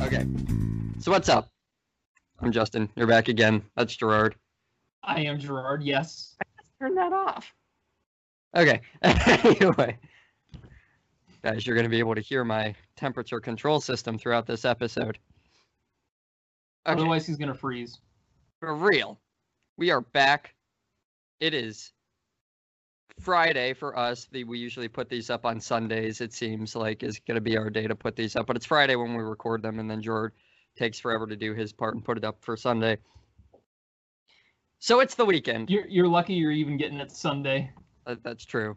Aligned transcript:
Okay. 0.00 0.26
So 1.00 1.10
what's 1.10 1.28
up? 1.28 1.48
I'm 2.40 2.52
Justin. 2.52 2.88
You're 2.94 3.06
back 3.08 3.28
again. 3.28 3.62
That's 3.76 3.96
Gerard. 3.96 4.36
I 5.02 5.22
am 5.22 5.38
Gerard. 5.38 5.82
Yes. 5.82 6.36
Turn 6.80 6.94
that 6.94 7.12
off. 7.12 7.52
Okay. 8.56 8.80
anyway, 9.02 9.98
guys, 11.42 11.66
you're 11.66 11.74
going 11.74 11.84
to 11.84 11.90
be 11.90 11.98
able 11.98 12.14
to 12.14 12.20
hear 12.20 12.44
my 12.44 12.74
temperature 12.96 13.40
control 13.40 13.80
system 13.80 14.18
throughout 14.18 14.46
this 14.46 14.64
episode. 14.64 15.18
Okay. 16.86 17.00
Otherwise, 17.00 17.26
he's 17.26 17.36
gonna 17.36 17.54
freeze. 17.54 17.98
For 18.60 18.74
real. 18.74 19.20
We 19.76 19.90
are 19.90 20.00
back. 20.00 20.54
It 21.40 21.54
is 21.54 21.92
Friday 23.18 23.72
for 23.72 23.98
us. 23.98 24.28
The, 24.30 24.44
we 24.44 24.58
usually 24.58 24.88
put 24.88 25.08
these 25.08 25.30
up 25.30 25.46
on 25.46 25.58
Sundays, 25.58 26.20
it 26.20 26.34
seems 26.34 26.76
like 26.76 27.02
is 27.02 27.18
going 27.18 27.36
to 27.36 27.40
be 27.40 27.56
our 27.56 27.70
day 27.70 27.86
to 27.86 27.94
put 27.94 28.14
these 28.14 28.36
up. 28.36 28.46
But 28.46 28.56
it's 28.56 28.66
Friday 28.66 28.94
when 28.94 29.14
we 29.14 29.22
record 29.22 29.62
them, 29.62 29.78
and 29.78 29.90
then 29.90 30.02
George 30.02 30.32
takes 30.76 31.00
forever 31.00 31.26
to 31.26 31.36
do 31.36 31.54
his 31.54 31.72
part 31.72 31.94
and 31.94 32.04
put 32.04 32.18
it 32.18 32.24
up 32.24 32.36
for 32.40 32.56
Sunday. 32.56 32.98
So 34.78 35.00
it's 35.00 35.14
the 35.14 35.24
weekend. 35.24 35.70
You're 35.70 35.86
you're 35.86 36.08
lucky 36.08 36.34
you're 36.34 36.52
even 36.52 36.76
getting 36.76 37.00
it 37.00 37.10
Sunday. 37.10 37.70
That, 38.06 38.22
that's 38.22 38.44
true. 38.44 38.76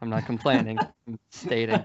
I'm 0.00 0.10
not 0.10 0.26
complaining. 0.26 0.78
I'm 1.08 1.18
stating. 1.30 1.84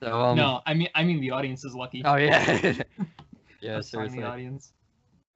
So, 0.00 0.20
um, 0.20 0.36
no, 0.36 0.60
I 0.66 0.74
mean 0.74 0.88
I 0.94 1.02
mean 1.02 1.20
the 1.20 1.32
audience 1.32 1.64
is 1.64 1.74
lucky. 1.74 2.02
Oh, 2.04 2.16
yeah. 2.16 2.36
yeah, 3.60 3.80
seriously. 3.80 4.20
The 4.20 4.26
audience. 4.26 4.72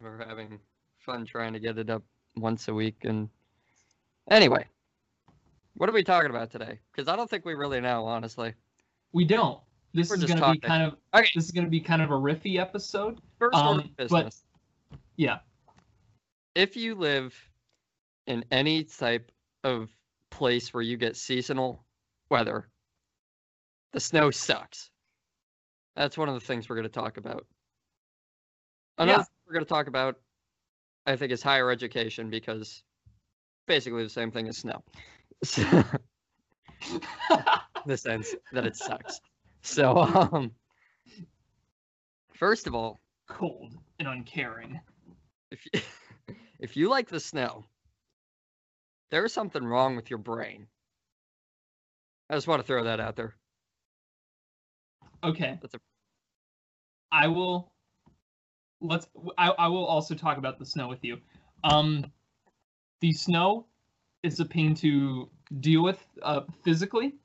We're 0.01 0.25
having 0.25 0.61
fun 0.99 1.25
trying 1.25 1.53
to 1.53 1.59
get 1.59 1.79
it 1.79 1.91
up 1.91 2.05
once 2.37 2.69
a 2.69 2.75
week. 2.75 2.99
And 3.03 3.29
anyway, 4.31 4.67
what 5.75 5.89
are 5.89 5.93
we 5.93 6.03
talking 6.03 6.31
about 6.31 6.51
today? 6.51 6.79
Because 6.93 7.09
I 7.09 7.17
don't 7.17 7.29
think 7.29 7.45
we 7.45 7.55
really 7.55 7.81
know, 7.81 8.05
honestly. 8.05 8.55
We 9.13 9.25
don't. 9.25 9.61
This 9.95 10.09
We're 10.09 10.17
is 10.17 10.25
gonna 10.25 10.53
be 10.53 10.59
kind 10.59 10.83
of 10.85 10.97
Okay. 11.15 11.29
this 11.35 11.45
is 11.45 11.51
gonna 11.51 11.69
be 11.69 11.81
kind 11.81 12.01
of 12.03 12.11
a 12.11 12.15
riffy 12.15 12.59
episode. 12.59 13.21
First 13.39 13.55
order 13.57 13.83
Um, 13.83 13.95
but- 13.97 14.09
business. 14.09 14.45
Yeah. 15.17 15.41
If 16.55 16.77
you 16.77 16.95
live 16.95 17.35
in 18.27 18.45
any 18.51 18.85
type 18.85 19.31
of 19.65 19.91
place 20.31 20.73
where 20.73 20.83
you 20.83 20.97
get 20.97 21.17
seasonal 21.17 21.85
weather, 22.31 22.69
the 23.93 24.01
snow 24.01 24.31
sucks. 24.31 24.91
That's 25.97 26.17
one 26.17 26.29
of 26.29 26.35
the 26.35 26.41
things 26.41 26.69
we're 26.69 26.77
going 26.77 26.85
to 26.85 26.89
talk 26.89 27.19
about. 27.19 27.47
Another 28.97 29.19
Yeah. 29.19 29.25
thing 29.25 29.35
we're 29.47 29.53
going 29.53 29.65
to 29.65 29.69
talk 29.69 29.87
about, 29.89 30.19
I 31.07 31.17
think, 31.17 31.33
is 31.33 31.43
higher 31.43 31.71
education 31.71 32.31
because 32.31 32.83
basically 33.67 34.03
the 34.03 34.09
same 34.11 34.31
thing 34.31 34.49
as 34.49 34.59
snow. 34.59 34.83
So, 35.45 35.63
in 36.91 37.01
the 37.87 37.97
sense 37.97 38.35
that 38.53 38.65
it 38.67 38.77
sucks. 38.77 39.21
So, 39.63 39.97
um, 39.97 40.53
first 42.35 42.67
of 42.67 42.75
all, 42.75 43.01
Cold 43.29 43.73
and 43.99 44.09
uncaring. 44.09 44.81
if 45.51 45.65
you, 45.73 45.81
if 46.59 46.77
you 46.77 46.89
like 46.89 47.09
the 47.09 47.21
snow, 47.21 47.65
there's 49.11 49.33
something 49.33 49.65
wrong 49.65 49.97
with 49.97 50.11
your 50.11 50.19
brain. 50.19 50.67
I 52.31 52.35
just 52.35 52.49
want 52.49 52.61
to 52.61 52.67
throw 52.67 52.85
that 52.85 52.99
out 53.01 53.17
there. 53.17 53.35
Okay. 55.23 55.59
That's 55.61 55.75
a- 55.75 55.81
I 57.13 57.29
will. 57.29 57.73
Let's. 58.81 59.07
I, 59.39 59.51
I 59.51 59.69
will 59.69 59.85
also 59.85 60.15
talk 60.15 60.39
about 60.39 60.59
the 60.59 60.67
snow 60.67 60.89
with 60.89 61.05
you. 61.05 61.19
Um, 61.63 62.07
the 63.03 63.13
snow 63.13 63.67
is 64.23 64.41
a 64.41 64.45
pain 64.45 64.75
to 64.77 65.29
deal 65.61 65.83
with 65.83 66.07
uh, 66.23 66.43
physically, 66.65 67.17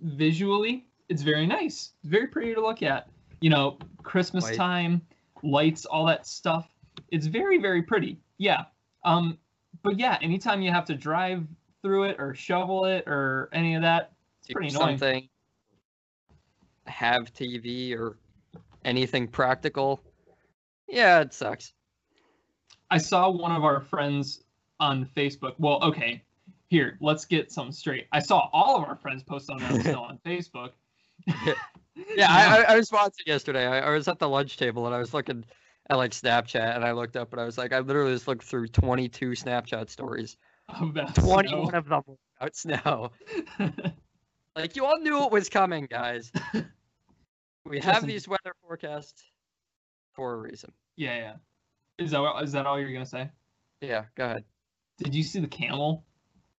visually. 0.00 0.84
It's 1.08 1.22
very 1.22 1.46
nice. 1.46 1.92
It's 2.00 2.10
very 2.10 2.26
pretty 2.26 2.54
to 2.54 2.60
look 2.60 2.82
at. 2.82 3.08
You 3.40 3.48
know, 3.48 3.78
Christmas 4.02 4.54
time, 4.56 5.00
lights, 5.42 5.86
all 5.86 6.04
that 6.06 6.26
stuff. 6.26 6.68
It's 7.10 7.26
very 7.26 7.58
very 7.58 7.82
pretty. 7.82 8.18
Yeah. 8.36 8.64
Um, 9.04 9.38
but 9.82 9.98
yeah, 9.98 10.18
anytime 10.20 10.60
you 10.60 10.72
have 10.72 10.84
to 10.86 10.94
drive 10.94 11.46
through 11.82 12.04
it 12.04 12.16
or 12.18 12.34
shovel 12.34 12.86
it 12.86 13.04
or 13.06 13.48
any 13.52 13.76
of 13.76 13.82
that, 13.82 14.12
it's 14.40 14.48
do 14.48 14.54
pretty 14.54 14.74
annoying. 14.74 14.98
something, 14.98 15.28
have 16.86 17.32
TV 17.32 17.96
or 17.96 18.18
anything 18.84 19.28
practical. 19.28 20.02
Yeah, 20.88 21.20
it 21.20 21.32
sucks. 21.32 21.72
I 22.90 22.98
saw 22.98 23.30
one 23.30 23.52
of 23.52 23.64
our 23.64 23.80
friends 23.80 24.42
on 24.80 25.06
Facebook. 25.16 25.54
Well, 25.58 25.82
okay, 25.82 26.22
here, 26.68 26.96
let's 27.00 27.24
get 27.24 27.50
something 27.50 27.72
straight. 27.72 28.06
I 28.12 28.20
saw 28.20 28.48
all 28.52 28.76
of 28.76 28.88
our 28.88 28.96
friends 28.96 29.22
post 29.22 29.50
on 29.50 29.58
that 29.58 29.82
snow 29.82 30.02
on 30.08 30.18
Facebook. 30.24 30.70
Yeah, 31.26 31.54
I, 32.28 32.64
I, 32.68 32.72
I 32.72 32.76
was 32.76 32.90
watching 32.92 33.24
yesterday. 33.26 33.66
I, 33.66 33.80
I 33.80 33.90
was 33.90 34.08
at 34.08 34.18
the 34.18 34.28
lunch 34.28 34.56
table 34.56 34.86
and 34.86 34.94
I 34.94 34.98
was 34.98 35.14
looking 35.14 35.44
at 35.88 35.96
like 35.96 36.10
Snapchat 36.10 36.74
and 36.74 36.84
I 36.84 36.92
looked 36.92 37.16
up 37.16 37.32
and 37.32 37.40
I 37.40 37.44
was 37.44 37.56
like, 37.56 37.72
I 37.72 37.78
literally 37.78 38.12
just 38.12 38.28
looked 38.28 38.44
through 38.44 38.68
22 38.68 39.30
Snapchat 39.30 39.88
stories. 39.88 40.36
Oh, 40.68 40.88
about 40.88 41.14
21 41.14 41.68
snow. 41.68 41.78
of 41.78 41.88
them 41.88 42.02
were 42.06 42.16
about 42.40 42.56
snow. 42.56 43.12
Like 44.56 44.74
you 44.74 44.86
all 44.86 44.98
knew 44.98 45.22
it 45.24 45.30
was 45.30 45.50
coming, 45.50 45.84
guys. 45.84 46.32
We 47.66 47.78
have 47.80 47.94
Justin- 47.96 48.08
these 48.08 48.26
weather 48.26 48.54
forecasts 48.62 49.22
for 50.14 50.32
a 50.32 50.36
reason. 50.38 50.72
yeah, 50.96 51.14
yeah. 51.16 51.34
Is 51.98 52.10
that 52.12 52.40
is 52.42 52.52
that 52.52 52.64
all 52.64 52.80
you're 52.80 52.90
gonna 52.92 53.04
say? 53.04 53.28
Yeah, 53.82 54.04
go 54.14 54.24
ahead. 54.24 54.44
Did 54.98 55.14
you 55.14 55.22
see 55.22 55.40
the 55.40 55.46
camel? 55.46 56.04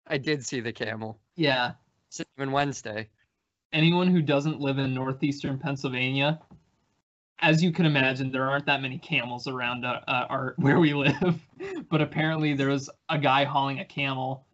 I 0.06 0.18
did 0.18 0.44
see 0.44 0.60
the 0.60 0.72
camel. 0.72 1.20
Yeah. 1.36 1.72
Cinnamon 2.08 2.52
Wednesday. 2.52 3.08
Anyone 3.72 4.08
who 4.08 4.22
doesn't 4.22 4.60
live 4.60 4.78
in 4.78 4.94
northeastern 4.94 5.58
Pennsylvania, 5.58 6.40
as 7.40 7.62
you 7.62 7.72
can 7.72 7.84
imagine, 7.86 8.32
there 8.32 8.48
aren't 8.48 8.66
that 8.66 8.80
many 8.80 8.98
camels 8.98 9.46
around 9.46 9.84
uh, 9.84 10.00
uh, 10.08 10.26
our 10.28 10.54
where 10.58 10.78
we 10.78 10.94
live. 10.94 11.40
but 11.90 12.00
apparently, 12.00 12.54
there 12.54 12.68
was 12.68 12.88
a 13.08 13.18
guy 13.18 13.44
hauling 13.44 13.80
a 13.80 13.84
camel 13.84 14.46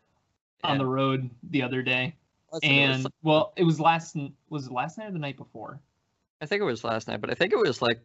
on 0.65 0.78
the 0.78 0.87
road 0.87 1.31
the 1.51 1.62
other 1.62 1.83
day. 1.83 2.16
Listen, 2.53 2.71
it 2.71 2.89
was 2.89 3.05
and 3.05 3.06
well, 3.22 3.53
it 3.56 3.65
was 3.65 3.78
last 3.78 4.16
was 4.49 4.66
it 4.66 4.72
last 4.72 4.99
night 4.99 5.09
or 5.09 5.12
the 5.12 5.19
night 5.19 5.37
before? 5.37 5.81
I 6.41 6.47
think 6.47 6.61
it 6.61 6.65
was 6.65 6.84
last 6.84 7.09
night, 7.09 7.21
but 7.21 7.31
I 7.31 7.34
think 7.34 7.53
it 7.53 7.59
was 7.59 7.81
like 7.81 8.01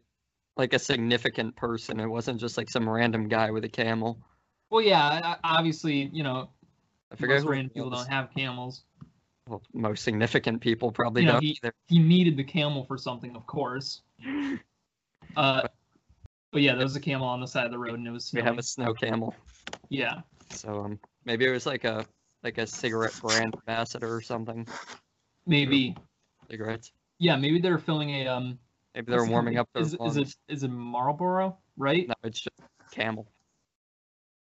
like 0.57 0.73
a 0.73 0.79
significant 0.79 1.55
person. 1.55 1.99
It 1.99 2.07
wasn't 2.07 2.39
just 2.39 2.57
like 2.57 2.69
some 2.69 2.87
random 2.87 3.27
guy 3.27 3.51
with 3.51 3.63
a 3.63 3.69
camel. 3.69 4.19
Well, 4.69 4.81
yeah, 4.81 5.35
obviously, 5.43 6.09
you 6.13 6.23
know, 6.23 6.49
I 7.11 7.15
forget 7.15 7.37
most 7.37 7.43
who 7.43 7.49
it 7.49 7.51
random 7.53 7.69
people 7.73 7.89
don't 7.89 8.07
have 8.09 8.29
camels. 8.35 8.83
Well, 9.47 9.63
most 9.73 10.03
significant 10.03 10.61
people 10.61 10.91
probably 10.91 11.23
You 11.23 11.27
know, 11.27 11.33
don't 11.33 11.43
he- 11.43 11.59
either. 11.63 11.73
He 11.87 11.97
needed 11.99 12.37
the 12.37 12.43
camel 12.43 12.83
for 12.85 12.97
something, 12.97 13.35
of 13.35 13.45
course. 13.47 14.01
Uh, 15.37 15.61
but 16.51 16.61
yeah, 16.63 16.73
there 16.73 16.83
was 16.83 16.95
a 16.95 16.99
camel 16.99 17.27
on 17.27 17.39
the 17.39 17.47
side 17.47 17.65
of 17.65 17.71
the 17.71 17.77
road, 17.77 17.99
and 17.99 18.07
it 18.07 18.11
was 18.11 18.31
We 18.33 18.39
snowing. 18.41 18.45
have 18.47 18.57
a 18.57 18.63
snow 18.63 18.93
camel. 18.95 19.35
yeah, 19.89 20.21
So 20.49 20.81
um 20.85 20.99
maybe 21.23 21.45
it 21.45 21.51
was 21.51 21.67
like 21.67 21.83
a 21.83 22.03
like 22.43 22.57
a 22.57 22.65
cigarette 22.65 23.13
brand 23.21 23.53
ambassador 23.55 24.13
or 24.13 24.21
something. 24.21 24.67
maybe. 25.45 25.95
Cigarettes. 26.49 26.91
Yeah, 27.19 27.35
maybe 27.35 27.59
they 27.59 27.69
were 27.69 27.77
filling 27.77 28.09
a 28.09 28.27
um. 28.27 28.57
Maybe 28.95 29.11
they're 29.11 29.23
warming 29.25 29.57
up 29.57 29.69
their 29.73 29.83
Is, 29.83 29.95
is 30.03 30.17
it 30.17 30.35
is 30.47 30.63
it 30.63 30.69
Marlboro? 30.71 31.59
Right? 31.77 32.07
No, 32.07 32.15
it's 32.23 32.39
just 32.41 32.59
camel. 32.91 33.27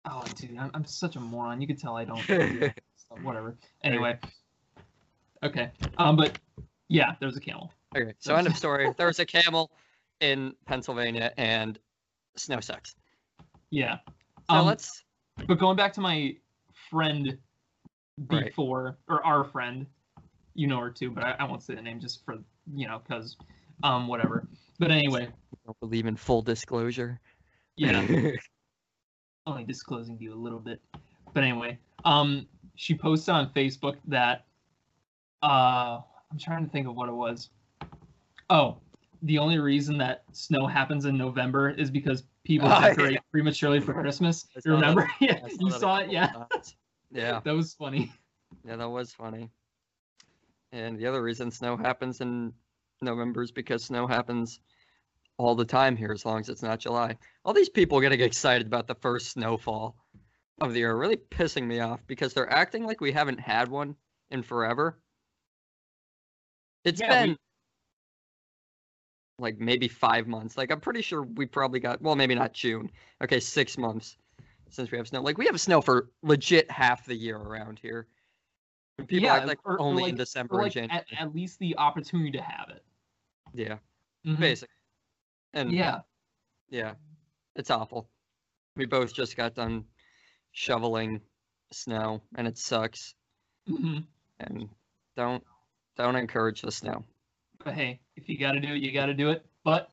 Oh, 0.08 0.24
dude, 0.36 0.58
I'm, 0.58 0.72
I'm 0.74 0.86
such 0.86 1.16
a 1.16 1.20
moron. 1.20 1.62
You 1.62 1.68
could 1.68 1.80
tell 1.80 1.96
I 1.98 2.06
don't. 2.06 2.20
so 2.28 3.16
whatever. 3.24 3.58
Anyway. 3.84 4.18
Okay. 5.44 5.72
Um, 5.98 6.16
but 6.16 6.38
yeah, 6.88 7.16
there's 7.20 7.38
a 7.38 7.42
camel. 7.42 7.72
Okay, 7.96 8.14
so 8.20 8.36
end 8.36 8.48
of 8.48 8.56
story. 8.58 8.92
There 8.98 9.08
was 9.08 9.20
a 9.20 9.26
camel 9.26 9.72
in 10.20 10.54
Pennsylvania 10.66 11.34
and 11.38 11.80
snow 12.36 12.60
sucks. 12.60 12.96
Yeah. 13.72 13.98
So 14.50 14.58
Um, 14.58 14.66
let's 14.66 15.04
But 15.48 15.60
going 15.60 15.76
back 15.78 15.94
to 15.94 16.02
my 16.02 16.36
friend 16.90 17.38
Right. 18.30 18.46
before, 18.46 18.98
or 19.10 19.26
our 19.26 19.44
friend, 19.44 19.86
you 20.54 20.68
know 20.68 20.80
her 20.80 20.90
too, 20.90 21.12
but 21.12 21.24
I, 21.24 21.36
I 21.40 21.44
won't 21.44 21.62
say 21.64 21.76
the 21.76 21.82
name 21.82 22.00
just 22.00 22.24
for 22.24 22.38
you 22.74 22.88
know, 22.88 23.02
cause 23.06 23.36
um, 23.84 24.08
whatever. 24.08 24.48
But 24.80 24.90
anyway, 24.92 25.28
don't 25.66 25.80
believe 25.82 26.06
in 26.06 26.16
full 26.16 26.42
disclosure. 26.42 27.20
yeah, 27.76 28.06
only 29.48 29.64
disclosing 29.64 30.18
to 30.18 30.24
you 30.24 30.34
a 30.34 30.36
little 30.36 30.60
bit. 30.60 30.82
But 31.34 31.44
anyway, 31.44 31.78
um, 32.04 32.48
she 32.76 32.96
posted 32.96 33.34
on 33.34 33.50
Facebook 33.52 33.98
that 34.08 34.46
uh, 35.44 36.00
I'm 36.32 36.40
trying 36.40 36.66
to 36.66 36.72
think 36.72 36.88
of 36.88 36.96
what 36.96 37.10
it 37.10 37.14
was. 37.14 37.50
Oh, 38.50 38.78
the 39.24 39.38
only 39.38 39.60
reason 39.60 39.98
that 40.00 40.24
snow 40.32 40.68
happens 40.68 41.06
in 41.06 41.18
November 41.18 41.70
is 41.70 41.90
because 41.90 42.24
people 42.44 42.68
Oh, 42.72 42.80
yeah. 42.80 42.90
decorate 42.90 43.20
prematurely 43.32 43.80
for 43.80 43.94
Christmas. 43.94 44.48
You 44.66 44.72
remember? 44.74 45.10
yeah, 45.20 45.46
you 45.60 45.72
saw 45.72 45.98
it. 46.00 46.12
Yeah. 46.12 46.32
Yeah, 47.12 47.40
that 47.46 47.56
was 47.56 47.74
funny. 47.74 48.12
yeah, 48.68 48.76
that 48.76 48.90
was 48.90 49.14
funny. 49.14 49.50
And 50.74 51.00
the 51.00 51.06
other 51.06 51.24
reason 51.24 51.50
snow 51.50 51.78
happens 51.78 52.20
in 52.20 52.52
November 53.02 53.42
is 53.44 53.52
because 53.54 53.86
snow 53.86 54.06
happens 54.06 54.60
all 55.38 55.56
the 55.56 55.66
time 55.66 55.96
here, 55.96 56.12
as 56.12 56.26
long 56.26 56.40
as 56.40 56.50
it's 56.50 56.64
not 56.64 56.80
July. 56.80 57.18
All 57.44 57.54
these 57.54 57.70
people 57.70 58.00
getting 58.00 58.22
excited 58.22 58.68
about 58.68 58.88
the 58.88 58.96
first 58.96 59.32
snowfall. 59.32 59.96
of 60.62 60.72
the 60.72 60.80
year 60.80 60.92
are 60.92 60.98
really 60.98 61.18
pissing 61.18 61.68
me 61.68 61.82
off 61.82 62.00
because 62.08 62.34
they're 62.34 62.50
acting 62.50 62.86
like 62.86 63.02
we 63.02 63.12
haven't 63.12 63.38
had 63.42 63.68
one 63.68 63.94
in 64.32 64.42
forever. 64.42 64.98
It's 66.86 67.02
Yeah, 67.02 67.24
we- 67.24 67.28
been 67.28 67.38
like 69.38 69.58
maybe 69.60 69.90
five 69.90 70.28
months. 70.28 70.56
Like 70.56 70.72
I'm 70.72 70.80
pretty 70.80 71.02
sure 71.02 71.24
we 71.24 71.46
probably 71.46 71.82
got 71.82 72.02
well, 72.02 72.16
maybe 72.16 72.36
not 72.36 72.54
June. 72.54 72.90
Okay, 73.22 73.42
six 73.42 73.78
months 73.78 74.16
since 74.70 74.90
we 74.92 74.98
have 74.98 75.10
snow. 75.10 75.22
Like 75.22 75.38
we 75.38 75.46
have 75.46 75.60
snow 75.60 75.82
for 75.82 76.10
legit 76.24 76.72
half 76.72 77.06
the 77.06 77.16
year 77.16 77.36
around 77.36 77.78
here. 77.78 78.08
And 78.98 79.06
People 79.10 79.26
Yeah, 79.26 79.36
act 79.36 79.48
like 79.48 79.60
or- 79.66 79.74
or 79.74 79.82
only 79.82 80.04
like- 80.04 80.12
in 80.12 80.16
December 80.16 80.56
Or 80.56 80.64
and 80.64 80.72
January. 80.72 80.98
at, 81.12 81.20
at 81.22 81.36
least 81.36 81.60
the 81.60 81.76
opportunity 81.78 82.32
to 82.32 82.42
have 82.42 82.70
it. 82.70 82.86
yeah, 83.54 83.78
Mhm. 84.26 84.40
basically. 84.40 84.75
And 85.56 85.72
Yeah. 85.72 86.02
Yeah, 86.70 86.94
it's 87.56 87.72
awful. 87.72 88.10
We 88.76 88.86
both 88.86 89.14
just 89.14 89.38
got 89.38 89.56
done 89.56 89.86
shoveling 90.52 91.22
snow, 91.72 92.22
and 92.36 92.48
it 92.48 92.58
sucks. 92.58 93.16
hmm 93.68 94.00
And 94.40 94.70
don't 95.16 95.44
don't 95.96 96.16
encourage 96.16 96.62
the 96.62 96.72
snow. 96.72 97.04
But 97.64 97.74
hey, 97.74 98.02
if 98.18 98.28
you 98.28 98.38
got 98.38 98.52
to 98.52 98.60
do 98.60 98.74
it, 98.74 98.82
you 98.84 98.92
got 98.92 99.06
to 99.08 99.14
do 99.14 99.30
it. 99.30 99.46
But 99.64 99.90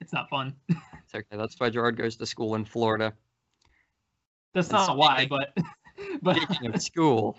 it's 0.00 0.12
not 0.12 0.28
fun. 0.30 0.54
It's 1.04 1.14
okay. 1.14 1.36
That's 1.36 1.56
why 1.60 1.68
Gerard 1.68 1.96
goes 1.98 2.16
to 2.16 2.24
school 2.26 2.54
in 2.54 2.64
Florida. 2.64 3.12
That's 4.54 4.68
And 4.68 4.78
not 4.78 4.96
why, 4.96 5.18
speaking- 5.26 5.38
but 5.54 5.64
but 6.22 6.36
Speaking 6.36 6.74
of 6.74 6.80
school, 6.80 7.36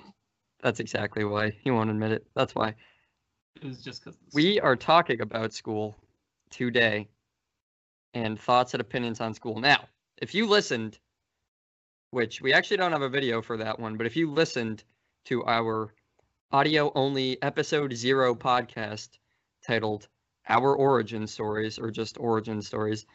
that's 0.61 0.79
exactly 0.79 1.23
why. 1.23 1.49
He 1.63 1.71
won't 1.71 1.89
admit 1.89 2.11
it. 2.11 2.27
That's 2.35 2.53
why. 2.53 2.75
it 3.55 3.63
was 3.63 3.81
just 3.81 4.03
because 4.03 4.19
We 4.33 4.59
are 4.59 4.75
talking 4.75 5.21
about 5.21 5.53
school 5.53 5.95
today 6.51 7.07
and 8.13 8.39
thoughts 8.39 8.73
and 8.73 8.81
opinions 8.81 9.21
on 9.21 9.33
school. 9.33 9.59
Now, 9.59 9.87
if 10.17 10.33
you 10.33 10.47
listened, 10.47 10.99
which 12.11 12.41
we 12.41 12.53
actually 12.53 12.77
don't 12.77 12.91
have 12.91 13.01
a 13.01 13.09
video 13.09 13.41
for 13.41 13.57
that 13.57 13.79
one, 13.79 13.97
but 13.97 14.05
if 14.05 14.15
you 14.15 14.31
listened 14.31 14.83
to 15.25 15.43
our 15.45 15.93
audio 16.51 16.91
only 16.95 17.41
episode 17.41 17.93
zero 17.93 18.35
podcast 18.35 19.09
titled 19.65 20.07
Our 20.47 20.75
Origin 20.75 21.25
Stories 21.25 21.79
or 21.79 21.89
just 21.89 22.17
Origin 22.19 22.61
Stories, 22.61 23.05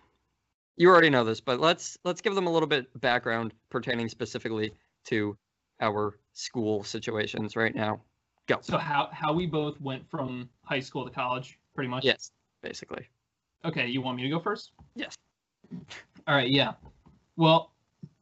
you 0.77 0.89
already 0.89 1.11
know 1.11 1.25
this, 1.25 1.41
but 1.41 1.61
let's 1.61 1.99
let's 2.05 2.21
give 2.21 2.35
them 2.35 2.47
a 2.47 2.50
little 2.50 2.69
bit 2.69 2.87
background 3.00 3.53
pertaining 3.71 4.09
specifically 4.09 4.73
to 5.06 5.37
our 5.81 6.19
school 6.33 6.85
situations 6.85 7.56
right 7.56 7.75
now. 7.75 8.00
Go. 8.47 8.59
So 8.62 8.79
how 8.79 9.09
how 9.12 9.33
we 9.33 9.47
both 9.47 9.81
went 9.81 10.09
from 10.09 10.49
high 10.65 10.81
school 10.81 11.05
to 11.05 11.11
college, 11.11 11.59
pretty 11.75 11.89
much. 11.89 12.05
Yes, 12.05 12.31
basically. 12.62 13.09
Okay, 13.65 13.87
you 13.87 14.01
want 14.01 14.17
me 14.17 14.23
to 14.23 14.29
go 14.29 14.39
first? 14.39 14.73
Yes. 14.95 15.15
All 16.27 16.35
right, 16.35 16.49
yeah. 16.49 16.73
Well, 17.37 17.73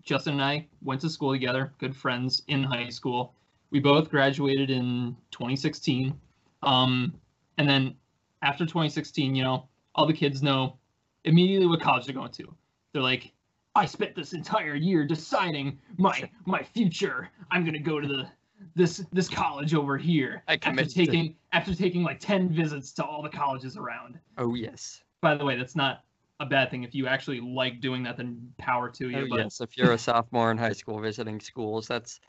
Justin 0.02 0.34
and 0.34 0.42
I 0.42 0.66
went 0.82 1.00
to 1.02 1.10
school 1.10 1.32
together, 1.32 1.72
good 1.78 1.94
friends 1.94 2.42
in 2.48 2.62
high 2.62 2.88
school. 2.88 3.34
We 3.70 3.80
both 3.80 4.10
graduated 4.10 4.70
in 4.70 5.16
2016. 5.32 6.18
Um, 6.62 7.12
and 7.58 7.68
then 7.68 7.94
after 8.42 8.64
2016, 8.64 9.34
you 9.34 9.42
know, 9.42 9.68
all 9.94 10.06
the 10.06 10.12
kids 10.12 10.42
know 10.42 10.78
immediately 11.24 11.66
what 11.66 11.80
college 11.80 12.06
they're 12.06 12.14
going 12.14 12.32
to. 12.32 12.54
They're 12.92 13.02
like, 13.02 13.32
I 13.74 13.84
spent 13.84 14.14
this 14.14 14.32
entire 14.32 14.74
year 14.74 15.04
deciding 15.04 15.78
my 15.98 16.30
my 16.46 16.62
future. 16.62 17.28
I'm 17.50 17.64
gonna 17.64 17.78
go 17.78 18.00
to 18.00 18.08
the 18.08 18.26
this 18.74 19.04
this 19.12 19.28
college 19.28 19.74
over 19.74 19.98
here. 19.98 20.42
I 20.48 20.54
after 20.54 20.70
committed 20.70 20.90
to- 20.94 21.06
taking 21.06 21.36
after 21.52 21.74
taking 21.74 22.02
like 22.02 22.20
10 22.20 22.48
visits 22.50 22.92
to 22.92 23.04
all 23.04 23.20
the 23.22 23.28
colleges 23.28 23.76
around 23.76 24.18
Oh 24.38 24.54
yes. 24.54 25.02
By 25.20 25.34
the 25.34 25.44
way, 25.44 25.56
that's 25.56 25.76
not 25.76 26.04
a 26.40 26.46
bad 26.46 26.70
thing. 26.70 26.82
If 26.82 26.94
you 26.94 27.06
actually 27.06 27.40
like 27.40 27.80
doing 27.80 28.02
that, 28.04 28.16
then 28.16 28.52
power 28.58 28.88
to 28.90 29.08
you. 29.08 29.24
Oh, 29.24 29.26
but 29.30 29.38
yes, 29.38 29.60
if 29.60 29.76
you're 29.76 29.92
a 29.92 29.98
sophomore 29.98 30.50
in 30.50 30.58
high 30.58 30.72
school 30.72 31.00
visiting 31.00 31.40
schools, 31.40 31.88
that's. 31.88 32.20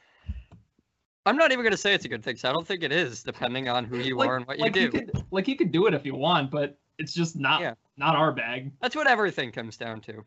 I'm 1.25 1.35
not 1.35 1.51
even 1.51 1.63
going 1.63 1.71
to 1.71 1.77
say 1.77 1.93
it's 1.93 2.05
a 2.05 2.09
good 2.09 2.23
thing. 2.23 2.35
'cause 2.35 2.45
I 2.45 2.53
don't 2.53 2.65
think 2.65 2.83
it 2.83 2.91
is, 2.93 3.21
depending 3.21 3.67
on 3.67 3.83
who 3.83 3.99
you 3.99 4.15
like, 4.17 4.29
are 4.29 4.37
and 4.37 4.47
what 4.47 4.59
like 4.59 4.75
you 4.77 4.89
do. 4.89 4.99
could 4.99 5.11
like 5.31 5.47
you 5.49 5.57
could 5.57 5.71
do 5.73 5.87
it 5.87 5.93
if 5.93 6.05
you 6.05 6.15
want, 6.15 6.49
but 6.49 6.77
it's 6.99 7.13
just 7.13 7.35
not 7.35 7.59
Yeah. 7.61 7.73
not 7.97 8.15
our 8.15 8.31
bag. 8.31 8.71
That's 8.81 8.95
what 8.95 9.07
everything 9.07 9.51
comes 9.51 9.75
down 9.75 9.99
to. 10.01 10.25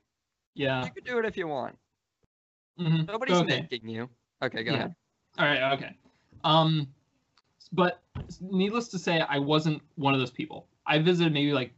Yeah. 0.54 0.84
You 0.84 0.90
could 0.92 1.04
do 1.04 1.18
it 1.18 1.24
if 1.24 1.36
you 1.38 1.46
want. 1.48 1.78
mhm. 2.78 3.06
Nobody's 3.06 3.40
Okay. 3.40 3.60
making 3.70 3.88
you. 3.88 4.10
Okay, 4.42 4.62
go 4.62 4.72
Yeah. 4.72 4.78
ahead. 4.78 4.94
All 5.38 5.46
right. 5.46 5.72
Okay. 5.72 5.96
Um, 6.44 6.92
but 7.72 8.02
needless 8.40 8.88
to 8.88 8.98
say, 8.98 9.20
I 9.20 9.38
wasn't 9.38 9.80
one 9.96 10.12
of 10.12 10.20
those 10.20 10.30
people. 10.30 10.66
I 10.86 10.98
visited 10.98 11.32
maybe 11.32 11.52
like 11.52 11.72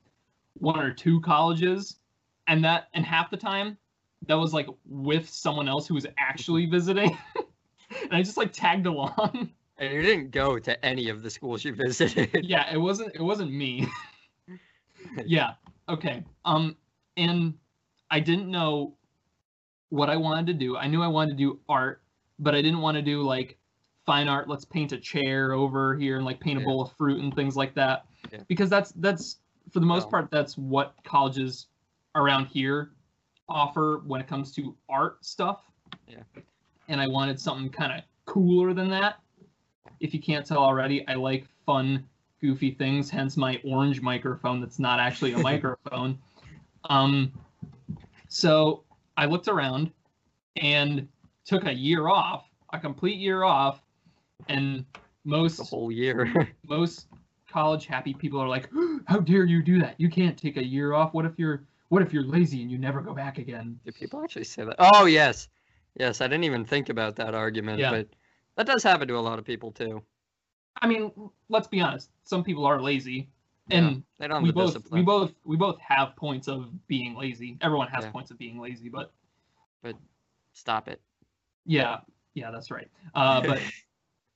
one 0.55 0.79
or 0.81 0.93
two 0.93 1.21
colleges, 1.21 1.99
and 2.47 2.65
that 2.65 2.89
and 2.95 3.05
half 3.05 3.31
the 3.31 3.37
time 3.37 3.77
that 4.27 4.35
was 4.35 4.53
like 4.55 4.67
with 4.85 5.29
someone 5.29 5.69
else 5.69 5.87
who 5.87 5.95
was 5.95 6.07
actually 6.19 6.67
visiting, 6.67 7.17
and 8.03 8.13
I 8.13 8.23
just 8.23 8.37
like 8.37 8.53
tagged 8.53 8.87
along. 8.87 9.51
And 9.79 9.93
you 9.93 10.03
didn't 10.03 10.31
go 10.31 10.59
to 10.59 10.85
any 10.85 11.09
of 11.09 11.23
the 11.23 11.31
schools 11.31 11.65
you 11.65 11.75
visited. 11.75 12.45
yeah, 12.45 12.73
it 12.73 12.77
wasn't 12.79 13.15
it 13.15 13.23
wasn't 13.23 13.53
me. 13.53 13.89
yeah. 15.27 15.55
Okay. 15.89 16.25
Um 16.45 16.77
and 17.17 17.55
I 18.11 18.21
didn't 18.21 18.51
know 18.51 18.97
what 19.89 20.09
I 20.09 20.17
wanted 20.17 20.47
to 20.49 20.53
do. 20.55 20.77
I 20.77 20.87
knew 20.87 21.03
I 21.03 21.09
wanted 21.09 21.33
to 21.33 21.37
do 21.37 21.61
art, 21.69 22.03
but 22.39 22.55
I 22.55 22.63
didn't 22.63 22.81
want 22.81 22.97
to 22.97 23.03
do 23.03 23.23
like 23.23 23.59
fine 24.07 24.29
art, 24.29 24.49
let's 24.49 24.65
paint 24.65 24.93
a 24.93 24.99
chair 24.99 25.53
over 25.53 25.95
here 25.97 26.17
and 26.17 26.25
like 26.25 26.41
paint 26.41 26.59
a 26.59 26.61
Yeah. 26.61 26.67
bowl 26.67 26.83
of 26.83 26.93
fruit 26.93 27.21
and 27.21 27.35
things 27.35 27.57
like 27.57 27.75
that. 27.75 28.07
Yeah. 28.33 28.43
Because 28.49 28.71
that's 28.71 28.93
that's 28.93 29.39
for 29.71 29.81
the 29.81 29.87
most 29.87 30.05
No. 30.05 30.11
part 30.11 30.31
that's 30.31 30.57
what 30.59 30.95
colleges 31.05 31.67
around 32.15 32.47
here 32.47 32.93
offer 33.49 34.03
when 34.07 34.21
it 34.21 34.27
comes 34.27 34.53
to 34.55 34.77
art 34.89 35.25
stuff. 35.25 35.65
Yeah. 36.07 36.23
And 36.89 37.01
I 37.01 37.07
wanted 37.07 37.39
something 37.39 37.71
kind 37.71 37.93
of 37.93 38.05
cooler 38.25 38.73
than 38.75 38.89
that. 38.91 39.21
If 40.01 40.15
you 40.15 40.21
can't 40.21 40.45
tell 40.45 40.59
already, 40.59 41.07
I 41.09 41.15
like 41.15 41.47
fun, 41.65 42.09
goofy 42.41 42.73
things, 42.73 43.09
hence 43.11 43.37
my 43.37 43.61
orange 43.65 44.01
microphone 44.01 44.61
that's 44.61 44.79
not 44.79 44.99
actually 44.99 45.33
a 45.33 45.39
microphone. 45.51 46.19
Um, 46.91 47.33
so 48.29 48.85
I 49.17 49.27
looked 49.27 49.49
around 49.49 49.93
and 50.57 51.09
took 51.45 51.67
a 51.67 51.73
year 51.73 52.09
off, 52.09 52.47
a 52.73 52.79
complete 52.79 53.19
year 53.19 53.45
off, 53.45 53.83
and 54.49 54.85
most 55.25 55.59
the 55.59 55.65
whole 55.65 55.93
year. 55.93 56.49
most 56.67 57.07
college 57.53 57.87
happy 57.87 58.15
people 58.15 58.41
are 58.41 58.49
like, 58.49 58.71
"How 59.07 59.19
dare 59.21 59.45
you 59.45 59.63
do 59.63 59.81
that? 59.81 59.95
You 59.99 60.09
can't 60.09 60.37
take 60.39 60.57
a 60.57 60.65
year 60.65 60.95
off. 60.95 61.13
What 61.15 61.27
if 61.27 61.39
you're 61.39 61.65
what 61.89 62.03
if 62.03 62.13
you're 62.13 62.25
lazy 62.25 62.63
and 62.63 62.71
you 62.71 62.79
never 62.79 63.01
go 63.01 63.15
back 63.15 63.39
again?" 63.39 63.79
do 63.85 63.93
people 63.93 64.23
actually 64.23 64.45
say 64.45 64.65
that? 64.65 64.77
Oh 64.79 65.05
yes, 65.05 65.49
yes. 65.99 66.21
I 66.21 66.27
didn't 66.27 66.45
even 66.45 66.65
think 66.65 66.89
about 66.89 67.17
that 67.17 67.35
argument, 67.35 67.81
Yeah. 67.81 67.91
but 67.91 68.09
that 68.57 68.67
does 68.67 68.83
happen 68.83 69.09
to 69.09 69.17
a 69.17 69.21
lot 69.21 69.39
of 69.39 69.45
people 69.45 69.71
too. 69.73 70.03
I 70.81 70.87
mean, 70.87 71.13
let's 71.49 71.69
be 71.69 71.81
honest. 71.81 72.11
Some 72.25 72.43
people 72.43 72.65
are 72.67 72.81
lazy, 72.81 73.29
and 73.71 74.03
They 74.19 74.27
don't 74.27 74.37
have 74.37 74.45
we 74.45 74.53
both 74.53 74.75
discipline. 74.75 75.01
we 75.01 75.05
both 75.05 75.33
we 75.45 75.57
both 75.57 75.79
have 75.81 76.17
points 76.17 76.49
of 76.49 76.71
being 76.89 77.15
lazy. 77.15 77.57
Everyone 77.61 77.89
has 77.89 78.05
Yeah. 78.05 78.11
points 78.11 78.31
of 78.31 78.39
being 78.39 78.59
lazy, 78.59 78.89
but 78.89 79.13
but 79.83 79.97
Stop 80.55 80.89
it. 80.89 81.01
yeah, 81.65 82.01
yeah, 82.35 82.51
that's 82.51 82.71
right. 82.71 82.89
Uh, 83.15 83.41
but 83.41 83.61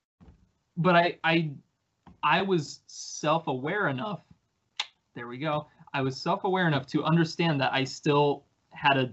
but 0.77 0.95
I 0.95 1.17
I 1.23 1.51
I 2.27 2.41
was 2.41 2.81
self-aware 2.87 3.87
enough. 3.87 4.19
There 5.15 5.29
we 5.29 5.37
go. 5.37 5.67
I 5.93 6.01
was 6.01 6.19
self-aware 6.19 6.67
enough 6.67 6.85
to 6.87 7.01
understand 7.05 7.61
that 7.61 7.71
I 7.71 7.85
still 7.85 8.43
had 8.71 8.97
a 8.97 9.11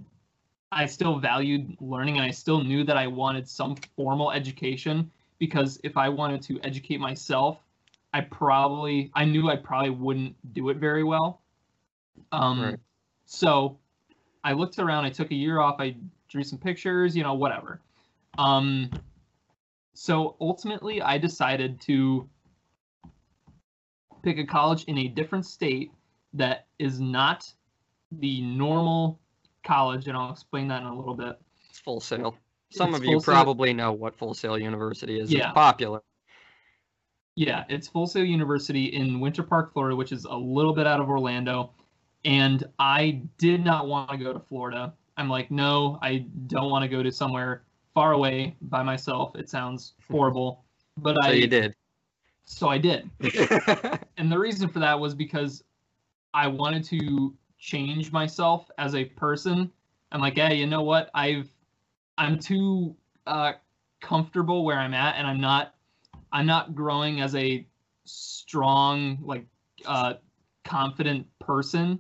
I 0.73 0.87
still 0.87 1.21
valued 1.21 1.77
learning 1.81 2.17
and 2.17 2.25
I 2.25 2.33
still 2.33 2.65
knew 2.65 2.83
that 2.83 2.97
I 2.97 3.07
wanted 3.07 3.49
some 3.49 3.77
formal 3.95 4.33
education 4.33 5.13
because 5.39 5.79
if 5.85 5.97
I 5.97 6.09
wanted 6.09 6.43
to 6.43 6.59
educate 6.65 6.99
myself, 6.99 7.61
I 8.13 8.23
probably 8.23 9.13
I 9.15 9.25
knew 9.25 9.49
I 9.49 9.55
probably 9.57 9.91
wouldn't 9.91 10.35
do 10.53 10.71
it 10.71 10.79
very 10.79 11.05
well. 11.05 11.41
Um 12.33 12.61
Right. 12.61 12.81
so 13.27 13.79
I 14.43 14.55
looked 14.55 14.81
around, 14.81 15.05
I 15.05 15.11
took 15.11 15.31
a 15.31 15.37
year 15.37 15.61
off, 15.61 15.77
I 15.79 15.95
drew 16.29 16.43
some 16.43 16.59
pictures, 16.59 17.17
you 17.17 17.23
know, 17.23 17.35
whatever. 17.35 17.81
Um 18.39 18.91
so 19.93 20.35
ultimately 20.41 21.01
I 21.01 21.17
decided 21.17 21.81
to 21.83 22.29
pick 24.25 24.39
a 24.39 24.45
college 24.45 24.85
in 24.85 24.99
a 24.99 25.09
different 25.09 25.47
state 25.47 25.93
that 26.33 26.67
is 26.79 27.01
not 27.01 27.53
the 28.11 28.41
normal 28.41 29.21
college, 29.63 30.09
and 30.09 30.17
I'll 30.17 30.33
explain 30.33 30.67
that 30.69 30.83
in 30.83 30.89
a 30.89 30.97
little 30.97 31.15
bit. 31.15 31.39
It's 31.69 31.79
Full 31.79 32.01
Sail. 32.01 32.37
Some 32.71 32.91
It's 32.91 32.99
of 32.99 33.05
you 33.05 33.21
probably 33.21 33.73
know 33.73 33.93
what 33.93 34.17
Full 34.17 34.35
Sail 34.35 34.59
University 34.59 35.21
is. 35.21 35.33
Yeah. 35.33 35.49
It's 35.49 35.55
popular. 35.55 36.03
Yeah, 37.37 37.65
it's 37.69 37.89
Full 37.89 38.07
Sail 38.07 38.25
University 38.25 38.87
in 38.87 39.21
Winter 39.21 39.43
Park, 39.43 39.73
Florida, 39.73 39.95
which 39.95 40.13
is 40.13 40.25
a 40.25 40.35
little 40.35 40.73
bit 40.73 40.87
out 40.87 41.01
of 41.01 41.09
Orlando. 41.09 41.73
And 42.25 42.65
I 42.79 43.23
did 43.39 43.65
not 43.65 43.87
want 43.87 44.11
to 44.11 44.17
go 44.17 44.33
to 44.33 44.41
Florida. 44.41 44.95
I'm 45.17 45.29
like, 45.29 45.51
no, 45.51 45.99
I 46.03 46.27
don't 46.47 46.71
want 46.71 46.83
to 46.83 46.89
go 46.89 47.03
to 47.03 47.13
somewhere 47.13 47.65
far 47.93 48.13
away 48.13 48.57
by 48.63 48.83
myself. 48.83 49.37
It 49.37 49.49
sounds 49.49 49.95
horrible. 50.11 50.65
But 50.97 51.17
So 51.17 51.29
I 51.29 51.33
you 51.33 51.47
did. 51.47 51.75
So 52.45 52.69
I 52.69 52.79
did. 52.79 53.11
and 54.17 54.31
the 54.31 54.39
reason 54.39 54.69
for 54.69 54.79
that 54.81 54.99
was 54.99 55.15
because 55.15 55.65
I 56.33 56.47
wanted 56.47 56.85
to 56.85 57.35
change 57.59 58.13
myself 58.13 58.71
as 58.79 58.95
a 58.95 59.05
person. 59.05 59.71
I'm 60.13 60.21
like, 60.21 60.37
hey, 60.37 60.55
you 60.57 60.67
know 60.67 60.83
what? 60.83 61.11
I've 61.15 61.49
I'm 62.19 62.39
too 62.39 62.95
uh, 63.27 63.53
comfortable 64.01 64.65
where 64.65 64.79
I'm 64.79 64.95
at, 64.95 65.17
and 65.17 65.27
I'm 65.27 65.41
not 65.41 65.75
I'm 66.33 66.47
not 66.47 66.75
growing 66.75 67.21
as 67.21 67.35
a 67.35 67.67
strong 68.05 69.19
like 69.23 69.47
uh, 69.87 70.15
confident 70.65 71.27
person. 71.39 71.99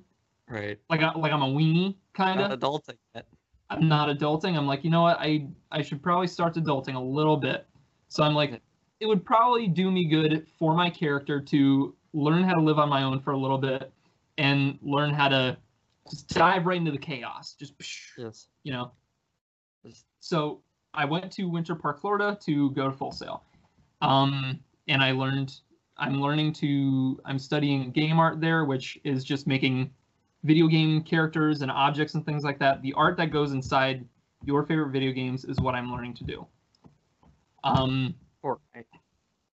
Right. 0.48 0.78
Like 0.90 1.00
I, 1.00 1.16
like 1.18 1.32
I'm 1.32 1.42
a 1.42 1.46
weenie 1.46 1.94
kind 2.12 2.40
of. 2.40 2.58
adulting 2.58 2.96
yet. 3.14 3.26
I'm 3.70 3.88
not 3.88 4.14
adulting. 4.14 4.56
I'm 4.56 4.66
like, 4.66 4.84
you 4.84 4.90
know 4.90 5.02
what? 5.02 5.16
I 5.18 5.46
I 5.70 5.82
should 5.82 6.02
probably 6.02 6.26
start 6.26 6.54
adulting 6.54 6.94
a 6.94 7.00
little 7.00 7.36
bit. 7.36 7.66
So 8.08 8.22
I'm 8.22 8.34
like, 8.34 8.60
it 9.00 9.06
would 9.06 9.24
probably 9.24 9.66
do 9.66 9.90
me 9.90 10.06
good 10.06 10.46
for 10.58 10.74
my 10.74 10.88
character 10.90 11.40
to 11.40 11.94
learn 12.12 12.44
how 12.44 12.54
to 12.54 12.60
live 12.60 12.78
on 12.78 12.88
my 12.88 13.02
own 13.02 13.20
for 13.20 13.32
a 13.32 13.36
little 13.36 13.58
bit 13.58 13.92
and 14.38 14.78
learn 14.82 15.12
how 15.12 15.28
to 15.28 15.56
just 16.10 16.28
dive 16.28 16.66
right 16.66 16.76
into 16.76 16.90
the 16.90 16.98
chaos. 16.98 17.54
Just 17.58 17.74
Yes. 18.16 18.48
you 18.62 18.72
know. 18.72 18.92
So 20.20 20.62
I 20.94 21.04
went 21.04 21.30
to 21.32 21.48
Winter 21.48 21.74
Park, 21.74 22.00
Florida 22.00 22.38
to 22.42 22.70
go 22.70 22.90
to 22.90 22.96
Full 22.96 23.12
Sail. 23.12 23.42
Um, 24.00 24.60
and 24.88 25.02
I 25.02 25.12
learned 25.12 25.60
I'm 25.96 26.20
learning 26.20 26.52
to 26.54 27.20
I'm 27.24 27.38
studying 27.38 27.90
game 27.90 28.18
art 28.18 28.40
there, 28.40 28.64
which 28.64 28.98
is 29.04 29.24
just 29.24 29.46
making 29.46 29.90
video 30.42 30.66
game 30.66 31.02
characters 31.02 31.62
and 31.62 31.70
objects 31.70 32.14
and 32.14 32.24
things 32.24 32.44
like 32.44 32.58
that. 32.58 32.82
The 32.82 32.92
art 32.94 33.16
that 33.16 33.30
goes 33.30 33.52
inside 33.52 34.06
your 34.44 34.64
favorite 34.64 34.90
video 34.90 35.12
games 35.12 35.44
is 35.44 35.58
what 35.58 35.74
I'm 35.74 35.90
learning 35.90 36.14
to 36.14 36.24
do. 36.24 36.46
Um, 37.64 38.14
Fortnite. 38.44 38.84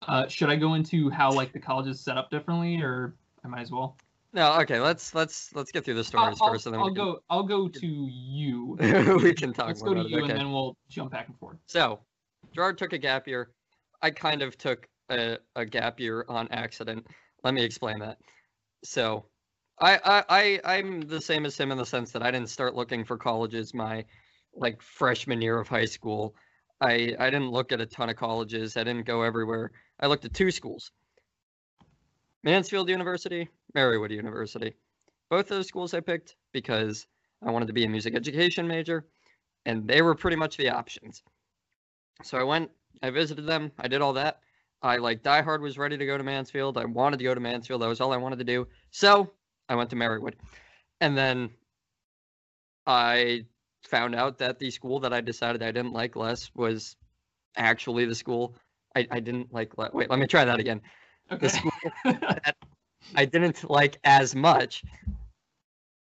uh, 0.07 0.27
should 0.27 0.49
I 0.49 0.55
go 0.55 0.75
into 0.75 1.09
how 1.09 1.31
like 1.31 1.51
the 1.51 1.59
college 1.59 1.87
is 1.87 1.99
set 1.99 2.17
up 2.17 2.29
differently, 2.29 2.81
or 2.81 3.15
I 3.43 3.47
might 3.47 3.61
as 3.61 3.71
well? 3.71 3.97
No, 4.33 4.59
okay. 4.61 4.79
Let's 4.79 5.15
let's 5.15 5.53
let's 5.55 5.71
get 5.71 5.85
through 5.85 5.93
the 5.95 6.03
stories 6.03 6.37
I'll- 6.41 6.51
first, 6.51 6.65
and 6.65 6.75
then 6.75 6.81
I'll 6.81 6.89
we 6.89 6.95
go. 6.95 7.19
I'll 7.29 7.43
go 7.43 7.67
to 7.67 7.87
you. 7.87 8.77
we 9.23 9.33
can 9.33 9.53
talk 9.53 9.67
Let's 9.67 9.81
go 9.81 9.93
to 9.93 10.07
you, 10.07 10.17
it. 10.19 10.29
and 10.29 10.37
then 10.39 10.51
we'll 10.51 10.77
jump 10.89 11.11
back 11.11 11.27
and 11.27 11.37
forth. 11.39 11.57
So, 11.65 12.01
Gerard 12.53 12.77
took 12.77 12.93
a 12.93 12.97
gap 12.97 13.27
year. 13.27 13.51
I 14.01 14.11
kind 14.11 14.41
of 14.41 14.57
took 14.57 14.87
a, 15.09 15.37
a 15.55 15.65
gap 15.65 15.99
year 15.99 16.25
on 16.27 16.47
accident. 16.51 17.07
Let 17.43 17.53
me 17.53 17.63
explain 17.63 17.99
that. 17.99 18.17
So, 18.83 19.25
I, 19.79 19.99
I 20.03 20.23
I 20.63 20.77
I'm 20.77 21.01
the 21.01 21.21
same 21.21 21.45
as 21.45 21.57
him 21.57 21.71
in 21.71 21.77
the 21.77 21.85
sense 21.85 22.11
that 22.11 22.21
I 22.21 22.29
didn't 22.29 22.49
start 22.49 22.75
looking 22.75 23.05
for 23.05 23.17
colleges 23.17 23.73
my 23.73 24.05
like 24.53 24.81
freshman 24.81 25.41
year 25.41 25.59
of 25.59 25.67
high 25.67 25.85
school. 25.85 26.35
I 26.81 27.15
I 27.19 27.29
didn't 27.29 27.51
look 27.51 27.71
at 27.71 27.81
a 27.81 27.85
ton 27.85 28.09
of 28.09 28.15
colleges. 28.15 28.77
I 28.77 28.83
didn't 28.83 29.05
go 29.05 29.21
everywhere. 29.21 29.71
I 29.99 30.07
looked 30.07 30.25
at 30.25 30.33
two 30.33 30.51
schools. 30.51 30.91
Mansfield 32.43 32.89
University, 32.89 33.49
Marywood 33.75 34.11
University. 34.11 34.73
Both 35.29 35.47
those 35.47 35.67
schools 35.67 35.93
I 35.93 35.99
picked 35.99 36.35
because 36.51 37.07
I 37.41 37.49
wanted 37.51 37.67
to 37.67 37.73
be 37.73 37.85
a 37.85 37.89
music 37.89 38.15
education 38.15 38.67
major 38.67 39.05
and 39.65 39.87
they 39.87 40.01
were 40.01 40.15
pretty 40.15 40.37
much 40.37 40.57
the 40.57 40.69
options. 40.69 41.23
So 42.23 42.37
I 42.37 42.43
went, 42.43 42.69
I 43.01 43.09
visited 43.09 43.45
them, 43.45 43.71
I 43.79 43.87
did 43.87 44.01
all 44.01 44.13
that. 44.13 44.41
I 44.81 44.97
like 44.97 45.23
Die 45.23 45.41
Hard 45.41 45.61
was 45.61 45.77
ready 45.77 45.97
to 45.97 46.05
go 46.05 46.17
to 46.17 46.23
Mansfield. 46.23 46.77
I 46.77 46.85
wanted 46.85 47.17
to 47.17 47.23
go 47.23 47.33
to 47.33 47.39
Mansfield. 47.39 47.81
That 47.81 47.87
was 47.87 48.01
all 48.01 48.13
I 48.13 48.17
wanted 48.17 48.39
to 48.39 48.45
do. 48.45 48.67
So 48.91 49.31
I 49.67 49.75
went 49.75 49.89
to 49.89 49.95
Marywood. 49.95 50.35
And 51.01 51.17
then 51.17 51.49
I 52.85 53.45
found 53.87 54.15
out 54.15 54.37
that 54.39 54.59
the 54.59 54.71
school 54.71 54.99
that 55.01 55.13
I 55.13 55.21
decided 55.21 55.61
I 55.63 55.71
didn't 55.71 55.93
like 55.93 56.15
less 56.15 56.51
was 56.55 56.95
actually 57.55 58.05
the 58.05 58.15
school 58.15 58.55
I, 58.95 59.07
I 59.11 59.19
didn't 59.19 59.53
like. 59.53 59.77
Le- 59.77 59.91
Wait, 59.93 60.09
let 60.09 60.19
me 60.19 60.27
try 60.27 60.45
that 60.45 60.59
again. 60.59 60.81
Okay. 61.31 61.47
school 61.49 61.71
that 62.05 62.55
I 63.15 63.25
didn't 63.25 63.69
like 63.69 63.97
as 64.03 64.35
much 64.35 64.83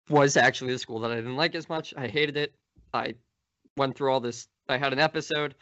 was 0.09 0.37
actually 0.37 0.73
the 0.73 0.79
school 0.79 0.99
that 1.01 1.11
I 1.11 1.15
didn't 1.15 1.35
like 1.35 1.55
as 1.55 1.67
much. 1.69 1.93
I 1.97 2.07
hated 2.07 2.37
it. 2.37 2.53
I 2.93 3.15
went 3.77 3.95
through 3.97 4.11
all 4.11 4.19
this. 4.19 4.47
I 4.67 4.77
had 4.77 4.93
an 4.93 4.99
episode. 4.99 5.55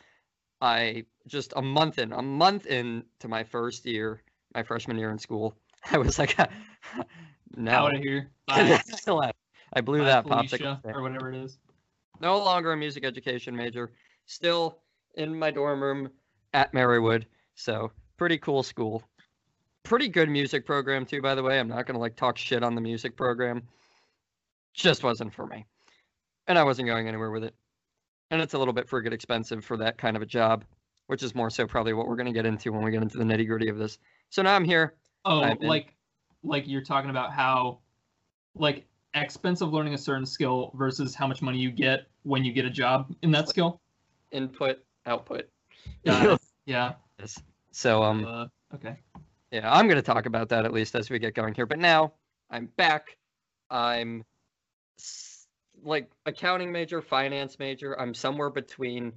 I 0.62 1.06
just 1.28 1.54
a 1.56 1.62
month 1.62 2.00
in, 2.00 2.14
a 2.14 2.22
month 2.22 2.66
in 2.68 3.04
to 3.20 3.28
my 3.28 3.44
first 3.44 3.86
year, 3.86 4.22
my 4.54 4.64
freshman 4.64 4.98
year 4.98 5.12
in 5.12 5.18
school. 5.18 5.56
I 5.92 5.98
was 5.98 6.20
like, 6.20 6.38
no. 7.56 7.72
Out 7.72 7.96
of 7.96 8.02
here. 8.02 8.30
Bye. 8.48 8.56
I 9.08 9.12
left. 9.12 9.36
I 9.74 9.82
blew 9.82 10.00
Bye, 10.00 10.06
that 10.06 10.28
Felicia, 10.28 10.80
popsicle. 10.84 10.96
or 10.96 11.02
whatever 11.02 11.32
it 11.32 11.44
is. 11.44 11.58
No 12.20 12.38
longer 12.38 12.72
a 12.72 12.78
music 12.78 13.06
education 13.06 13.56
major. 13.56 13.92
Still 14.26 14.80
in 15.16 15.38
my 15.38 15.52
dorm 15.52 15.82
room 15.82 16.10
at 16.54 16.72
Marywood. 16.74 17.26
So 17.56 17.92
pretty 18.18 18.38
cool 18.38 18.64
school. 18.64 19.04
Pretty 19.84 20.08
good 20.10 20.30
music 20.30 20.66
program 20.66 21.06
too, 21.06 21.22
by 21.22 21.36
the 21.36 21.44
way. 21.44 21.60
I'm 21.60 21.68
not 21.68 21.86
gonna 21.86 22.00
like 22.00 22.16
talk 22.16 22.38
shit 22.38 22.64
on 22.64 22.76
the 22.76 22.82
music 22.82 23.16
program. 23.16 23.64
Just 24.74 25.04
wasn't 25.04 25.34
for 25.34 25.48
me. 25.48 25.66
And 26.48 26.58
I 26.58 26.64
wasn't 26.64 26.88
going 26.88 27.08
anywhere 27.08 27.32
with 27.32 27.44
it. 27.44 27.56
And 28.32 28.42
it's 28.42 28.54
a 28.54 28.60
little 28.60 28.74
bit 28.74 28.88
friggin' 28.88 29.14
expensive 29.14 29.64
for 29.64 29.78
that 29.78 29.98
kind 29.98 30.16
of 30.16 30.22
a 30.22 30.26
job, 30.26 30.66
which 31.08 31.24
is 31.24 31.34
more 31.34 31.50
so 31.50 31.66
probably 31.66 31.94
what 31.94 32.08
we're 32.08 32.16
gonna 32.16 32.34
get 32.34 32.46
into 32.46 32.72
when 32.72 32.84
we 32.84 32.92
get 32.92 33.02
into 33.02 33.18
the 33.18 33.24
nitty 33.24 33.48
gritty 33.48 33.70
of 33.70 33.78
this. 33.78 33.98
So 34.30 34.42
now 34.42 34.56
I'm 34.56 34.66
here. 34.66 34.96
Oh, 35.26 35.56
like, 35.62 35.96
like 36.44 36.68
you're 36.68 36.84
talking 36.84 37.10
about 37.10 37.34
how, 37.34 37.80
like, 38.56 38.86
expensive 39.22 39.72
learning 39.74 39.94
a 39.94 39.98
certain 39.98 40.26
skill 40.26 40.72
versus 40.76 41.14
how 41.16 41.28
much 41.28 41.42
money 41.42 41.58
you 41.60 41.72
get 41.72 42.08
when 42.24 42.44
you 42.44 42.52
get 42.54 42.66
a 42.66 42.70
job 42.70 43.14
in 43.22 43.32
that 43.32 43.48
skill. 43.50 43.82
Input, 44.32 44.80
output. 45.06 45.50
Got. 46.06 46.42
Yeah. 46.66 46.96
So 47.72 48.04
um 48.04 48.26
Uh, 48.26 48.48
okay. 48.76 48.98
Yeah, 49.52 49.72
I'm 49.74 49.88
going 49.88 49.96
to 49.96 50.02
talk 50.02 50.26
about 50.26 50.50
that 50.50 50.66
at 50.66 50.74
least 50.74 50.96
as 50.96 51.10
we 51.10 51.18
get 51.18 51.34
going 51.34 51.54
here. 51.54 51.66
But 51.66 51.80
now 51.80 52.12
I'm 52.52 52.66
back. 52.76 53.18
I'm 53.70 54.26
s- 55.00 55.48
like 55.82 56.10
accounting 56.26 56.74
major, 56.74 57.02
finance 57.02 57.58
major. 57.58 57.98
I'm 57.98 58.14
somewhere 58.14 58.50
between 58.50 59.14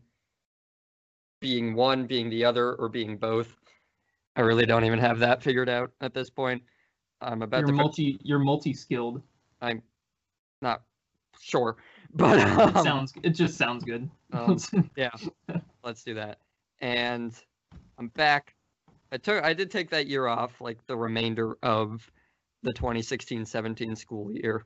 being 1.40 1.74
one, 1.74 2.06
being 2.06 2.30
the 2.30 2.44
other, 2.44 2.74
or 2.74 2.88
being 2.88 3.16
both. 3.16 3.56
I 4.36 4.42
really 4.42 4.66
don't 4.66 4.84
even 4.84 5.00
have 5.00 5.18
that 5.18 5.42
figured 5.42 5.68
out 5.68 5.90
at 6.00 6.14
this 6.14 6.30
point. 6.30 6.62
I'm 7.20 7.42
about 7.42 7.58
You're 7.58 7.66
to. 7.66 7.72
put- 7.72 7.78
multi. 7.78 8.20
You're 8.22 8.38
multi-skilled. 8.38 9.22
I'm 9.60 9.82
not 10.62 10.82
sure, 11.40 11.76
but 12.14 12.38
It 12.38 12.76
um, 12.76 12.84
sounds. 12.84 13.12
It 13.22 13.30
just 13.30 13.56
sounds 13.56 13.84
good. 13.84 14.08
um, 14.32 14.58
yeah, 14.96 15.10
let's 15.82 16.02
do 16.04 16.14
that. 16.14 16.38
And 16.80 17.34
I'm 17.98 18.08
back. 18.08 18.54
I 19.12 19.16
took 19.16 19.42
I 19.44 19.52
did 19.52 19.70
take 19.70 19.90
that 19.90 20.06
year 20.06 20.26
off, 20.26 20.60
like 20.60 20.78
the 20.86 20.96
remainder 20.96 21.56
of 21.62 22.10
the 22.62 22.72
2016-17 22.72 23.96
school 23.96 24.30
year. 24.32 24.64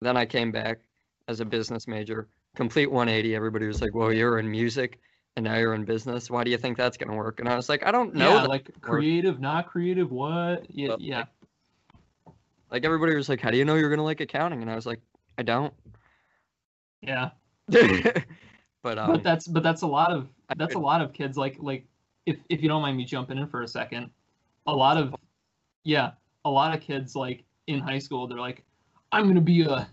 Then 0.00 0.16
I 0.16 0.24
came 0.24 0.52
back 0.52 0.78
as 1.26 1.40
a 1.40 1.44
business 1.44 1.86
major, 1.88 2.28
complete 2.54 2.90
180. 2.90 3.34
Everybody 3.34 3.66
was 3.66 3.80
like, 3.82 3.94
"Well, 3.94 4.12
you're 4.12 4.38
in 4.38 4.50
music, 4.50 5.00
and 5.36 5.44
now 5.44 5.56
you're 5.56 5.74
in 5.74 5.84
business. 5.84 6.30
Why 6.30 6.44
do 6.44 6.50
you 6.50 6.56
think 6.58 6.76
that's 6.78 6.96
gonna 6.96 7.16
work?" 7.16 7.40
And 7.40 7.48
I 7.48 7.56
was 7.56 7.68
like, 7.68 7.84
"I 7.84 7.90
don't 7.90 8.14
know." 8.14 8.36
yeah, 8.36 8.44
like 8.44 8.70
creative, 8.80 9.40
not 9.40 9.66
creative. 9.68 10.10
What? 10.10 10.66
Yeah, 10.70 10.88
Well, 10.90 10.98
yeah. 11.00 11.24
like 12.70 12.84
everybody 12.84 13.14
was 13.14 13.28
like, 13.28 13.40
"How 13.40 13.50
do 13.50 13.56
you 13.56 13.64
know 13.64 13.74
you're 13.74 13.90
gonna 13.90 14.04
like 14.04 14.20
accounting?" 14.20 14.62
And 14.62 14.70
I 14.70 14.74
was 14.74 14.86
like, 14.86 15.00
"I 15.38 15.42
don't." 15.42 15.72
Yeah. 17.00 17.30
but 18.82 18.98
um, 18.98 19.12
but 19.12 19.22
that's 19.22 19.46
but 19.46 19.62
that's 19.62 19.82
a 19.82 19.86
lot 19.86 20.10
of 20.10 20.28
that's 20.56 20.74
a 20.74 20.78
lot 20.78 21.00
of 21.00 21.12
kids 21.12 21.36
like 21.36 21.56
like 21.60 21.86
if 22.26 22.36
if 22.48 22.62
you 22.62 22.68
don't 22.68 22.82
mind 22.82 22.96
me 22.96 23.04
jumping 23.04 23.38
in 23.38 23.46
for 23.46 23.62
a 23.62 23.68
second 23.68 24.10
a 24.66 24.74
lot 24.74 24.96
of 24.96 25.14
yeah 25.84 26.12
a 26.44 26.50
lot 26.50 26.74
of 26.74 26.80
kids 26.80 27.14
like 27.14 27.44
in 27.66 27.78
high 27.78 27.98
school 27.98 28.26
they're 28.26 28.38
like 28.38 28.64
i'm 29.12 29.26
gonna 29.26 29.40
be 29.40 29.62
a 29.62 29.88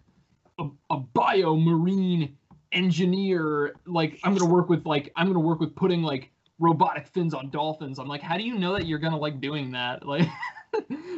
a, 0.60 0.70
a 0.90 1.00
biomarine 1.00 2.34
engineer 2.72 3.76
like 3.86 4.20
i'm 4.24 4.36
gonna 4.36 4.50
work 4.50 4.70
with 4.70 4.86
like 4.86 5.12
i'm 5.16 5.28
gonna 5.28 5.40
work 5.40 5.60
with 5.60 5.76
putting 5.76 6.02
like 6.02 6.32
robotic 6.60 7.08
fins 7.08 7.34
on 7.34 7.50
dolphins 7.50 8.00
i'm 8.00 8.08
like 8.08 8.22
how 8.22 8.38
do 8.38 8.44
you 8.44 8.58
know 8.58 8.74
that 8.74 8.86
you're 8.86 9.00
gonna 9.00 9.18
like 9.18 9.42
doing 9.42 9.72
that 9.72 10.06
like 10.08 10.28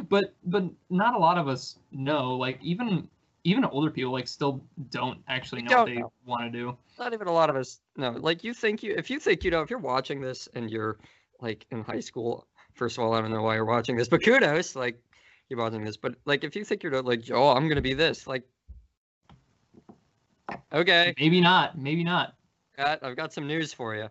but 0.10 0.34
but 0.46 0.64
not 0.90 1.14
a 1.16 1.18
lot 1.18 1.38
of 1.38 1.48
us 1.48 1.78
know 1.92 2.36
like 2.36 2.60
even 2.62 3.08
even 3.48 3.64
older 3.64 3.90
people 3.90 4.12
like 4.12 4.28
still 4.28 4.62
don't 4.90 5.20
actually 5.30 5.62
know 5.62 5.70
what 5.70 5.86
don't 5.86 5.96
they 5.96 6.02
know. 6.02 6.12
want 6.26 6.44
to 6.44 6.50
do 6.52 6.78
not 7.00 7.14
even 7.14 7.28
a 7.28 7.32
lot 7.32 7.50
of 7.50 7.56
us 7.56 7.80
know. 7.96 8.12
Like 8.12 8.44
you 8.44 8.54
think 8.54 8.84
you 8.84 8.94
if 8.98 9.10
you 9.10 9.20
think 9.20 9.44
you 9.44 9.52
know 9.52 9.62
if 9.62 9.70
you're 9.70 9.80
watching 9.80 10.22
this 10.22 10.48
and 10.54 10.70
you're 10.70 10.98
like 11.40 11.66
in 11.72 11.84
high 11.84 12.00
school, 12.00 12.48
first 12.74 12.98
of 12.98 13.04
all, 13.04 13.14
I 13.14 13.22
don't 13.22 13.32
know 13.32 13.44
why 13.44 13.56
you're 13.56 13.66
watching 13.66 13.96
this, 13.96 14.08
but 14.08 14.24
kudos, 14.24 14.76
like 14.76 15.00
you're 15.50 15.60
watching 15.60 15.84
this. 15.84 15.98
But 15.98 16.16
like 16.26 16.44
if 16.44 16.56
you 16.56 16.64
think 16.66 16.84
you're 16.84 17.02
like, 17.02 17.24
oh, 17.32 17.50
I'm 17.50 17.68
gonna 17.70 17.82
be 17.82 17.94
this, 17.94 18.28
like 18.28 18.44
okay, 20.74 21.14
Maybe 21.20 21.42
not. 21.42 21.78
Maybe 21.78 22.04
not. 22.04 22.36
got, 22.76 23.04
I've 23.04 23.16
got 23.16 23.34
some 23.34 23.48
news 23.48 23.74
for 23.74 23.96
you. 23.96 24.10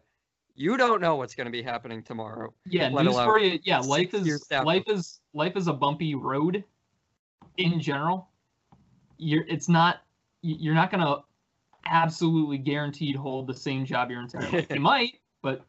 You 0.55 0.77
don't 0.77 1.01
know 1.03 1.17
what's 1.17 1.35
gonna 1.35 1.51
be 1.51 1.63
happening 1.63 2.03
tomorrow. 2.03 2.55
Yeah, 2.65 2.89
news 2.89 3.15
for 3.15 3.39
you. 3.39 3.59
Yeah, 3.65 3.81
life 3.81 4.15
is 4.15 4.27
years 4.27 4.43
down 4.43 4.65
the 4.65 4.67
life 4.67 4.85
is 4.87 5.21
life 5.35 5.57
is 5.57 5.69
a 5.69 5.73
bumpy 5.73 6.15
road. 6.15 6.65
In 7.59 7.81
general, 7.81 8.29
you're 9.19 9.45
it's 9.49 9.69
not 9.69 10.03
you're 10.43 10.75
not 10.75 10.91
gonna 10.91 11.19
absolutely 11.87 12.59
guaranteed 12.59 13.17
hold 13.17 13.47
the 13.47 13.55
same 13.55 13.85
job 13.85 14.11
your 14.11 14.21
entire 14.21 14.49
life. 14.51 14.67
You 14.71 14.81
might, 14.81 15.21
but 15.43 15.65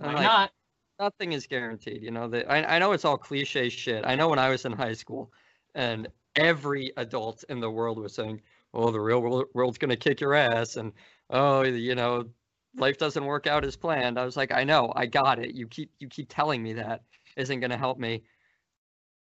might 0.00 0.14
like, 0.14 0.24
not. 0.24 0.52
nothing 0.98 1.32
is 1.32 1.46
guaranteed. 1.46 2.02
You 2.02 2.10
know 2.10 2.28
that 2.28 2.50
I, 2.50 2.76
I 2.76 2.78
know 2.78 2.92
it's 2.92 3.04
all 3.04 3.18
cliche 3.18 3.68
shit. 3.68 4.04
I 4.06 4.14
know 4.14 4.28
when 4.28 4.38
I 4.38 4.48
was 4.48 4.64
in 4.64 4.72
high 4.72 4.94
school, 4.94 5.32
and 5.74 6.08
every 6.36 6.92
adult 6.96 7.44
in 7.48 7.60
the 7.60 7.70
world 7.70 7.98
was 7.98 8.14
saying, 8.14 8.40
"Oh, 8.74 8.90
the 8.90 9.00
real 9.00 9.20
world, 9.20 9.46
world's 9.54 9.78
gonna 9.78 9.96
kick 9.96 10.20
your 10.20 10.34
ass," 10.34 10.76
and 10.76 10.92
"Oh, 11.30 11.62
you 11.62 11.94
know, 11.94 12.28
life 12.76 12.98
doesn't 12.98 13.24
work 13.24 13.46
out 13.46 13.64
as 13.64 13.76
planned. 13.76 14.18
I 14.18 14.24
was 14.24 14.36
like, 14.36 14.52
I 14.52 14.64
know, 14.64 14.92
I 14.94 15.06
got 15.06 15.38
it. 15.38 15.54
You 15.54 15.66
keep 15.66 15.90
you 15.98 16.08
keep 16.08 16.28
telling 16.28 16.62
me 16.62 16.74
that 16.74 17.02
isn't 17.36 17.60
going 17.60 17.70
to 17.70 17.76
help 17.76 17.98
me, 17.98 18.22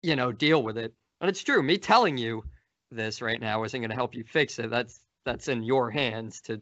you 0.02 0.16
know, 0.16 0.32
deal 0.32 0.62
with 0.62 0.78
it. 0.78 0.92
And 1.20 1.28
it's 1.28 1.42
true. 1.42 1.62
Me 1.62 1.78
telling 1.78 2.18
you 2.18 2.44
this 2.94 3.20
right 3.22 3.40
now 3.40 3.64
isn't 3.64 3.80
going 3.80 3.90
to 3.90 3.96
help 3.96 4.14
you 4.14 4.24
fix 4.24 4.58
it. 4.58 4.70
That's 4.70 5.00
that's 5.24 5.48
in 5.48 5.62
your 5.62 5.90
hands 5.90 6.40
to 6.42 6.60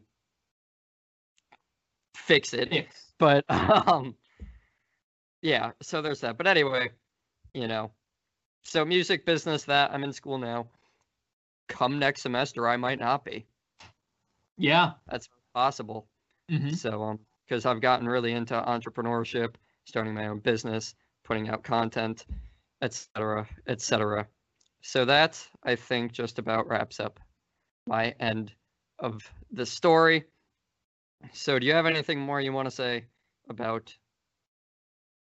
fix 2.15 2.53
it. 2.53 2.69
Fix. 2.69 3.13
But 3.19 3.45
um 3.49 4.15
yeah, 5.41 5.71
so 5.81 6.01
there's 6.01 6.21
that. 6.21 6.37
But 6.37 6.47
anyway, 6.47 6.89
you 7.53 7.67
know. 7.67 7.91
So 8.63 8.85
music 8.85 9.25
business 9.25 9.63
that 9.65 9.91
I'm 9.91 10.03
in 10.03 10.13
school 10.13 10.37
now. 10.37 10.67
Come 11.67 11.99
next 11.99 12.21
semester 12.21 12.67
I 12.67 12.77
might 12.77 12.99
not 12.99 13.25
be. 13.25 13.45
Yeah. 14.57 14.93
That's 15.07 15.29
possible. 15.53 16.07
hmm 16.49 16.71
So 16.71 17.03
um 17.03 17.19
because 17.47 17.65
I've 17.65 17.81
gotten 17.81 18.07
really 18.07 18.31
into 18.31 18.53
entrepreneurship, 18.53 19.55
starting 19.85 20.13
my 20.13 20.27
own 20.27 20.39
business, 20.39 20.95
putting 21.25 21.49
out 21.49 21.63
content, 21.63 22.25
etc., 22.81 23.47
etc. 23.67 24.27
So 24.85 25.05
that 25.05 25.41
I 25.63 25.75
think 25.75 26.11
just 26.11 26.39
about 26.39 26.67
wraps 26.67 26.99
up 26.99 27.19
my 27.87 28.13
end 28.19 28.51
of 28.99 29.21
the 29.51 29.65
story. 29.65 30.25
So 31.31 31.57
do 31.57 31.65
you 31.65 31.73
have 31.73 31.85
anything 31.85 32.19
more 32.19 32.41
you 32.41 32.51
want 32.51 32.67
to 32.67 32.71
say 32.71 33.05
about 33.49 33.95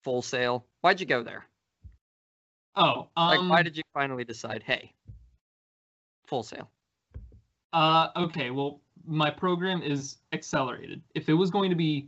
Full 0.03 0.23
Sail? 0.23 0.65
Why'd 0.81 0.99
you 0.99 1.05
go 1.05 1.21
there? 1.21 1.45
Oh, 2.75 3.09
Like 3.15 3.39
um, 3.39 3.49
why 3.49 3.61
did 3.61 3.77
you 3.77 3.83
finally 3.93 4.23
decide, 4.23 4.63
hey, 4.65 4.93
Full 6.25 6.41
Sail? 6.41 6.69
Uh, 7.71 8.07
okay, 8.15 8.49
well, 8.49 8.81
my 9.05 9.29
program 9.29 9.83
is 9.83 10.17
accelerated. 10.33 11.01
If 11.13 11.29
it 11.29 11.33
was 11.33 11.51
going 11.51 11.69
to 11.69 11.75
be 11.75 12.07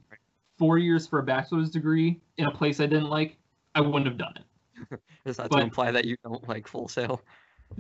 four 0.58 0.80
years 0.80 1.06
for 1.06 1.20
a 1.20 1.24
bachelor's 1.24 1.70
degree 1.70 2.20
in 2.38 2.46
a 2.46 2.52
place 2.52 2.80
I 2.80 2.88
didn't 2.88 3.10
like, 3.10 3.38
I 3.76 3.82
wouldn't 3.82 4.06
have 4.08 4.18
done 4.18 4.34
it. 4.38 5.00
Is 5.26 5.38
that 5.38 5.50
But- 5.50 5.58
to 5.58 5.64
imply 5.64 5.92
that 5.92 6.06
you 6.06 6.18
don't 6.24 6.48
like 6.50 6.68
Full 6.68 6.88
Sail? 6.88 7.22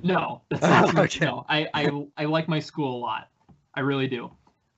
No, 0.01 0.41
that's 0.49 0.61
not. 0.61 0.97
Okay. 0.97 1.25
No, 1.25 1.45
I, 1.47 1.67
I 1.73 2.05
I 2.17 2.25
like 2.25 2.47
my 2.47 2.59
school 2.59 2.95
a 2.95 2.99
lot. 2.99 3.29
I 3.75 3.81
really 3.81 4.07
do. 4.07 4.31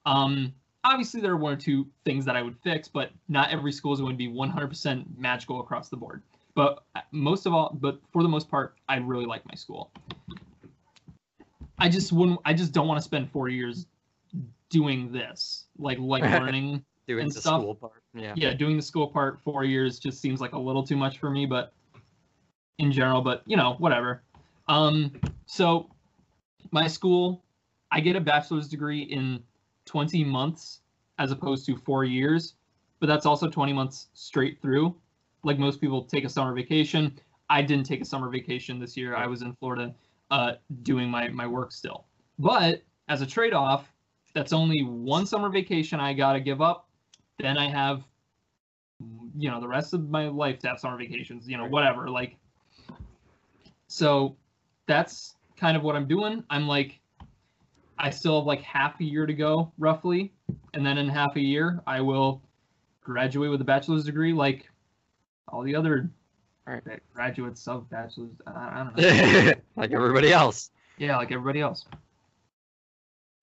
Um, 0.05 0.53
obviously 0.85 1.19
there 1.19 1.31
are 1.31 1.37
one 1.37 1.51
or 1.53 1.57
two 1.57 1.87
things 2.05 2.25
that 2.25 2.35
I 2.35 2.41
would 2.41 2.55
fix, 2.63 2.87
but 2.87 3.11
not 3.27 3.51
every 3.51 3.71
school 3.71 3.93
is 3.93 3.99
going 3.99 4.13
to 4.13 4.17
be 4.17 4.29
100% 4.29 5.05
magical 5.17 5.59
across 5.59 5.89
the 5.89 5.97
board. 5.97 6.21
But 6.53 6.83
uh, 6.95 7.01
most 7.11 7.45
of 7.45 7.53
all, 7.53 7.75
but 7.81 7.99
for 8.13 8.23
the 8.23 8.29
most 8.29 8.49
part, 8.49 8.75
I 8.87 8.97
really 8.97 9.25
like 9.25 9.45
my 9.45 9.55
school. 9.55 9.91
I 11.77 11.89
just 11.89 12.13
wouldn't. 12.13 12.39
I 12.45 12.53
just 12.53 12.71
don't 12.71 12.87
want 12.87 12.97
to 12.97 13.03
spend 13.03 13.29
four 13.31 13.49
years 13.49 13.87
doing 14.69 15.11
this, 15.11 15.65
like 15.77 15.97
like 16.01 16.23
learning. 16.23 16.85
Doing 17.07 17.23
And 17.23 17.31
the 17.31 17.41
stuff. 17.41 17.61
school 17.61 17.75
part. 17.75 18.01
Yeah. 18.15 18.33
yeah, 18.37 18.53
doing 18.53 18.77
the 18.77 18.81
school 18.81 19.07
part 19.07 19.39
four 19.43 19.63
years 19.65 19.99
just 19.99 20.21
seems 20.21 20.39
like 20.39 20.53
a 20.53 20.57
little 20.59 20.81
too 20.81 20.95
much 20.95 21.19
for 21.19 21.29
me, 21.29 21.45
but 21.45 21.73
in 22.79 22.91
general, 22.91 23.21
but 23.21 23.43
you 23.45 23.57
know, 23.57 23.75
whatever. 23.77 24.23
Um, 24.67 25.11
so 25.45 25.89
my 26.71 26.87
school, 26.87 27.43
I 27.91 27.99
get 27.99 28.15
a 28.15 28.21
bachelor's 28.21 28.67
degree 28.67 29.01
in 29.01 29.43
20 29.85 30.23
months 30.23 30.81
as 31.19 31.31
opposed 31.31 31.65
to 31.67 31.77
four 31.77 32.03
years, 32.03 32.55
but 32.99 33.07
that's 33.07 33.25
also 33.25 33.49
20 33.49 33.73
months 33.73 34.07
straight 34.13 34.61
through. 34.61 34.95
Like 35.43 35.59
most 35.59 35.79
people 35.79 36.03
take 36.03 36.25
a 36.25 36.29
summer 36.29 36.53
vacation. 36.53 37.17
I 37.49 37.61
didn't 37.61 37.85
take 37.85 38.01
a 38.01 38.05
summer 38.05 38.29
vacation 38.29 38.79
this 38.79 38.97
year. 38.97 39.15
I 39.15 39.27
was 39.27 39.41
in 39.41 39.53
Florida 39.55 39.93
uh, 40.31 40.53
doing 40.81 41.09
my, 41.09 41.29
my 41.29 41.45
work 41.45 41.71
still. 41.71 42.05
But 42.39 42.81
as 43.07 43.21
a 43.21 43.25
trade 43.25 43.53
off, 43.53 43.91
that's 44.33 44.51
only 44.51 44.81
one 44.81 45.25
summer 45.25 45.49
vacation 45.49 45.99
I 45.99 46.13
got 46.13 46.33
to 46.33 46.39
give 46.39 46.61
up. 46.61 46.89
Then 47.39 47.57
I 47.57 47.69
have 47.69 48.03
you 49.37 49.49
know 49.49 49.59
the 49.59 49.67
rest 49.67 49.93
of 49.93 50.09
my 50.09 50.27
life 50.27 50.59
to 50.59 50.67
have 50.67 50.79
summer 50.79 50.97
vacations 50.97 51.47
you 51.47 51.57
know 51.57 51.65
whatever 51.65 52.09
like 52.09 52.37
so 53.87 54.37
that's 54.87 55.35
kind 55.57 55.75
of 55.77 55.83
what 55.83 55.95
i'm 55.95 56.07
doing 56.07 56.43
i'm 56.49 56.67
like 56.67 56.99
i 57.97 58.09
still 58.09 58.39
have 58.39 58.45
like 58.45 58.61
half 58.61 58.99
a 58.99 59.03
year 59.03 59.25
to 59.25 59.33
go 59.33 59.71
roughly 59.77 60.33
and 60.73 60.85
then 60.85 60.97
in 60.97 61.07
half 61.07 61.35
a 61.35 61.39
year 61.41 61.81
i 61.87 61.99
will 62.01 62.41
graduate 63.01 63.49
with 63.51 63.61
a 63.61 63.63
bachelor's 63.65 64.03
degree 64.03 64.33
like 64.33 64.69
all 65.47 65.61
the 65.63 65.75
other 65.75 66.09
Right. 66.67 66.81
graduates 67.13 67.67
of 67.67 67.87
bachelor's 67.91 68.31
i, 68.47 68.83
don't 68.83 68.97
know 68.97 69.53
like 69.75 69.91
everybody 69.91 70.33
else. 70.33 70.71
yeah 70.97 71.15
like 71.17 71.31
everybody 71.31 71.61
else 71.61 71.85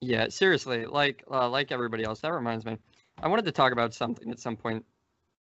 Yeah, 0.00 0.26
seriously, 0.28 0.84
like 0.86 1.22
uh, 1.30 1.48
like 1.48 1.70
everybody 1.70 2.02
else. 2.02 2.18
That 2.22 2.32
reminds 2.32 2.64
me, 2.64 2.76
I 3.22 3.28
wanted 3.28 3.44
to 3.44 3.52
talk 3.52 3.70
about 3.70 3.94
something 3.94 4.32
at 4.32 4.40
some 4.40 4.56
point 4.56 4.84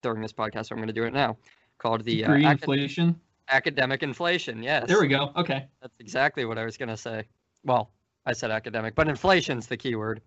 during 0.02 0.20
this 0.20 0.34
podcast. 0.34 0.66
So 0.66 0.74
I'm 0.74 0.78
going 0.80 0.88
to 0.88 0.92
do 0.92 1.04
it 1.04 1.14
now, 1.14 1.38
called 1.78 2.04
the 2.04 2.22
uh, 2.22 2.28
degree 2.28 2.44
acad- 2.44 2.60
inflation 2.60 3.18
academic 3.50 4.02
inflation. 4.02 4.62
Yes, 4.62 4.88
there 4.88 5.00
we 5.00 5.08
go 5.08 5.32
okay 5.36 5.68
That's 5.80 5.94
exactly 6.00 6.44
what 6.44 6.58
I 6.58 6.64
was 6.64 6.76
going 6.76 6.88
to 6.88 6.96
say. 6.96 7.24
Well, 7.64 7.90
I 8.26 8.32
said 8.32 8.50
academic, 8.50 8.94
but 8.94 9.08
inflation's 9.08 9.66
the 9.66 9.76
key 9.76 9.94
word. 9.94 10.20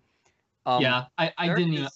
Um, 0.66 0.80
yeah 0.80 1.04
i, 1.18 1.30
I 1.36 1.48
didn't 1.48 1.74
even 1.74 1.88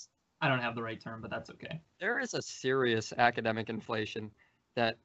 i 0.42 0.48
don't 0.48 0.58
have 0.58 0.74
the 0.74 0.82
right 0.82 1.00
term 1.00 1.22
but 1.22 1.30
that's 1.30 1.48
okay 1.48 1.80
there 2.00 2.18
is 2.18 2.34
a 2.34 2.42
serious 2.42 3.14
academic 3.16 3.70
inflation 3.70 4.30
that 4.76 4.98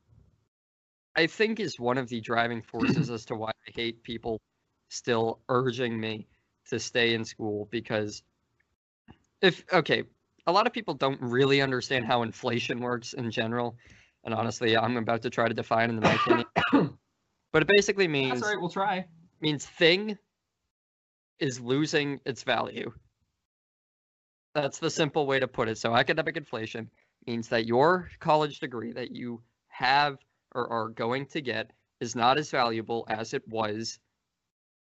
I 1.16 1.28
think 1.28 1.60
is 1.60 1.80
one 1.80 1.98
of 1.98 2.10
the 2.10 2.22
driving 2.22 2.62
forces 2.62 3.10
as 3.10 3.26
to 3.26 3.36
why 3.36 3.50
I 3.50 3.72
hate 3.74 4.04
people 4.04 4.42
still 4.90 5.40
urging 5.50 6.00
me 6.00 6.28
to 6.70 6.80
stay 6.80 7.14
in 7.14 7.26
school 7.26 7.68
because 7.72 8.24
if 9.42 9.64
okay, 9.72 10.04
a 10.48 10.52
lot 10.52 10.66
of 10.66 10.74
people 10.74 10.94
don't 10.94 11.22
really 11.22 11.62
understand 11.62 12.06
how 12.06 12.24
inflation 12.24 12.80
works 12.80 13.14
in 13.14 13.30
general. 13.30 13.78
And 14.24 14.34
honestly, 14.34 14.78
I'm 14.78 14.98
about 14.98 15.22
to 15.24 15.30
try 15.30 15.48
to 15.48 15.54
define 15.54 15.90
in 15.90 16.00
my 16.00 16.14
opinion. 16.14 16.46
But 17.52 17.62
it 17.62 17.68
basically 17.76 18.08
means 18.08 18.32
that's 18.40 18.44
all 18.44 18.50
right 18.50 18.60
we'll 18.60 18.70
try 18.72 19.06
means 19.40 19.64
thing 19.64 20.18
is 21.38 21.60
losing 21.60 22.20
its 22.26 22.42
value. 22.42 22.92
That's 24.56 24.80
the 24.80 24.90
simple 24.90 25.28
way 25.28 25.40
to 25.40 25.48
put 25.48 25.68
it. 25.68 25.78
So 25.78 25.96
academic 25.96 26.36
inflation 26.36 26.90
means 27.28 27.50
that 27.50 27.68
your 27.68 28.10
college 28.20 28.60
degree 28.60 28.92
that 28.94 29.12
you 29.12 29.44
have 29.68 30.18
or 30.56 30.68
are 30.72 30.90
going 30.90 31.28
to 31.28 31.42
get 31.42 31.72
is 32.00 32.16
not 32.16 32.40
as 32.40 32.50
valuable 32.50 33.06
as 33.08 33.34
it 33.36 33.48
was 33.48 34.00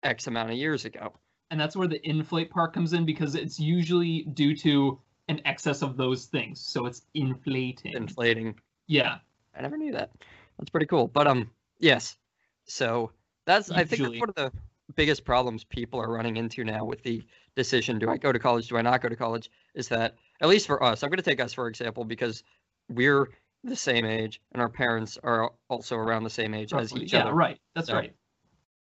X 0.04 0.28
amount 0.28 0.52
of 0.52 0.58
years 0.58 0.86
ago. 0.86 1.14
and 1.50 1.60
that's 1.60 1.76
where 1.76 1.88
the 1.88 2.08
inflate 2.08 2.50
part 2.52 2.74
comes 2.74 2.94
in 2.94 3.06
because 3.06 3.36
it's 3.36 3.60
usually 3.60 4.24
due 4.34 4.56
to 4.58 5.00
an 5.28 5.42
excess 5.46 5.82
of 5.82 5.98
those 5.98 6.26
things 6.26 6.60
so 6.60 6.86
it's 6.86 7.02
inflating 7.14 7.94
Inflating. 7.96 8.56
Yeah 8.88 9.18
I 9.56 9.62
never 9.62 9.78
knew 9.78 9.92
that. 9.94 10.10
That's 10.58 10.70
pretty 10.70 10.86
cool. 10.88 11.08
But 11.08 11.28
um 11.28 11.50
yes. 11.80 12.18
So 12.66 13.12
that's 13.46 13.70
I 13.72 13.84
think 13.84 14.02
that's 14.04 14.20
one 14.20 14.30
of 14.30 14.36
the 14.36 14.52
biggest 14.96 15.24
problems 15.26 15.64
people 15.64 16.00
are 16.00 16.12
running 16.12 16.38
into 16.38 16.64
now 16.64 16.84
with 16.86 17.02
the 17.04 17.24
decision 17.56 18.00
do 18.00 18.10
I 18.10 18.18
go 18.18 18.32
to 18.32 18.40
college, 18.40 18.68
do 18.68 18.78
I 18.78 18.82
not 18.82 19.02
go 19.02 19.10
to 19.10 19.16
college, 19.16 19.50
is 19.76 19.88
that 19.90 20.16
at 20.42 20.50
least 20.50 20.68
for 20.68 20.84
us, 20.84 21.04
I'm 21.04 21.10
gonna 21.10 21.22
take 21.22 21.40
us 21.42 21.54
for 21.54 21.68
example 21.68 22.04
because 22.04 22.44
we're 22.90 23.30
the 23.64 23.76
same 23.76 24.06
age 24.06 24.42
and 24.52 24.62
our 24.62 24.70
parents 24.70 25.18
are 25.24 25.52
also 25.70 25.96
around 25.96 26.24
the 26.24 26.30
same 26.30 26.54
age 26.54 26.74
as 26.74 26.92
roughly. 26.92 27.06
each 27.06 27.14
yeah 27.14 27.22
other. 27.24 27.34
right 27.34 27.60
that's 27.76 27.88
So- 27.88 27.96
right 27.96 28.14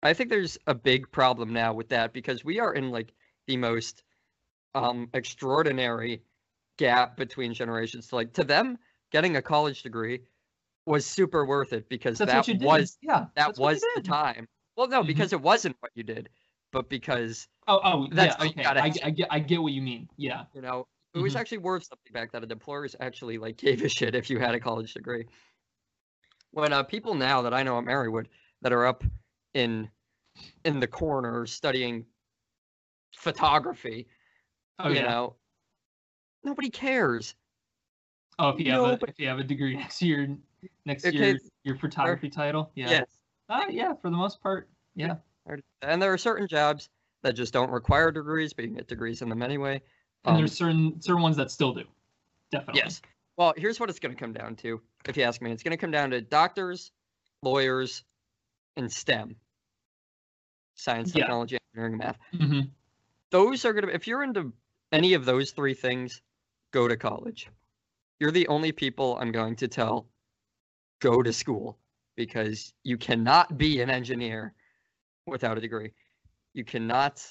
I 0.03 0.13
think 0.13 0.29
there's 0.29 0.57
a 0.67 0.75
big 0.75 1.11
problem 1.11 1.51
now 1.53 1.73
with 1.73 1.89
that 1.89 2.13
because 2.13 2.45
we 2.45 2.59
are 2.59 2.73
in 2.73 2.91
like 2.91 3.13
the 3.47 3.57
most 3.57 4.03
um 4.75 5.09
extraordinary 5.13 6.21
gap 6.77 7.17
between 7.17 7.53
generations. 7.53 8.13
Like 8.13 8.33
to 8.33 8.43
them, 8.43 8.77
getting 9.11 9.35
a 9.37 9.41
college 9.41 9.83
degree 9.83 10.21
was 10.85 11.05
super 11.05 11.45
worth 11.45 11.73
it 11.73 11.89
because 11.89 12.17
that's 12.17 12.31
that 12.31 12.37
what 12.37 12.47
you 12.47 12.53
did 12.55 12.65
was 12.65 12.97
yeah 13.01 13.19
that 13.19 13.29
that's 13.35 13.59
what 13.59 13.69
you 13.71 13.75
was 13.75 13.85
the 13.95 14.01
time. 14.01 14.47
Well, 14.75 14.87
no, 14.87 15.03
Mhm. 15.03 15.07
because 15.07 15.33
it 15.33 15.41
wasn't 15.41 15.75
what 15.79 15.91
you 15.95 16.03
did, 16.03 16.29
but 16.71 16.89
because 16.89 17.47
oh 17.67 17.79
oh 17.83 18.07
That's 18.11 18.35
yeah 18.41 18.49
okay 18.49 18.63
I, 18.63 18.85
I 19.03 19.09
get 19.09 19.27
i 19.31 19.39
get 19.39 19.61
what 19.61 19.73
you 19.73 19.81
mean 19.81 20.07
yeah 20.17 20.45
you 20.53 20.61
know 20.61 20.87
it 21.13 21.19
was 21.19 21.33
Mhm. 21.33 21.39
actually 21.39 21.57
worth 21.59 21.83
something 21.83 22.13
back 22.13 22.31
then. 22.31 22.43
And 22.43 22.51
employers 22.51 22.95
actually 22.99 23.37
like 23.37 23.57
gave 23.65 23.81
a 23.83 23.89
shit 23.89 24.13
if 24.15 24.29
you 24.29 24.39
had 24.39 24.53
a 24.55 24.59
college 24.59 24.93
degree. 24.93 25.25
When 26.51 26.71
uh, 26.73 26.83
people 26.83 27.13
now 27.15 27.41
that 27.41 27.53
I 27.53 27.63
know 27.63 27.77
at 27.77 27.83
Marywood 27.85 28.27
that 28.61 28.71
are 28.71 28.85
up 28.85 29.03
in 29.53 29.89
in 30.63 30.79
the 30.79 30.87
corner 30.87 31.45
studying 31.45 32.05
photography, 33.15 34.07
oh 34.79 34.89
you 34.89 34.95
yeah 34.95 35.07
know, 35.07 35.35
nobody 36.43 36.69
cares. 36.69 37.35
Oh 38.39 38.49
if 38.49 38.59
you 38.59 38.71
have 38.71 38.83
a 38.83 38.99
if 39.07 39.19
you 39.19 39.27
have 39.27 39.39
a 39.39 39.43
degree 39.43 39.75
next 39.75 40.01
year 40.01 40.37
next 40.85 41.05
Okay, 41.05 41.17
year 41.17 41.39
your 41.63 41.77
photography 41.77 42.29
title 42.29 42.71
yeah 42.75 42.91
Yes. 42.91 43.05
uh, 43.49 43.65
yeah 43.69 43.93
for 43.93 44.09
the 44.09 44.17
most 44.17 44.41
part 44.41 44.69
yeah 44.95 45.15
And 45.81 46.01
there 46.01 46.11
are 46.11 46.17
certain 46.17 46.47
jobs 46.47 46.89
that 47.23 47.33
just 47.33 47.53
don't 47.53 47.71
require 47.71 48.11
degrees, 48.11 48.53
but 48.53 48.63
you 48.63 48.69
can 48.69 48.77
get 48.77 48.87
degrees 48.87 49.21
in 49.21 49.29
them 49.29 49.41
anyway. 49.41 49.81
and 50.25 50.33
Um, 50.33 50.37
there's 50.37 50.53
certain 50.53 51.01
certain 51.01 51.21
ones 51.21 51.37
that 51.37 51.51
still 51.51 51.73
do 51.73 51.83
definitely 52.51 52.81
Yes. 52.81 53.01
Well, 53.37 53.53
here's 53.55 53.79
what 53.79 53.89
it's 53.89 53.99
going 53.99 54.13
to 54.13 54.19
come 54.19 54.33
down 54.33 54.55
to. 54.57 54.81
If 55.07 55.15
you 55.15 55.23
ask 55.23 55.41
me, 55.41 55.51
it's 55.51 55.63
going 55.63 55.71
to 55.71 55.77
come 55.77 55.91
down 55.91 56.09
to 56.09 56.21
doctors, 56.21 56.91
lawyers, 57.43 58.03
and 58.75 58.91
STEM 58.91 59.35
science, 60.77 61.11
Yeah. 61.11 61.21
technology, 61.21 61.57
engineering, 61.75 61.97
math. 61.97 62.17
hmm 62.31 62.61
Those 63.31 63.65
are 63.65 63.73
going 63.73 63.87
to, 63.87 63.93
if 63.93 64.07
you're 64.07 64.23
into 64.23 64.53
any 64.91 65.13
of 65.13 65.25
those 65.25 65.51
three 65.51 65.73
things, 65.73 66.21
go 66.71 66.87
to 66.87 66.95
college. 66.95 67.49
You're 68.19 68.31
the 68.31 68.47
only 68.47 68.71
people 68.71 69.17
I'm 69.19 69.31
going 69.31 69.55
to 69.57 69.67
tell 69.67 70.07
go 70.99 71.21
to 71.21 71.31
school 71.31 71.77
because 72.15 72.73
you 72.83 72.97
cannot 72.97 73.57
be 73.57 73.81
an 73.81 73.89
engineer 73.89 74.53
without 75.27 75.57
a 75.57 75.61
degree. 75.61 75.91
You 76.53 76.63
cannot, 76.63 77.23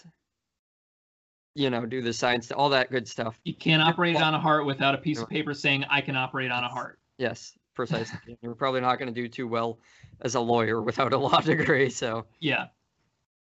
you 1.54 1.70
know, 1.70 1.84
do 1.86 2.02
the 2.02 2.12
science, 2.12 2.52
all 2.52 2.68
that 2.70 2.90
good 2.90 3.08
stuff. 3.08 3.40
You 3.44 3.54
can't 3.54 3.82
operate 3.82 4.16
on 4.16 4.34
a 4.34 4.38
heart 4.38 4.64
without 4.66 4.94
a 4.94 4.98
piece 4.98 5.20
of 5.20 5.28
paper 5.28 5.54
saying 5.54 5.84
I 5.90 6.00
can 6.00 6.16
operate 6.16 6.52
on 6.52 6.62
a 6.62 6.68
heart. 6.68 7.00
Yes, 7.18 7.58
precisely. 7.74 8.38
You're 8.42 8.54
probably 8.54 8.80
not 8.80 8.98
going 9.00 9.12
to 9.12 9.20
do 9.20 9.28
too 9.28 9.48
well 9.48 9.80
as 10.20 10.36
a 10.36 10.40
lawyer 10.40 10.80
without 10.80 11.12
a 11.12 11.18
law 11.18 11.40
degree. 11.40 11.90
So 11.90 12.26
Yeah. 12.38 12.66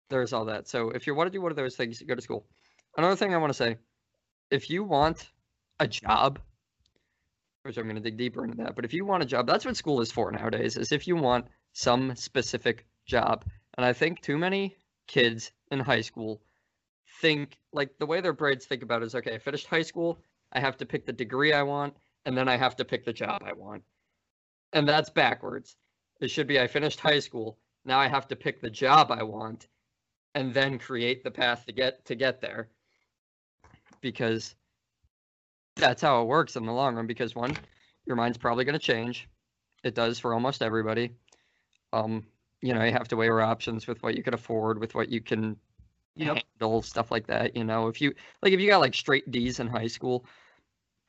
there's 0.09 0.33
all 0.33 0.45
that. 0.45 0.67
So 0.67 0.89
if 0.89 1.07
you 1.07 1.15
want 1.15 1.27
to 1.27 1.31
do 1.31 1.41
one 1.41 1.51
of 1.51 1.55
those 1.55 1.77
things, 1.77 2.01
go 2.01 2.15
to 2.15 2.21
school. 2.21 2.45
Another 2.97 3.15
thing 3.15 3.33
I 3.33 3.37
want 3.37 3.51
to 3.51 3.57
say, 3.57 3.77
if 4.51 4.69
you 4.69 4.83
want 4.83 5.29
a 5.79 5.87
job, 5.87 6.39
which 7.63 7.77
I'm 7.77 7.83
going 7.83 7.95
to 7.95 8.01
dig 8.01 8.17
deeper 8.17 8.43
into 8.43 8.63
that, 8.63 8.75
but 8.75 8.85
if 8.85 8.93
you 8.93 9.05
want 9.05 9.23
a 9.23 9.25
job, 9.25 9.47
that's 9.47 9.65
what 9.65 9.75
school 9.75 10.01
is 10.01 10.11
for 10.11 10.31
nowadays. 10.31 10.77
Is 10.77 10.91
if 10.91 11.07
you 11.07 11.15
want 11.15 11.45
some 11.73 12.15
specific 12.15 12.85
job, 13.05 13.45
and 13.77 13.85
I 13.85 13.93
think 13.93 14.21
too 14.21 14.37
many 14.37 14.75
kids 15.07 15.51
in 15.71 15.79
high 15.79 16.01
school 16.01 16.41
think 17.21 17.57
like 17.73 17.97
the 17.99 18.05
way 18.05 18.21
their 18.21 18.33
brains 18.33 18.65
think 18.65 18.83
about 18.83 19.01
it 19.01 19.05
is 19.07 19.15
okay. 19.15 19.35
I 19.35 19.39
finished 19.39 19.67
high 19.67 19.81
school, 19.81 20.19
I 20.53 20.59
have 20.59 20.77
to 20.77 20.85
pick 20.85 21.05
the 21.05 21.13
degree 21.13 21.53
I 21.53 21.63
want, 21.63 21.95
and 22.25 22.37
then 22.37 22.47
I 22.47 22.57
have 22.57 22.75
to 22.77 22.85
pick 22.85 23.05
the 23.05 23.13
job 23.13 23.41
I 23.45 23.53
want, 23.53 23.83
and 24.73 24.87
that's 24.87 25.09
backwards. 25.09 25.75
It 26.21 26.29
should 26.29 26.47
be 26.47 26.59
I 26.59 26.67
finished 26.67 26.99
high 26.99 27.19
school, 27.19 27.57
now 27.85 27.99
I 27.99 28.07
have 28.07 28.27
to 28.29 28.35
pick 28.35 28.61
the 28.61 28.69
job 28.69 29.11
I 29.11 29.23
want, 29.23 29.67
and 30.35 30.53
then 30.53 30.79
create 30.79 31.23
the 31.23 31.31
path 31.31 31.65
to 31.65 31.73
get 31.73 32.05
to 32.05 32.15
get 32.15 32.41
there 32.41 32.69
because 34.01 34.55
that's 35.79 36.01
how 36.01 36.21
it 36.21 36.25
works 36.25 36.55
in 36.55 36.65
the 36.65 36.71
long 36.71 36.95
run 36.95 37.07
because 37.07 37.35
one 37.35 37.55
your 38.05 38.15
mind's 38.15 38.37
probably 38.37 38.65
going 38.65 38.73
to 38.77 38.79
change 38.79 39.27
it 39.83 39.95
does 39.95 40.19
for 40.19 40.33
almost 40.33 40.61
everybody 40.61 41.11
um 41.93 42.25
you 42.61 42.73
know 42.73 42.83
you 42.83 42.91
have 42.91 43.07
to 43.07 43.15
weigh 43.15 43.25
your 43.27 43.41
options 43.41 43.87
with 43.87 44.01
what 44.03 44.15
you 44.15 44.23
can 44.23 44.33
afford 44.33 44.79
with 44.79 44.95
what 44.95 45.09
you 45.09 45.21
can 45.21 45.55
Yep. 46.15 46.43
handle 46.59 46.81
stuff 46.81 47.11
like 47.11 47.27
that 47.27 47.55
you 47.55 47.63
know 47.63 47.87
if 47.87 48.01
you 48.01 48.13
like 48.41 48.51
if 48.51 48.59
you 48.59 48.67
got 48.69 48.79
like 48.81 48.93
straight 48.93 49.29
d's 49.31 49.59
in 49.61 49.67
high 49.67 49.87
school 49.87 50.25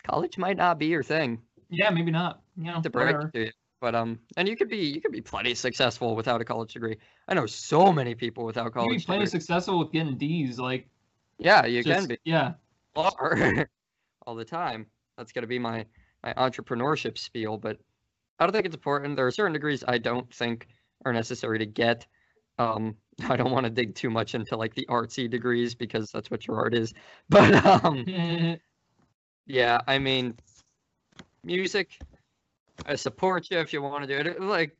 college 0.04 0.38
might 0.38 0.56
not 0.56 0.78
be 0.78 0.87
your 0.87 1.02
thing 1.02 1.40
Yeah, 1.68 1.90
maybe 1.90 2.11
not. 2.12 2.42
You 2.56 2.64
know, 2.72 2.83
to 2.83 2.90
break 2.90 3.16
to 3.33 3.40
you. 3.46 3.50
But 3.80 3.94
um, 3.94 4.18
and 4.37 4.46
you 4.48 4.56
could 4.56 4.68
be 4.68 4.76
you 4.76 5.00
could 5.00 5.11
be 5.12 5.20
plenty 5.22 5.54
successful 5.54 6.14
without 6.14 6.40
a 6.40 6.44
college 6.44 6.74
degree. 6.74 6.96
I 7.28 7.35
know 7.35 7.46
so 7.46 7.92
many 7.92 8.14
people 8.14 8.44
without 8.44 8.72
college. 8.72 8.85
You 8.85 8.88
college 8.90 9.02
be 9.02 9.06
plenty 9.06 9.24
degrees. 9.24 9.30
successful 9.30 9.78
with 9.78 9.90
getting 9.90 10.16
D's, 10.18 10.59
like 10.59 10.87
Yeah, 11.38 11.64
you 11.64 11.83
just- 11.83 12.00
can 12.00 12.09
be 12.09 12.18
Yeah. 12.24 12.52
all 14.31 14.37
the 14.37 14.45
time. 14.45 14.87
That's 15.19 15.33
gonna 15.33 15.49
be 15.49 15.59
my 15.59 15.85
my 16.23 16.33
entrepreneurship 16.35 17.19
spiel. 17.19 17.59
But 17.59 17.79
I 18.38 18.47
don't 18.47 18.53
think 18.53 18.64
it's 18.64 18.77
important. 18.77 19.16
There 19.16 19.27
are 19.27 19.33
certain 19.33 19.53
degrees 19.53 19.83
I 19.87 19.99
don't 19.99 20.33
think 20.33 20.69
are 21.05 21.12
necessary 21.12 21.59
to 21.59 21.66
get. 21.66 22.07
Um, 22.57 22.95
I 23.29 23.37
don't 23.37 23.51
want 23.51 23.64
to 23.64 23.71
dig 23.71 23.97
too 23.97 24.09
much 24.09 24.37
into 24.37 24.57
like 24.57 24.75
the 24.75 24.87
artsy 24.88 25.29
degrees 25.29 25.75
because 25.75 26.12
that's 26.12 26.31
what 26.31 26.47
your 26.47 26.57
art 26.59 26.75
is. 26.75 26.95
But 27.29 27.66
um, 27.66 28.05
yeah, 29.47 29.81
I 29.87 29.99
mean, 29.99 30.37
music. 31.43 31.99
I 32.87 32.95
support 32.95 33.51
you 33.51 33.59
if 33.59 33.73
you 33.73 33.83
want 33.83 34.07
to 34.07 34.23
do 34.23 34.31
it. 34.31 34.40
Like, 34.40 34.75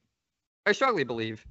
I 0.65 0.73
strongly 0.73 1.05
believe 1.05 1.45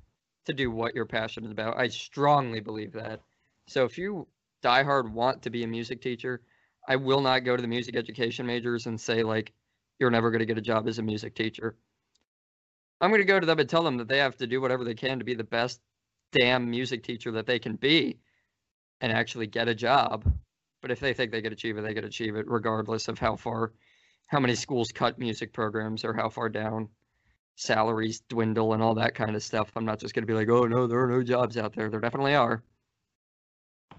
to 0.46 0.54
do 0.54 0.72
what 0.72 0.96
you're 0.96 1.06
passionate 1.06 1.52
about. 1.52 1.78
I 1.78 1.90
strongly 1.90 2.60
believe 2.60 2.94
that. 2.94 3.20
So 3.68 3.84
if 3.84 4.00
you 4.00 4.28
diehard 4.64 5.12
want 5.12 5.44
to 5.44 5.52
be 5.52 5.64
a 5.64 5.68
music 5.68 6.02
teacher, 6.02 6.42
I 6.90 6.96
will 6.96 7.22
not 7.22 7.46
go 7.46 7.56
to 7.56 7.62
the 7.62 7.68
music 7.68 7.96
education 7.96 8.48
majors 8.48 8.88
and 8.88 9.00
say 9.00 9.22
like 9.22 9.54
you're 10.00 10.10
never 10.10 10.32
going 10.32 10.40
to 10.40 10.46
get 10.46 10.58
a 10.58 10.62
job 10.62 10.88
as 10.88 10.98
a 10.98 11.04
music 11.04 11.36
teacher. 11.36 11.76
I'm 13.00 13.12
going 13.12 13.22
to 13.22 13.26
go 13.26 13.40
to 13.40 13.46
them 13.46 13.60
and 13.60 13.70
tell 13.70 13.84
them 13.84 13.98
that 13.98 14.08
they 14.08 14.18
have 14.18 14.36
to 14.38 14.48
do 14.48 14.60
whatever 14.60 14.84
they 14.84 14.96
can 14.96 15.20
to 15.20 15.26
be 15.26 15.36
the 15.36 15.44
best 15.44 15.80
damn 16.32 16.70
music 16.70 17.04
teacher 17.04 17.32
that 17.34 17.46
they 17.46 17.60
can 17.60 17.76
be 17.76 18.18
and 19.02 19.12
actually 19.12 19.46
get 19.46 19.70
a 19.70 19.76
job. 19.76 20.26
But 20.82 20.92
if 20.92 21.00
they 21.00 21.14
think 21.14 21.32
they 21.32 21.44
could 21.44 21.54
achieve 21.54 21.78
it, 21.78 21.82
they 21.82 21.94
could 21.94 22.06
achieve 22.06 22.36
it 22.36 22.50
regardless 22.50 23.08
of 23.08 23.20
how 23.20 23.36
far 23.36 23.72
how 24.28 24.40
many 24.40 24.56
schools 24.56 24.90
cut 24.94 25.20
music 25.20 25.54
programs 25.54 26.04
or 26.04 26.14
how 26.14 26.30
far 26.30 26.50
down 26.50 26.90
salaries 27.56 28.22
dwindle 28.30 28.74
and 28.74 28.82
all 28.82 28.96
that 28.96 29.16
kind 29.16 29.36
of 29.36 29.44
stuff. 29.44 29.72
I'm 29.76 29.86
not 29.86 30.00
just 30.00 30.16
going 30.16 30.24
to 30.24 30.32
be 30.32 30.38
like, 30.38 30.50
"Oh 30.50 30.66
no, 30.66 30.88
there 30.88 31.04
are 31.04 31.08
no 31.08 31.24
jobs 31.24 31.58
out 31.58 31.76
there." 31.76 31.90
There 31.90 32.00
definitely 32.00 32.36
are. 32.36 32.64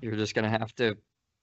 You're 0.01 0.17
just 0.17 0.35
going 0.35 0.51
to 0.51 0.59
have 0.59 0.75
to 0.77 0.97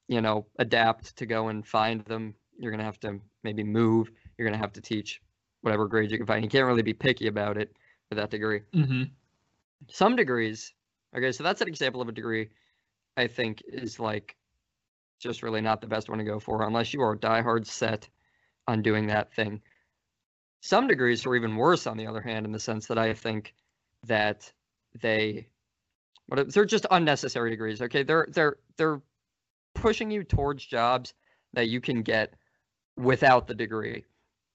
you 0.08 0.22
know, 0.22 0.46
adapt 0.60 1.16
to 1.18 1.26
go 1.26 1.50
and 1.50 1.66
find 1.66 2.04
them. 2.06 2.36
You're 2.58 2.72
gonna 2.72 2.84
have 2.84 3.00
to 3.02 3.20
maybe 3.44 3.64
move. 3.64 4.12
You're 4.38 4.48
gonna 4.48 4.58
have 4.62 4.74
to 4.74 4.82
teach 4.82 5.22
whatever 5.62 5.88
grades 5.88 6.12
you 6.12 6.18
can 6.18 6.28
find. 6.28 6.44
You 6.44 6.50
can't 6.50 6.66
really 6.66 6.82
be 6.84 6.94
picky 6.94 7.28
about 7.28 7.58
it 7.58 7.76
with 8.10 8.18
that 8.18 8.30
degree. 8.32 8.62
hmm 8.74 9.04
Some 9.90 10.16
degrees, 10.16 10.74
okay, 11.16 11.32
so 11.32 11.44
that's 11.44 11.62
an 11.62 11.68
example 11.68 12.02
of 12.02 12.08
a 12.10 12.12
degree 12.12 12.50
I 13.18 13.28
think 13.28 13.64
is 13.68 14.00
like 14.00 14.36
just 15.20 15.44
really 15.44 15.62
not 15.62 15.82
the 15.82 15.88
best 15.88 16.10
one 16.10 16.20
to 16.20 16.24
go 16.26 16.40
for 16.40 16.64
unless 16.64 16.94
you 16.94 17.02
are 17.02 17.18
diehard 17.18 17.66
set 17.66 18.10
on 18.68 18.82
doing 18.82 19.08
that 19.08 19.34
thing. 19.34 19.62
Some 20.62 20.88
degrees 20.88 21.26
are 21.26 21.36
even 21.36 21.56
worse 21.56 21.88
on 21.88 21.98
the 21.98 22.08
other 22.08 22.22
hand 22.22 22.46
in 22.46 22.52
the 22.52 22.60
sense 22.60 22.88
that 22.88 22.98
I 22.98 23.14
think 23.14 23.54
that 24.04 24.52
they 25.02 25.48
what 26.28 26.54
they're 26.54 26.66
just 26.66 26.86
unnecessary 26.92 27.50
degrees. 27.50 27.82
Okay, 27.82 28.04
they're 28.04 28.28
they're 28.32 28.58
they're 28.78 29.02
pushing 29.82 30.12
you 30.12 30.24
towards 30.24 30.66
jobs 30.66 31.14
that 31.54 31.70
you 31.70 31.80
can 31.82 32.02
get 32.02 32.34
without 32.98 33.48
the 33.48 33.54
degree. 33.54 34.04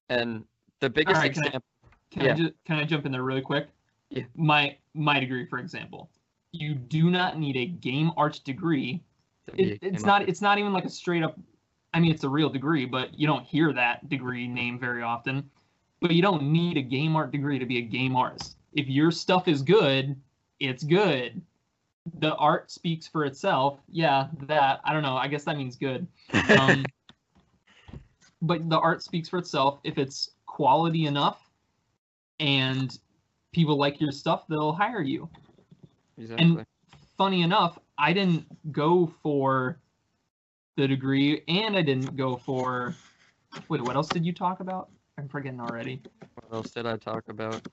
And 0.08 0.44
the 0.80 0.90
biggest 0.90 1.16
right, 1.20 1.32
can 1.32 1.44
I- 1.44 1.46
example 1.46 1.68
Can 2.10 2.24
Yeah. 2.24 2.32
I 2.32 2.36
just 2.36 2.52
can 2.66 2.76
I 2.78 2.84
jump 2.84 3.06
in 3.06 3.12
there 3.12 3.22
really 3.22 3.40
quick? 3.40 3.68
Yeah. 4.10 4.24
My 4.36 4.76
my 4.94 5.18
degree, 5.18 5.46
for 5.46 5.58
example, 5.58 6.10
you 6.52 6.74
do 6.74 7.10
not 7.10 7.38
need 7.38 7.56
a 7.56 7.64
game 7.66 8.12
arts 8.16 8.38
degree. 8.38 9.02
It, 9.56 9.78
it's 9.80 10.04
not 10.04 10.20
artist. 10.20 10.28
it's 10.28 10.42
not 10.42 10.58
even 10.58 10.72
like 10.74 10.84
a 10.84 10.90
straight 10.90 11.22
up. 11.22 11.38
I 11.94 12.00
mean, 12.00 12.12
it's 12.12 12.24
a 12.24 12.28
real 12.28 12.50
degree, 12.50 12.84
but 12.84 13.18
you 13.18 13.26
don't 13.26 13.44
hear 13.44 13.72
that 13.72 14.08
degree 14.08 14.46
name 14.46 14.78
very 14.78 15.02
often. 15.02 15.48
But 16.00 16.10
you 16.12 16.20
don't 16.20 16.42
need 16.42 16.76
a 16.76 16.82
game 16.82 17.16
art 17.16 17.30
degree 17.32 17.58
to 17.58 17.66
be 17.66 17.78
a 17.78 17.82
game 17.82 18.16
artist. 18.16 18.56
If 18.74 18.88
your 18.88 19.10
stuff 19.10 19.48
is 19.48 19.62
good, 19.62 20.16
it's 20.60 20.82
good. 20.84 21.40
The 22.18 22.34
art 22.34 22.70
speaks 22.70 23.06
for 23.06 23.24
itself. 23.24 23.80
Yeah, 23.88 24.28
that 24.42 24.80
I 24.84 24.92
don't 24.92 25.02
know. 25.02 25.16
I 25.16 25.28
guess 25.28 25.44
that 25.44 25.56
means 25.56 25.76
good. 25.76 26.06
Um, 26.50 26.84
but 28.40 28.68
the 28.68 28.78
art 28.78 29.02
speaks 29.02 29.28
for 29.28 29.38
itself. 29.38 29.78
If 29.84 29.98
it's 29.98 30.30
quality 30.46 31.06
enough, 31.06 31.38
and 32.40 32.98
people 33.52 33.76
like 33.76 34.00
your 34.00 34.10
stuff, 34.10 34.44
they'll 34.48 34.72
hire 34.72 35.00
you. 35.02 35.28
exactly. 36.18 36.44
And 36.44 36.66
Funny 37.18 37.42
enough, 37.42 37.78
I 37.98 38.12
didn't 38.12 38.46
go 38.72 39.12
for 39.22 39.78
the 40.76 40.88
degree, 40.88 41.42
and 41.46 41.76
I 41.76 41.82
didn't 41.82 42.16
go 42.16 42.36
for. 42.36 42.94
Wait, 43.68 43.80
what 43.82 43.96
else 43.96 44.08
did 44.08 44.24
you 44.24 44.32
talk 44.32 44.60
about? 44.60 44.88
I'm 45.18 45.28
forgetting 45.28 45.60
already. 45.60 46.02
What 46.34 46.52
else 46.52 46.70
did 46.70 46.86
I 46.86 46.96
talk 46.96 47.28
about? 47.28 47.68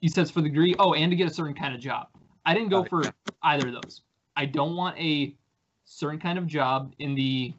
You 0.00 0.08
says 0.08 0.30
for 0.30 0.42
the 0.42 0.48
degree. 0.48 0.74
Oh, 0.78 0.94
and 0.94 1.10
to 1.10 1.16
get 1.16 1.30
a 1.30 1.32
certain 1.32 1.54
kind 1.54 1.74
of 1.74 1.80
job. 1.80 2.08
I 2.46 2.54
didn't 2.54 2.68
go 2.68 2.84
for 2.84 3.02
either 3.42 3.68
of 3.68 3.74
those. 3.74 4.02
I 4.36 4.46
don't 4.46 4.76
want 4.76 4.96
a 4.98 5.34
certain 5.84 6.20
kind 6.20 6.38
of 6.38 6.46
job 6.46 6.94
in 7.00 7.16
the 7.16 7.52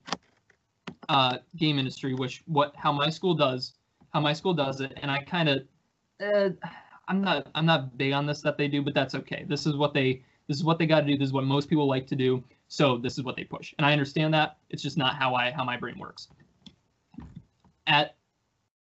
uh, 1.10 1.40
game 1.58 1.78
industry, 1.78 2.14
which 2.14 2.42
what 2.48 2.74
how 2.76 2.94
my 2.94 3.10
school 3.10 3.34
does, 3.36 3.74
how 4.14 4.22
my 4.22 4.32
school 4.32 4.54
does 4.54 4.80
it, 4.80 4.94
and 5.02 5.12
I 5.12 5.22
kind 5.24 5.50
of, 5.50 5.64
uh, 6.24 6.50
I'm 7.10 7.22
not 7.22 7.48
I'm 7.54 7.66
not 7.66 7.98
big 7.98 8.14
on 8.14 8.26
this 8.26 8.42
that 8.42 8.58
they 8.58 8.70
do, 8.70 8.82
but 8.82 8.94
that's 8.94 9.14
okay. 9.14 9.46
This 9.48 9.66
is 9.66 9.76
what 9.76 9.94
they 9.94 10.24
this 10.48 10.56
is 10.56 10.64
what 10.64 10.80
they 10.80 10.86
got 10.86 11.02
to 11.02 11.08
do. 11.08 11.18
This 11.18 11.28
is 11.28 11.34
what 11.34 11.44
most 11.44 11.68
people 11.68 11.88
like 11.88 12.08
to 12.08 12.16
do. 12.16 12.42
So 12.70 12.98
this 12.98 13.18
is 13.18 13.26
what 13.26 13.36
they 13.36 13.44
push, 13.44 13.74
and 13.78 13.86
I 13.86 13.92
understand 13.92 14.34
that. 14.34 14.58
It's 14.70 14.82
just 14.82 14.98
not 14.98 15.16
how 15.16 15.36
I 15.36 15.52
how 15.52 15.66
my 15.66 15.76
brain 15.76 16.00
works. 16.00 16.30
At 17.88 18.16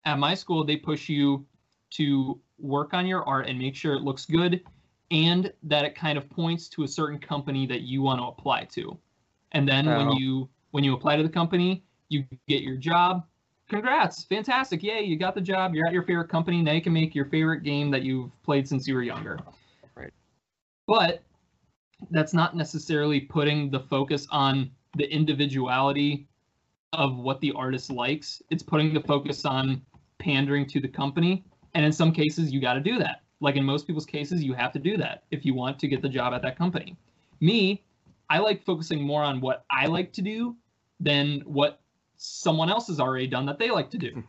at 0.05 0.17
my 0.19 0.35
school, 0.35 0.63
they 0.63 0.77
push 0.77 1.09
you 1.09 1.45
to 1.89 2.39
work 2.59 2.93
on 2.93 3.05
your 3.05 3.27
art 3.27 3.47
and 3.47 3.59
make 3.59 3.75
sure 3.75 3.93
it 3.93 4.01
looks 4.01 4.25
good 4.25 4.63
and 5.11 5.53
that 5.63 5.85
it 5.85 5.95
kind 5.95 6.17
of 6.17 6.29
points 6.29 6.67
to 6.69 6.83
a 6.83 6.87
certain 6.87 7.19
company 7.19 7.65
that 7.67 7.81
you 7.81 8.01
want 8.01 8.19
to 8.19 8.25
apply 8.25 8.65
to. 8.65 8.97
And 9.53 9.67
then 9.67 9.85
when 9.85 10.07
Oh. 10.09 10.17
you 10.17 10.49
when 10.71 10.83
you 10.83 10.93
apply 10.93 11.15
to 11.15 11.23
the 11.23 11.29
company, 11.29 11.83
you 12.09 12.25
get 12.47 12.61
your 12.61 12.75
job. 12.75 13.25
Congrats, 13.69 14.23
fantastic! 14.25 14.83
Yay, 14.83 15.03
you 15.03 15.17
got 15.17 15.33
the 15.33 15.41
job. 15.41 15.73
You're 15.73 15.87
at 15.87 15.93
your 15.93 16.03
favorite 16.03 16.29
company. 16.29 16.61
Now 16.61 16.73
you 16.73 16.81
can 16.81 16.93
make 16.93 17.15
your 17.15 17.25
favorite 17.25 17.63
game 17.63 17.89
that 17.91 18.03
you've 18.03 18.31
played 18.43 18.67
since 18.67 18.87
you 18.87 18.95
were 18.95 19.01
younger. 19.03 19.39
Right. 19.95 20.13
But 20.87 21.23
that's 22.11 22.33
not 22.33 22.55
necessarily 22.55 23.21
putting 23.21 23.71
the 23.71 23.79
focus 23.79 24.27
on 24.29 24.71
the 24.95 25.11
individuality 25.11 26.27
of 26.93 27.17
what 27.17 27.41
the 27.41 27.51
artist 27.53 27.89
likes. 27.89 28.41
It's 28.49 28.63
putting 28.63 28.93
the 28.93 29.01
focus 29.01 29.45
on 29.45 29.81
pandering 30.19 30.65
to 30.67 30.79
the 30.79 30.87
company. 30.87 31.43
And 31.73 31.85
in 31.85 31.91
some 31.91 32.11
cases, 32.11 32.51
you 32.51 32.61
got 32.61 32.73
to 32.75 32.79
do 32.79 32.97
that. 32.99 33.23
Like 33.39 33.55
in 33.55 33.63
most 33.63 33.85
people's 33.85 34.05
cases, 34.05 34.43
you 34.43 34.53
have 34.53 34.71
to 34.73 34.79
do 34.79 34.97
that 34.97 35.23
if 35.31 35.45
you 35.45 35.53
want 35.53 35.79
to 35.79 35.87
get 35.87 36.01
the 36.01 36.09
job 36.09 36.33
at 36.33 36.41
that 36.41 36.57
company. 36.57 36.97
Me, 37.39 37.83
I 38.29 38.39
like 38.39 38.63
focusing 38.65 39.01
more 39.01 39.23
on 39.23 39.39
what 39.41 39.65
I 39.71 39.85
like 39.85 40.11
to 40.13 40.21
do 40.21 40.55
than 40.99 41.41
what 41.41 41.79
someone 42.17 42.69
else 42.69 42.87
has 42.87 42.99
already 42.99 43.27
done 43.27 43.45
that 43.45 43.59
they 43.59 43.69
like 43.69 43.91
to 43.91 43.97
do. 43.97 44.11
Hmm. 44.11 44.21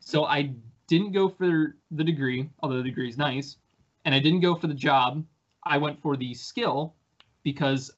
So 0.00 0.24
I 0.24 0.52
didn't 0.86 1.12
go 1.12 1.28
for 1.28 1.76
the 1.90 2.04
degree, 2.04 2.48
although 2.62 2.78
the 2.78 2.82
degree 2.82 3.08
is 3.08 3.18
nice, 3.18 3.56
and 4.04 4.14
I 4.14 4.20
didn't 4.20 4.40
go 4.40 4.54
for 4.54 4.66
the 4.66 4.74
job. 4.74 5.24
I 5.64 5.78
went 5.78 6.00
for 6.00 6.16
the 6.16 6.32
skill 6.34 6.94
because 7.42 7.90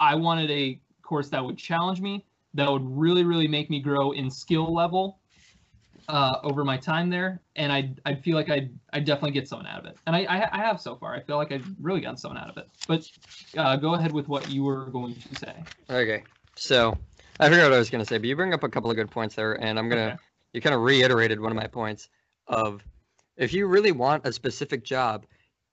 I 0.00 0.14
wanted 0.14 0.50
a 0.50 0.80
course 1.02 1.28
that 1.28 1.44
would 1.44 1.58
challenge 1.58 2.00
me, 2.00 2.24
that 2.54 2.70
would 2.70 2.84
really, 2.84 3.24
really 3.24 3.48
make 3.48 3.70
me 3.70 3.80
grow 3.80 4.12
in 4.12 4.30
skill 4.30 4.72
level 4.72 5.18
uh, 6.08 6.38
over 6.42 6.64
my 6.64 6.76
time 6.76 7.10
there, 7.10 7.40
and 7.56 7.72
I 7.72 7.94
I 8.04 8.14
feel 8.14 8.36
like 8.36 8.50
I 8.50 8.68
I 8.92 9.00
definitely 9.00 9.32
get 9.32 9.48
something 9.48 9.68
out 9.68 9.80
of 9.80 9.86
it, 9.86 9.98
and 10.06 10.16
I, 10.16 10.24
I 10.24 10.48
I 10.52 10.58
have 10.58 10.80
so 10.80 10.96
far. 10.96 11.14
I 11.14 11.20
feel 11.20 11.36
like 11.36 11.52
I've 11.52 11.64
really 11.80 12.00
gotten 12.00 12.16
something 12.16 12.40
out 12.40 12.50
of 12.50 12.56
it. 12.58 12.68
But 12.86 13.08
uh, 13.56 13.76
go 13.76 13.94
ahead 13.94 14.12
with 14.12 14.28
what 14.28 14.48
you 14.48 14.64
were 14.64 14.86
going 14.86 15.14
to 15.14 15.36
say. 15.36 15.54
Okay, 15.90 16.24
so 16.56 16.96
I 17.40 17.48
forgot 17.48 17.64
what 17.64 17.74
I 17.74 17.78
was 17.78 17.90
gonna 17.90 18.04
say, 18.04 18.18
but 18.18 18.26
you 18.26 18.36
bring 18.36 18.52
up 18.54 18.62
a 18.62 18.68
couple 18.68 18.90
of 18.90 18.96
good 18.96 19.10
points 19.10 19.34
there, 19.34 19.54
and 19.54 19.78
I'm 19.78 19.88
gonna 19.88 20.08
Okay. 20.08 20.16
you 20.52 20.60
kind 20.60 20.74
of 20.74 20.82
reiterated 20.82 21.40
one 21.40 21.50
of 21.50 21.56
my 21.56 21.66
points 21.66 22.08
of 22.46 22.82
if 23.36 23.52
you 23.52 23.66
really 23.66 23.92
want 23.92 24.26
a 24.26 24.32
specific 24.32 24.84
job, 24.84 25.26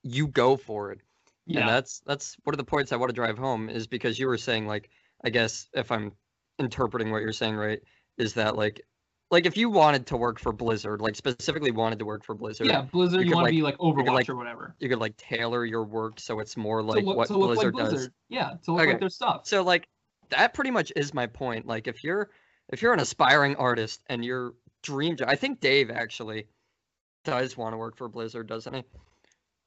you 0.04 0.28
go 0.28 0.56
for 0.56 0.92
it. 0.92 1.00
Yeah. 1.46 1.62
And 1.62 1.70
that's 1.70 2.02
that's 2.06 2.38
one 2.44 2.54
of 2.54 2.58
the 2.58 2.64
points 2.64 2.92
I 2.92 2.96
want 2.96 3.10
to 3.10 3.16
drive 3.16 3.38
home 3.38 3.70
is 3.70 3.88
because 3.88 4.20
you 4.20 4.28
were 4.28 4.38
saying 4.38 4.68
like 4.68 4.90
I 5.24 5.30
guess 5.30 5.68
if 5.74 5.92
I'm 5.92 6.14
interpreting 6.60 7.12
what 7.12 7.22
you're 7.22 7.34
saying 7.34 7.56
right 7.56 7.82
is 8.18 8.34
that 8.36 8.56
like 8.56 8.82
like 9.32 9.46
if 9.46 9.56
you 9.56 9.70
wanted 9.70 10.08
to 10.08 10.18
work 10.18 10.40
for 10.40 10.52
Blizzard, 10.52 11.02
like 11.02 11.16
specifically 11.16 11.72
wanted 11.72 12.00
to 12.00 12.06
work 12.06 12.24
for 12.24 12.34
Blizzard, 12.36 12.68
yeah, 12.68 12.82
Blizzard. 12.82 13.22
you 13.22 13.30
You, 13.30 13.36
want 13.36 13.44
like- 13.46 13.52
to 13.52 13.56
be 13.58 13.62
like 13.62 13.78
Overwatch 13.78 14.14
like, 14.14 14.30
or 14.30 14.36
whatever. 14.36 14.76
you 14.80 14.90
could 14.90 15.00
like 15.00 15.16
tailor 15.18 15.66
your 15.66 15.84
work 15.84 16.20
so 16.20 16.40
it's 16.40 16.58
more 16.58 16.82
like 16.82 17.04
look, 17.04 17.16
what 17.18 17.28
Blizzard, 17.30 17.76
like 17.76 17.90
does. 17.92 18.10
Yeah, 18.30 18.54
to 18.64 18.72
look 18.72 18.82
Okay. 18.82 18.92
like 18.92 19.00
their 19.00 19.10
stuff. 19.10 19.46
So 19.48 19.62
like 19.64 19.88
that 20.30 20.54
pretty 20.54 20.72
much 20.72 20.92
is 20.96 21.14
my 21.14 21.28
point. 21.28 21.66
Like 21.68 21.88
if 21.88 22.04
you're 22.04 22.30
if 22.70 22.82
you're 22.82 22.94
an 22.94 23.00
aspiring 23.00 23.56
artist 23.56 24.04
and 24.08 24.24
your 24.26 24.54
dream 24.84 25.16
job, 25.16 25.28
I 25.30 25.36
think 25.36 25.60
Dave 25.60 25.90
actually 25.92 26.48
does 27.26 27.58
want 27.58 27.74
to 27.74 27.78
work 27.78 27.98
for 27.98 28.08
Blizzard, 28.08 28.48
doesn't 28.48 28.74
he? 28.74 28.84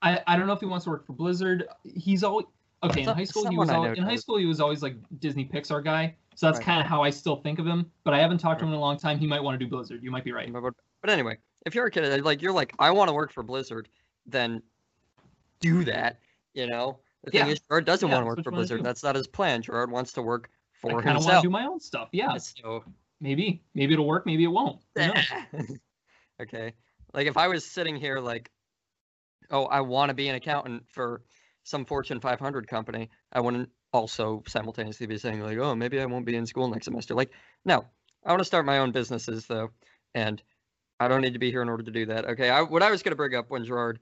I, 0.02 0.20
I 0.26 0.36
don't 0.36 0.46
know 0.48 0.52
if 0.52 0.60
he 0.60 0.66
wants 0.66 0.84
to 0.84 0.90
work 0.90 1.06
for 1.06 1.12
Blizzard. 1.12 1.68
He's 1.84 2.24
always 2.24 2.46
okay. 2.82 3.02
In 3.02 3.08
high 3.08 3.24
school, 3.24 3.48
he 3.48 3.56
was 3.56 3.70
always, 3.70 3.96
in 3.96 4.04
high 4.04 4.16
school 4.16 4.36
he 4.38 4.46
was 4.46 4.60
always 4.60 4.82
like 4.82 4.96
Disney 5.20 5.44
Pixar 5.44 5.82
guy. 5.84 6.16
So 6.34 6.46
that's 6.46 6.58
Right. 6.58 6.64
kind 6.66 6.80
of 6.80 6.86
how 6.86 7.02
I 7.02 7.10
still 7.10 7.36
think 7.36 7.58
of 7.58 7.66
him. 7.66 7.90
But 8.04 8.14
I 8.14 8.18
haven't 8.18 8.38
talked 8.38 8.60
to 8.60 8.64
him 8.64 8.72
in 8.72 8.76
a 8.78 8.80
long 8.80 8.98
time. 8.98 9.18
He 9.18 9.26
might 9.26 9.42
want 9.42 9.58
to 9.58 9.64
do 9.64 9.70
Blizzard. 9.70 10.02
You 10.02 10.10
might 10.10 10.24
be 10.24 10.32
right. 10.32 10.50
But, 10.52 11.10
anyway, 11.10 11.38
if 11.66 11.74
you're 11.74 11.86
a 11.86 11.90
kid, 11.90 12.24
like 12.24 12.40
you're 12.40 12.52
like, 12.52 12.74
I 12.78 12.90
want 12.90 13.08
to 13.08 13.12
work 13.12 13.32
for 13.32 13.42
Blizzard, 13.42 13.88
then 14.26 14.62
do 15.60 15.84
that. 15.84 16.20
You 16.54 16.66
know, 16.68 17.00
the 17.24 17.30
thing 17.30 17.46
Yeah. 17.46 17.52
is, 17.52 17.60
Gerard 17.60 17.84
doesn't 17.84 18.08
Yeah, 18.08 18.14
want 18.14 18.22
to 18.24 18.26
work 18.28 18.44
for 18.44 18.50
Blizzard. 18.50 18.82
That's 18.82 19.02
not 19.02 19.14
his 19.14 19.26
plan. 19.26 19.62
Gerard 19.62 19.90
wants 19.90 20.12
to 20.14 20.22
work 20.22 20.48
I 20.50 20.78
for 20.80 21.02
kind 21.02 21.16
of 21.16 21.24
want 21.24 21.36
to 21.36 21.46
do 21.46 21.50
my 21.50 21.66
own 21.66 21.80
stuff. 21.80 22.08
Yeah, 22.12 22.36
So 22.38 22.84
maybe 23.20 23.62
maybe 23.74 23.92
it'll 23.94 24.06
work. 24.06 24.26
Maybe 24.26 24.44
it 24.44 24.48
won't. 24.48 24.80
Okay. 26.40 26.72
Like 27.14 27.26
if 27.26 27.36
I 27.36 27.46
was 27.46 27.64
sitting 27.64 27.94
here 27.94 28.18
like, 28.18 28.50
oh, 29.50 29.66
I 29.66 29.82
want 29.82 30.08
to 30.08 30.14
be 30.14 30.28
an 30.28 30.34
accountant 30.34 30.88
for 30.88 31.22
some 31.64 31.84
Fortune 31.84 32.20
500 32.20 32.66
company, 32.68 33.10
I 33.32 33.40
wouldn't 33.40 33.70
also 33.92 34.42
simultaneously 34.46 35.06
be 35.06 35.18
saying 35.18 35.40
like, 35.40 35.58
oh, 35.58 35.74
maybe 35.74 36.00
I 36.00 36.06
won't 36.06 36.26
be 36.26 36.36
in 36.36 36.46
school 36.46 36.68
next 36.68 36.86
semester. 36.86 37.14
Like, 37.14 37.30
no, 37.64 37.84
I 38.24 38.30
want 38.30 38.40
to 38.40 38.44
start 38.44 38.66
my 38.66 38.78
own 38.78 38.92
businesses 38.92 39.46
though, 39.46 39.70
and 40.14 40.42
I 40.98 41.08
don't 41.08 41.20
need 41.20 41.34
to 41.34 41.38
be 41.38 41.50
here 41.50 41.62
in 41.62 41.68
order 41.68 41.82
to 41.82 41.90
do 41.90 42.06
that. 42.06 42.26
Okay. 42.30 42.48
I, 42.48 42.62
what 42.62 42.82
I 42.82 42.90
was 42.90 43.02
going 43.02 43.12
to 43.12 43.16
bring 43.16 43.34
up 43.34 43.50
when 43.50 43.64
Gerard, 43.64 43.98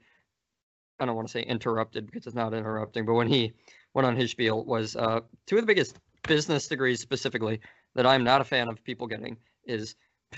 I 0.99 1.05
don't 1.05 1.15
want 1.15 1.27
to 1.27 1.31
say 1.31 1.41
interrupted 1.41 2.05
because 2.05 2.27
it's 2.27 2.35
not 2.35 2.53
interrupting, 2.53 3.05
but 3.05 3.13
when 3.13 3.27
he 3.27 3.53
went 3.93 4.05
on 4.05 4.15
his 4.15 4.31
spiel 4.31 4.63
was 4.63 4.95
uh, 4.95 5.21
two 5.47 5.57
of 5.57 5.61
the 5.61 5.67
biggest 5.67 5.97
business 6.27 6.67
degrees 6.67 6.99
specifically 7.01 7.59
that 7.95 8.05
I'm 8.05 8.23
not 8.23 8.41
a 8.41 8.45
fan 8.45 8.69
of 8.69 8.83
people 8.83 9.07
getting 9.07 9.37
is 9.65 9.95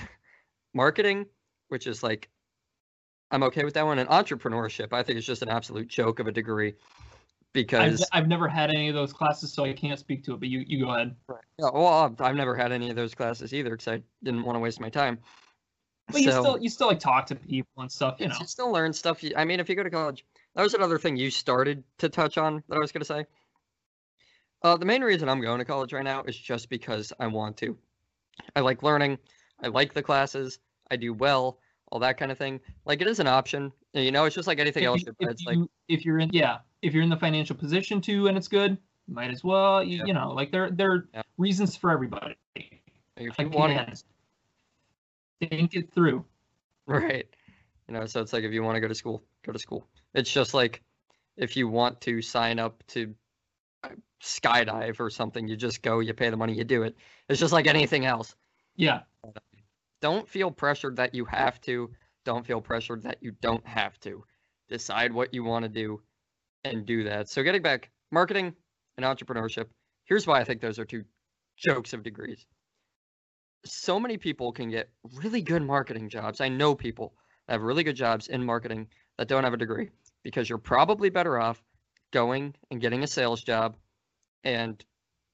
marketing, 0.74 1.26
which 1.68 1.86
is 1.86 2.02
like 2.02 2.30
I'm 3.30 3.44
okay 3.44 3.64
with 3.64 3.74
that 3.74 3.86
one, 3.86 3.98
and 3.98 4.10
entrepreneurship. 4.10 4.94
I 4.94 5.02
think 5.02 5.18
it's 5.18 5.26
just 5.26 5.42
an 5.42 5.50
absolute 5.50 5.88
joke 5.88 6.20
of 6.20 6.28
a 6.28 6.32
degree 6.32 6.76
because 7.54 8.06
I've 8.12 8.28
never 8.28 8.48
had 8.48 8.72
any 8.72 8.90
of 8.90 8.96
those 8.96 9.14
classes, 9.14 9.54
so 9.54 9.64
I 9.64 9.74
can't 9.74 10.00
speak 10.00 10.24
to 10.26 10.34
it. 10.34 10.40
But 10.40 10.50
you 10.50 10.64
you 10.68 10.86
go 10.86 10.92
ahead. 10.92 11.16
yeah, 11.30 11.70
well, 11.74 11.88
I've- 11.88 12.22
I've 12.24 12.36
never 12.36 12.56
had 12.56 12.72
any 12.72 12.90
of 12.90 12.96
those 12.96 13.14
classes 13.14 13.54
either 13.54 13.70
because 13.72 13.88
I 13.88 14.02
didn't 14.24 14.44
want 14.44 14.56
to 14.56 14.60
waste 14.60 14.80
my 14.80 14.90
time. 14.90 15.20
But 16.12 16.22
you 16.22 16.32
still 16.32 16.58
you 16.60 16.70
still 16.70 16.88
like 16.88 17.00
talk 17.00 17.28
to 17.28 17.36
people 17.36 17.82
and 17.82 17.92
stuff. 17.92 18.18
You 18.20 18.28
know. 18.28 18.36
you 18.40 18.46
still 18.46 18.72
learn 18.72 18.92
stuff. 18.92 19.24
I 19.38 19.46
mean, 19.46 19.60
if 19.60 19.70
you 19.70 19.76
go 19.76 19.84
to 19.84 19.90
college, 19.90 20.26
that 20.56 20.64
was 20.64 20.74
another 20.74 21.00
thing 21.00 21.16
you 21.16 21.30
started 21.30 21.84
to 22.00 22.10
touch 22.10 22.38
on 22.38 22.64
that 22.68 22.76
I 22.76 22.80
was 22.80 22.92
going 22.92 23.02
to 23.02 23.06
say. 23.06 23.26
Uh, 24.64 24.78
the 24.78 24.86
main 24.86 25.02
reason 25.02 25.30
I'm 25.30 25.42
going 25.42 25.60
to 25.60 25.66
college 25.66 25.94
right 25.94 26.04
now 26.04 26.24
is 26.24 26.38
just 26.38 26.70
because 26.70 27.14
I 27.20 27.28
want 27.28 27.58
to. 27.58 27.78
I 28.56 28.62
like 28.62 28.82
learning. 28.84 29.18
I 29.62 29.68
like 29.68 29.94
the 29.94 30.02
classes. 30.02 30.60
I 30.90 30.96
do 30.96 31.14
well. 31.14 31.60
All 31.92 32.00
that 32.00 32.18
kind 32.18 32.32
of 32.32 32.38
thing. 32.38 32.60
Like 32.86 33.02
it 33.02 33.08
is 33.08 33.20
an 33.20 33.28
option. 33.28 33.72
You 33.94 34.12
know, 34.12 34.26
it's 34.26 34.36
just 34.36 34.48
like 34.48 34.60
anything 34.60 34.84
if, 34.84 34.88
else. 34.88 35.02
you, 35.04 35.16
if, 35.20 35.30
it's 35.30 35.46
like 35.46 35.58
if 35.88 36.06
you're 36.06 36.20
in 36.20 36.30
yeah 36.34 36.60
if 36.84 36.94
you're 36.94 37.04
in 37.04 37.10
the 37.10 37.18
financial 37.18 37.56
position 37.56 38.02
to 38.02 38.28
and 38.28 38.38
it's 38.38 38.48
good 38.48 38.78
might 39.08 39.32
as 39.32 39.44
well 39.44 39.84
you, 39.84 39.98
Yeah. 40.00 40.06
you 40.06 40.14
know 40.14 40.32
like 40.32 40.52
there 40.52 40.70
there 40.70 40.92
are 40.92 41.10
Yeah. 41.14 41.22
reasons 41.38 41.76
for 41.76 41.90
everybody 41.92 42.36
if 42.56 43.38
you 43.40 43.50
want 43.50 43.72
Again, 43.72 43.96
think 45.50 45.76
it 45.76 45.92
through 45.92 46.26
Right. 46.86 47.28
You 47.88 47.94
know, 47.94 48.06
so 48.06 48.22
it's 48.22 48.34
like 48.34 48.44
if 48.44 48.52
you 48.52 48.62
want 48.64 48.76
to 48.76 48.82
go 48.82 48.88
to 48.88 48.96
school, 48.96 49.24
go 49.44 49.52
to 49.52 49.60
school. 49.60 49.88
It's 50.14 50.32
just 50.32 50.54
like 50.54 50.82
if 51.38 51.56
you 51.56 51.68
want 51.68 52.00
to 52.02 52.22
sign 52.22 52.60
up 52.60 52.84
to 52.88 53.14
uh, 53.84 53.90
skydive 54.22 55.00
or 55.00 55.10
something, 55.10 55.48
you 55.48 55.56
just 55.56 55.82
go, 55.82 56.00
you 56.00 56.14
pay 56.14 56.30
the 56.30 56.38
money, 56.38 56.54
you 56.54 56.64
do 56.64 56.84
it. 56.84 56.96
It's 57.30 57.40
just 57.40 57.54
like 57.54 57.68
anything 57.68 58.06
else. 58.06 58.36
yeah 58.76 59.02
Don't 60.02 60.28
feel 60.28 60.52
pressured 60.52 60.96
that 60.98 61.14
you 61.16 61.26
have 61.26 61.60
to. 61.62 61.90
Don't 62.26 62.46
feel 62.46 62.62
pressured 62.62 63.04
that 63.04 63.18
you 63.22 63.32
don't 63.42 63.66
have 63.66 64.00
to. 64.02 64.24
Decide 64.70 65.12
what 65.14 65.34
you 65.34 65.44
want 65.44 65.64
to 65.64 65.70
do 65.70 66.02
and 66.64 66.86
do 66.86 67.04
that. 67.04 67.30
So 67.30 67.44
getting 67.44 67.62
back, 67.62 67.90
marketing 68.12 68.54
and 68.98 69.06
entrepreneurship. 69.06 69.68
Here's 70.06 70.28
why 70.28 70.40
I 70.40 70.44
think 70.44 70.62
those 70.62 70.80
are 70.80 70.86
two 70.86 71.04
jokes 71.58 71.94
of 71.94 72.04
degrees. 72.04 72.46
So 73.66 74.00
many 74.00 74.18
people 74.18 74.52
can 74.52 74.70
get 74.70 74.90
really 75.16 75.42
good 75.42 75.64
marketing 75.64 76.10
jobs. 76.10 76.42
I 76.42 76.50
know 76.50 76.76
people 76.76 77.14
that 77.48 77.54
have 77.54 77.62
really 77.62 77.84
good 77.84 77.96
jobs 77.96 78.28
in 78.28 78.44
marketing 78.44 78.88
that 79.18 79.28
don't 79.28 79.44
have 79.44 79.54
a 79.54 79.58
degree 79.58 79.90
because 80.24 80.50
you're 80.50 80.58
probably 80.58 81.10
better 81.10 81.40
off 81.40 81.64
going 82.12 82.54
and 82.72 82.82
getting 82.82 83.04
a 83.04 83.08
sales 83.08 83.42
job 83.42 83.78
and, 84.44 84.84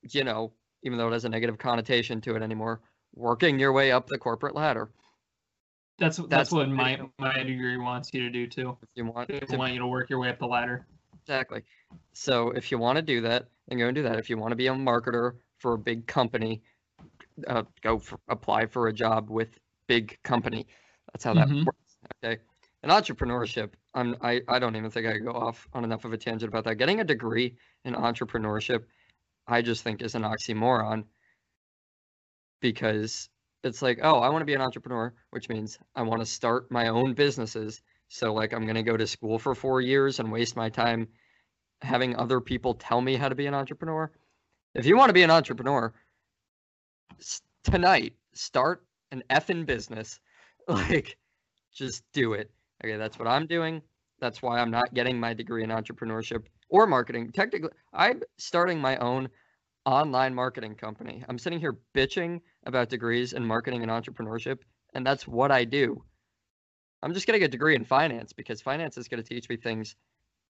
you 0.04 0.24
know, 0.24 0.54
even 0.84 0.98
though 0.98 1.08
it 1.08 1.14
has 1.14 1.26
a 1.26 1.30
negative 1.30 1.58
connotation 1.58 2.22
to 2.22 2.36
it 2.36 2.44
anymore, 2.44 2.82
working 3.16 3.60
your 3.60 3.74
way 3.74 3.92
up 3.92 4.08
the 4.08 4.18
corporate 4.18 4.56
ladder. 4.56 4.92
that's 5.98 6.18
that's, 6.18 6.30
That's 6.30 6.52
what 6.52 6.70
my 6.70 7.00
my 7.18 7.44
degree 7.44 7.78
wants 7.78 8.12
you 8.14 8.22
to 8.22 8.30
do 8.30 8.48
too 8.48 8.78
If 8.82 8.90
you 8.96 9.06
want 9.06 9.28
they 9.28 9.58
want 9.58 9.74
you 9.74 9.80
to 9.80 9.88
work 9.88 10.10
your 10.10 10.20
way 10.20 10.30
up 10.30 10.40
the 10.40 10.48
ladder 10.48 10.86
Exactly. 11.30 11.64
So 12.14 12.50
if 12.50 12.72
you 12.72 12.80
want 12.80 12.96
to 12.96 13.04
do 13.04 13.22
that, 13.22 13.50
then 13.68 13.78
go 13.78 13.86
and 13.86 13.94
do 13.94 14.02
that. 14.02 14.18
If 14.18 14.32
you 14.32 14.38
want 14.38 14.52
to 14.52 14.56
be 14.56 14.66
a 14.66 14.74
marketer 14.74 15.38
for 15.60 15.74
a 15.74 15.78
big 15.78 16.08
company, 16.08 16.64
uh, 17.48 17.64
go 17.82 18.00
for, 18.00 18.20
apply 18.30 18.66
for 18.68 18.88
a 18.88 18.94
job 18.94 19.30
with 19.30 19.60
big 19.88 20.20
company. 20.24 20.68
That's 21.14 21.24
how 21.24 21.36
that 21.36 21.50
Mhm. 21.50 21.66
works. 21.66 21.98
Okay. 22.24 22.42
And 22.84 22.92
entrepreneurship, 22.92 23.74
I'm, 23.94 24.16
I, 24.22 24.42
I 24.48 24.60
don't 24.60 24.76
even 24.76 24.92
think 24.92 25.08
I 25.08 25.14
could 25.14 25.26
go 25.26 25.34
off 25.34 25.68
on 25.74 25.84
enough 25.84 26.06
of 26.06 26.14
a 26.14 26.18
tangent 26.18 26.50
about 26.50 26.66
that. 26.66 26.76
Getting 26.76 27.02
a 27.02 27.06
degree 27.06 27.58
in 27.86 27.96
entrepreneurship, 27.96 28.86
I 29.48 29.62
just 29.62 29.84
think 29.84 30.02
is 30.02 30.16
an 30.16 30.24
oxymoron 30.24 31.06
because 32.62 33.30
it's 33.64 33.82
like, 33.82 34.00
oh, 34.02 34.20
I 34.20 34.30
want 34.30 34.42
to 34.42 34.46
be 34.46 34.54
an 34.54 34.62
entrepreneur, 34.62 35.14
which 35.32 35.50
means 35.50 35.78
I 35.96 36.02
want 36.04 36.22
to 36.22 36.26
start 36.26 36.72
my 36.72 36.88
own 36.88 37.14
businesses. 37.14 37.82
So 38.08 38.34
like 38.34 38.54
I'm 38.54 38.64
going 38.64 38.76
to 38.76 38.84
go 38.84 38.98
to 38.98 39.08
school 39.08 39.38
for 39.40 39.54
4 39.56 39.82
years 39.82 40.20
and 40.20 40.32
waste 40.32 40.56
my 40.56 40.70
time 40.70 41.08
having 41.82 42.16
other 42.16 42.40
people 42.42 42.74
tell 42.74 43.02
me 43.02 43.16
how 43.16 43.30
to 43.30 43.36
be 43.36 43.46
an 43.46 43.54
entrepreneur. 43.54 44.12
If 44.76 44.86
you 44.86 44.98
want 44.98 45.10
to 45.10 45.14
be 45.14 45.24
an 45.24 45.32
entrepreneur, 45.32 45.94
tonight 47.64 48.14
start 48.34 48.86
an 49.12 49.24
effing 49.30 49.66
business. 49.66 50.20
Like 50.68 51.18
just 51.74 52.04
do 52.14 52.34
it. 52.34 52.52
Okay, 52.84 52.98
that's 52.98 53.18
what 53.18 53.28
I'm 53.28 53.48
doing. 53.48 53.82
That's 54.20 54.44
why 54.44 54.60
I'm 54.60 54.70
not 54.70 54.94
getting 54.94 55.20
my 55.20 55.34
degree 55.34 55.64
in 55.64 55.72
entrepreneurship 55.72 56.46
or 56.70 56.86
marketing. 56.86 57.32
Technically, 57.32 57.72
I'm 57.92 58.22
starting 58.38 58.80
my 58.80 58.98
own 58.98 59.30
online 59.88 60.36
marketing 60.36 60.76
company. 60.76 61.24
I'm 61.28 61.40
sitting 61.40 61.60
here 61.60 61.80
bitching 61.96 62.42
about 62.68 62.90
degrees 62.90 63.34
in 63.34 63.44
marketing 63.44 63.82
and 63.82 63.92
entrepreneurship, 63.92 64.60
and 64.94 65.04
that's 65.04 65.28
what 65.28 65.52
I 65.52 65.64
do. 65.64 66.04
I'm 67.02 67.14
just 67.14 67.26
getting 67.26 67.44
a 67.44 67.48
degree 67.48 67.76
in 67.76 67.86
finance 67.86 68.34
because 68.34 68.62
finance 68.62 68.98
is 68.98 69.08
going 69.08 69.24
to 69.24 69.28
teach 69.28 69.50
me 69.50 69.58
things 69.58 69.96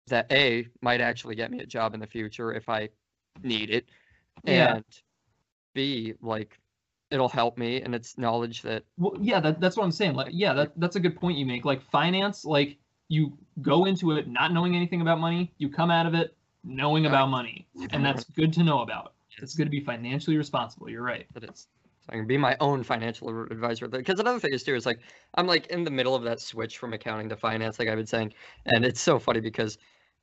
that 0.08 0.32
A 0.32 0.68
might 0.82 1.02
actually 1.02 1.36
get 1.36 1.52
me 1.52 1.60
a 1.60 1.66
job 1.66 1.94
in 1.94 2.00
the 2.00 2.08
future 2.08 2.54
if 2.54 2.70
I 2.70 2.90
need 3.44 3.70
it. 3.70 3.86
Yeah. 4.44 4.76
And 4.76 4.86
B, 5.74 6.14
like 6.22 6.60
it'll 7.12 7.30
help 7.30 7.58
me 7.58 7.82
and 7.82 7.94
it's 7.94 8.18
knowledge 8.18 8.64
that 8.64 8.84
well 8.98 9.16
yeah 9.22 9.40
that, 9.40 9.60
that's 9.60 9.78
what 9.78 9.84
i'm 9.84 9.92
saying. 9.92 10.16
Like 10.16 10.32
yeah 10.32 10.54
that, 10.54 10.72
that's 10.78 10.96
a 10.96 11.00
good 11.00 11.16
point 11.16 11.38
you 11.38 11.46
make. 11.46 11.66
Like 11.66 11.82
finance 11.82 12.46
like 12.46 12.78
you 13.08 13.38
go 13.62 13.86
into 13.86 14.12
it 14.12 14.28
not 14.28 14.52
knowing 14.52 14.76
anything 14.76 15.02
about 15.02 15.20
money. 15.20 15.54
You 15.58 15.70
come 15.70 15.92
out 15.92 16.06
of 16.06 16.14
it 16.14 16.36
knowing 16.64 17.06
about 17.06 17.30
money. 17.30 17.68
And 17.92 18.04
that's 18.04 18.24
good 18.36 18.52
to 18.54 18.64
know 18.64 18.82
about. 18.82 19.14
It's 19.38 19.54
good 19.54 19.66
to 19.66 19.70
be 19.70 19.82
financially 19.82 20.38
responsible. 20.38 20.90
You're 20.90 21.04
right. 21.04 21.26
That 21.34 21.44
is. 21.44 21.68
So 22.06 22.10
I 22.10 22.16
can 22.16 22.28
be 22.28 22.38
my 22.38 22.56
own 22.60 22.84
financial 22.84 23.30
advisor. 23.46 23.88
Because 23.88 24.20
another 24.20 24.40
thing 24.40 24.54
is 24.54 24.64
too 24.64 24.76
is 24.76 24.86
like 24.86 25.00
I'm 25.36 25.48
like 25.48 25.68
in 25.68 25.84
the 25.84 25.92
middle 25.92 26.16
of 26.16 26.24
that 26.24 26.40
switch 26.40 26.78
from 26.78 26.94
accounting 26.94 27.30
to 27.30 27.36
finance, 27.36 27.80
like 27.80 27.88
I've 27.88 27.98
been 27.98 28.06
saying, 28.06 28.34
and 28.66 28.86
it's 28.86 29.02
so 29.02 29.20
funny 29.20 29.40
because 29.40 29.78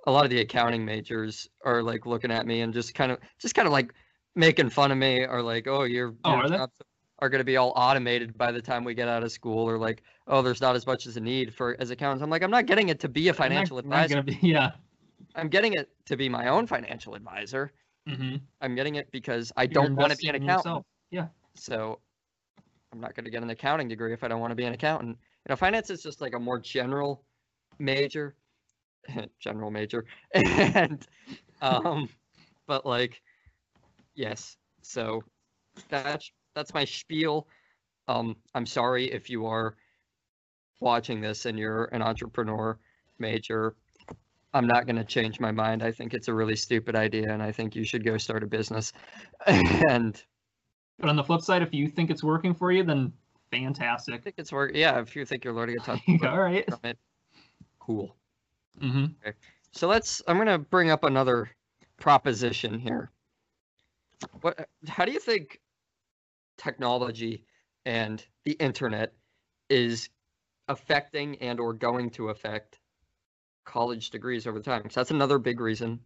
a 0.06 0.10
lot 0.10 0.24
of 0.24 0.30
the 0.30 0.40
accounting 0.40 0.84
majors 0.84 1.48
are 1.64 1.82
like 1.82 2.06
looking 2.06 2.30
at 2.30 2.46
me 2.46 2.60
and 2.60 2.72
just 2.72 2.94
kind 2.94 3.12
of 3.12 3.18
just 3.38 3.54
kind 3.54 3.66
of 3.66 3.72
like 3.72 3.92
making 4.34 4.70
fun 4.70 4.90
of 4.90 4.98
me 4.98 5.24
or 5.24 5.42
like, 5.42 5.66
oh, 5.68 5.84
your, 5.84 6.14
Oh, 6.24 6.36
your 6.36 6.44
are 6.44 6.48
jobs 6.48 6.72
are 7.18 7.28
going 7.28 7.40
to 7.40 7.44
be 7.44 7.56
all 7.56 7.72
automated 7.76 8.36
by 8.36 8.50
the 8.50 8.60
time 8.60 8.82
we 8.82 8.94
get 8.94 9.06
out 9.06 9.22
of 9.22 9.30
school, 9.30 9.68
or 9.68 9.78
like, 9.78 10.02
oh, 10.26 10.42
there's 10.42 10.60
not 10.60 10.74
as 10.74 10.86
much 10.86 11.06
as 11.06 11.16
a 11.16 11.20
need 11.20 11.54
for 11.54 11.76
as 11.78 11.90
accountants. 11.90 12.22
I'm 12.22 12.30
like, 12.30 12.42
I'm 12.42 12.50
not 12.50 12.66
getting 12.66 12.88
it 12.88 12.98
to 13.00 13.08
be 13.08 13.28
a 13.28 13.34
financial 13.34 13.78
I'm 13.78 13.88
not, 13.88 14.04
advisor. 14.04 14.22
gonna 14.22 14.38
be, 14.40 14.48
yeah. 14.48 14.72
I'm 15.36 15.48
getting 15.48 15.74
it 15.74 15.88
to 16.06 16.16
be 16.16 16.28
my 16.28 16.48
own 16.48 16.66
financial 16.66 17.14
advisor. 17.14 17.72
Mm-hmm. 18.08 18.36
I'm 18.60 18.74
getting 18.74 18.96
it 18.96 19.10
because 19.12 19.52
I 19.56 19.66
don't 19.66 19.94
want 19.94 20.10
to 20.10 20.18
be 20.18 20.28
an 20.28 20.34
accountant. 20.34 20.84
Yeah. 21.10 21.28
So 21.54 22.00
I'm 22.92 23.00
not 23.00 23.14
going 23.14 23.24
to 23.24 23.30
get 23.30 23.42
an 23.42 23.50
accounting 23.50 23.88
degree 23.88 24.12
if 24.12 24.24
I 24.24 24.28
don't 24.28 24.40
want 24.40 24.50
to 24.50 24.56
be 24.56 24.64
an 24.64 24.72
accountant. 24.72 25.16
You 25.46 25.50
know, 25.50 25.56
finance 25.56 25.90
is 25.90 26.02
just 26.02 26.20
like 26.20 26.34
a 26.34 26.38
more 26.38 26.58
general 26.58 27.24
major, 27.78 28.34
general 29.40 29.70
major, 29.70 30.04
and 30.34 31.06
um, 31.60 32.08
but 32.66 32.86
like, 32.86 33.20
yes. 34.14 34.56
So 34.82 35.22
that's 35.88 36.30
that's 36.54 36.74
my 36.74 36.84
spiel. 36.84 37.48
Um, 38.08 38.36
I'm 38.54 38.66
sorry 38.66 39.10
if 39.10 39.30
you 39.30 39.46
are 39.46 39.76
watching 40.80 41.20
this 41.20 41.46
and 41.46 41.58
you're 41.58 41.84
an 41.86 42.02
entrepreneur 42.02 42.78
major. 43.18 43.76
I'm 44.54 44.66
not 44.66 44.84
going 44.86 44.96
to 44.96 45.04
change 45.04 45.40
my 45.40 45.50
mind. 45.50 45.82
I 45.82 45.92
think 45.92 46.12
it's 46.12 46.28
a 46.28 46.34
really 46.34 46.56
stupid 46.56 46.94
idea, 46.94 47.32
and 47.32 47.42
I 47.42 47.52
think 47.52 47.74
you 47.74 47.84
should 47.84 48.04
go 48.04 48.18
start 48.18 48.42
a 48.42 48.46
business. 48.46 48.92
and 49.46 50.22
But 50.98 51.08
on 51.08 51.16
the 51.16 51.24
flip 51.24 51.40
side, 51.40 51.62
if 51.62 51.72
you 51.72 51.88
think 51.88 52.10
it's 52.10 52.22
working 52.22 52.54
for 52.54 52.70
you, 52.70 52.82
then 52.82 53.14
fantastic. 53.50 54.14
I 54.14 54.18
think 54.18 54.34
it's 54.36 54.52
work. 54.52 54.72
Yeah, 54.74 55.00
if 55.00 55.16
you 55.16 55.24
think 55.24 55.44
you're 55.44 55.54
learning 55.54 55.76
a 55.76 55.80
ton 55.80 56.00
All 56.24 56.38
right. 56.38 56.68
from 56.68 56.80
it, 56.84 56.98
cool. 57.78 58.14
Mm-hmm. 58.80 59.06
So 59.72 59.88
let's. 59.88 60.22
I'm 60.26 60.38
gonna 60.38 60.58
bring 60.58 60.90
up 60.90 61.04
another 61.04 61.50
proposition 61.98 62.78
here. 62.78 63.10
What? 64.40 64.68
How 64.86 65.04
do 65.04 65.12
you 65.12 65.20
think 65.20 65.60
technology 66.58 67.44
and 67.84 68.24
the 68.44 68.52
internet 68.52 69.12
is 69.68 70.08
affecting 70.68 71.36
and 71.40 71.58
or 71.58 71.72
going 71.72 72.10
to 72.10 72.28
affect 72.28 72.78
college 73.64 74.10
degrees 74.10 74.46
over 74.46 74.60
time? 74.60 74.82
'Cause 74.82 74.94
that's 74.94 75.10
another 75.10 75.38
big 75.38 75.60
reason. 75.60 76.00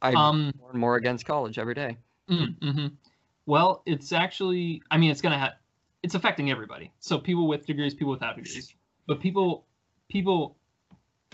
I'm 0.00 0.16
Um. 0.16 0.52
more 0.58 0.70
and 0.70 0.80
more 0.80 0.96
against 0.96 1.26
college 1.26 1.58
every 1.58 1.74
day. 1.74 1.96
Mm-hmm. 2.28 2.88
Well, 3.46 3.82
it's 3.86 4.12
actually. 4.12 4.82
I 4.90 4.98
mean, 4.98 5.10
it's 5.10 5.20
gonna 5.20 5.38
have. 5.38 5.52
It's 6.02 6.14
affecting 6.14 6.50
everybody. 6.50 6.92
So 7.00 7.18
people 7.18 7.46
with 7.46 7.66
degrees, 7.66 7.94
people 7.94 8.12
without 8.12 8.36
degrees, 8.36 8.74
but 9.06 9.20
people, 9.20 9.66
people, 10.08 10.56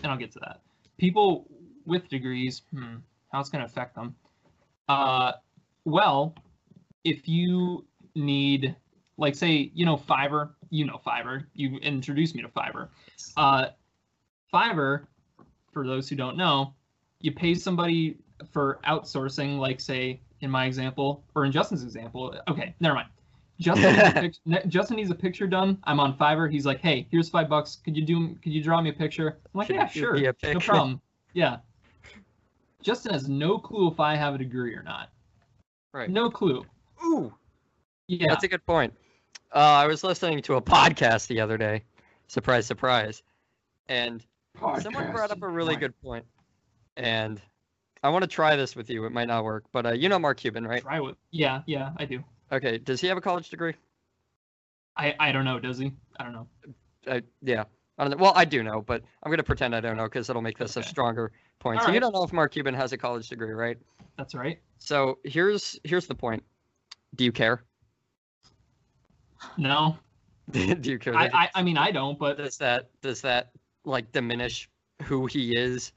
and 0.03 0.11
I'll 0.11 0.17
get 0.17 0.31
to 0.33 0.39
that. 0.39 0.61
People 0.97 1.47
with 1.85 2.07
degrees, 2.09 2.61
hmm, 2.71 2.97
how 3.31 3.39
it's 3.39 3.49
gonna 3.49 3.65
affect 3.65 3.95
them? 3.95 4.15
Uh, 4.87 5.33
well, 5.85 6.35
if 7.03 7.27
you 7.27 7.85
need, 8.15 8.75
like, 9.17 9.35
say, 9.35 9.71
you 9.73 9.85
know, 9.85 9.97
Fiverr. 9.97 10.51
You 10.71 10.85
know 10.85 10.99
Fiverr. 11.05 11.45
You 11.53 11.77
introduced 11.77 12.35
me 12.35 12.41
to 12.43 12.47
Fiverr. 12.49 12.89
Uh, 13.37 13.67
Fiverr, 14.53 15.07
for 15.71 15.87
those 15.87 16.07
who 16.07 16.15
don't 16.15 16.37
know, 16.37 16.73
you 17.19 17.31
pay 17.31 17.55
somebody 17.55 18.17
for 18.51 18.79
outsourcing, 18.87 19.57
like 19.57 19.79
say 19.79 20.21
in 20.41 20.49
my 20.49 20.65
example 20.65 21.23
or 21.35 21.45
in 21.45 21.51
Justin's 21.51 21.83
example. 21.83 22.35
Okay, 22.47 22.75
never 22.79 22.95
mind. 22.95 23.09
Justin, 23.59 24.21
needs 24.23 24.39
Justin 24.67 24.97
needs 24.97 25.09
a 25.09 25.15
picture 25.15 25.47
done. 25.47 25.77
I'm 25.83 25.99
on 25.99 26.17
Fiverr. 26.17 26.51
He's 26.51 26.65
like, 26.65 26.79
"Hey, 26.79 27.07
here's 27.11 27.29
five 27.29 27.49
bucks. 27.49 27.77
Could 27.83 27.95
you 27.97 28.03
do? 28.03 28.35
Could 28.41 28.53
you 28.53 28.63
draw 28.63 28.81
me 28.81 28.89
a 28.89 28.93
picture?" 28.93 29.39
I'm 29.53 29.57
like, 29.57 29.67
Should 29.67 29.75
"Yeah, 29.75 29.87
sure, 29.87 30.13
give 30.13 30.35
me 30.43 30.49
a 30.49 30.53
no 30.53 30.59
problem." 30.61 31.01
Yeah. 31.33 31.57
Justin 32.81 33.11
has 33.11 33.27
no 33.27 33.57
clue 33.57 33.89
if 33.91 33.99
I 33.99 34.15
have 34.15 34.35
a 34.35 34.37
degree 34.37 34.73
or 34.73 34.83
not. 34.83 35.09
Right. 35.93 36.09
No 36.09 36.29
clue. 36.29 36.65
Ooh. 37.05 37.33
Yeah. 38.07 38.27
That's 38.29 38.45
a 38.45 38.47
good 38.47 38.65
point. 38.65 38.93
Uh, 39.53 39.57
I 39.57 39.87
was 39.87 40.03
listening 40.03 40.41
to 40.43 40.55
a 40.55 40.61
podcast 40.61 41.27
the 41.27 41.41
other 41.41 41.57
day. 41.57 41.83
Surprise, 42.27 42.65
surprise. 42.65 43.21
And 43.89 44.25
someone 44.79 45.11
brought 45.11 45.31
up 45.31 45.41
a 45.41 45.47
really 45.47 45.75
good 45.75 45.99
point. 46.01 46.25
And 46.95 47.41
I 48.03 48.09
want 48.09 48.23
to 48.23 48.27
try 48.27 48.55
this 48.55 48.75
with 48.75 48.89
you. 48.89 49.05
It 49.05 49.11
might 49.11 49.27
not 49.27 49.43
work, 49.43 49.65
but 49.71 49.85
uh, 49.85 49.91
you 49.91 50.07
know 50.07 50.19
Mark 50.19 50.37
Cuban, 50.37 50.65
right? 50.65 50.81
Try 50.81 50.99
with. 50.99 51.17
Yeah, 51.31 51.61
yeah, 51.65 51.91
I 51.97 52.05
do. 52.05 52.23
Okay. 52.51 52.77
Does 52.77 53.01
he 53.01 53.07
have 53.07 53.17
a 53.17 53.21
college 53.21 53.49
degree? 53.49 53.73
I 54.97 55.15
I 55.19 55.31
don't 55.31 55.45
know. 55.45 55.59
Does 55.59 55.77
he? 55.77 55.91
I 56.19 56.23
don't 56.23 56.33
know. 56.33 56.47
Uh, 57.07 57.21
yeah. 57.41 57.63
I 57.97 58.03
don't 58.03 58.11
know. 58.11 58.23
Well, 58.23 58.33
I 58.35 58.45
do 58.45 58.63
know, 58.63 58.81
but 58.81 59.03
I'm 59.23 59.31
gonna 59.31 59.43
pretend 59.43 59.75
I 59.75 59.81
don't 59.81 59.97
know 59.97 60.05
because 60.05 60.29
it'll 60.29 60.41
make 60.41 60.57
this 60.57 60.77
a 60.77 60.83
stronger 60.83 61.31
point. 61.59 61.81
All 61.81 61.87
so 61.87 61.91
you 61.91 61.99
don't 61.99 62.13
know 62.13 62.23
if 62.23 62.31
Mark 62.31 62.53
Cuban 62.53 62.73
has 62.73 62.93
a 62.93 62.97
college 62.97 63.27
degree, 63.27 63.51
right? 63.51 63.77
That's 64.17 64.33
right. 64.33 64.59
So 64.77 65.19
here's 65.23 65.77
here's 65.83 66.07
the 66.07 66.15
point. 66.15 66.43
Do 67.15 67.25
you 67.25 67.31
care? 67.31 67.63
No, 69.57 69.97
do 70.51 70.77
you 70.83 70.99
care? 70.99 71.15
I, 71.15 71.29
I 71.33 71.49
I 71.55 71.63
mean 71.63 71.77
I 71.77 71.91
don't, 71.91 72.17
but 72.17 72.37
does 72.37 72.57
that 72.59 72.89
does 73.01 73.21
that 73.21 73.51
like 73.83 74.11
diminish 74.13 74.69
who 75.03 75.25
he 75.25 75.55
is 75.57 75.91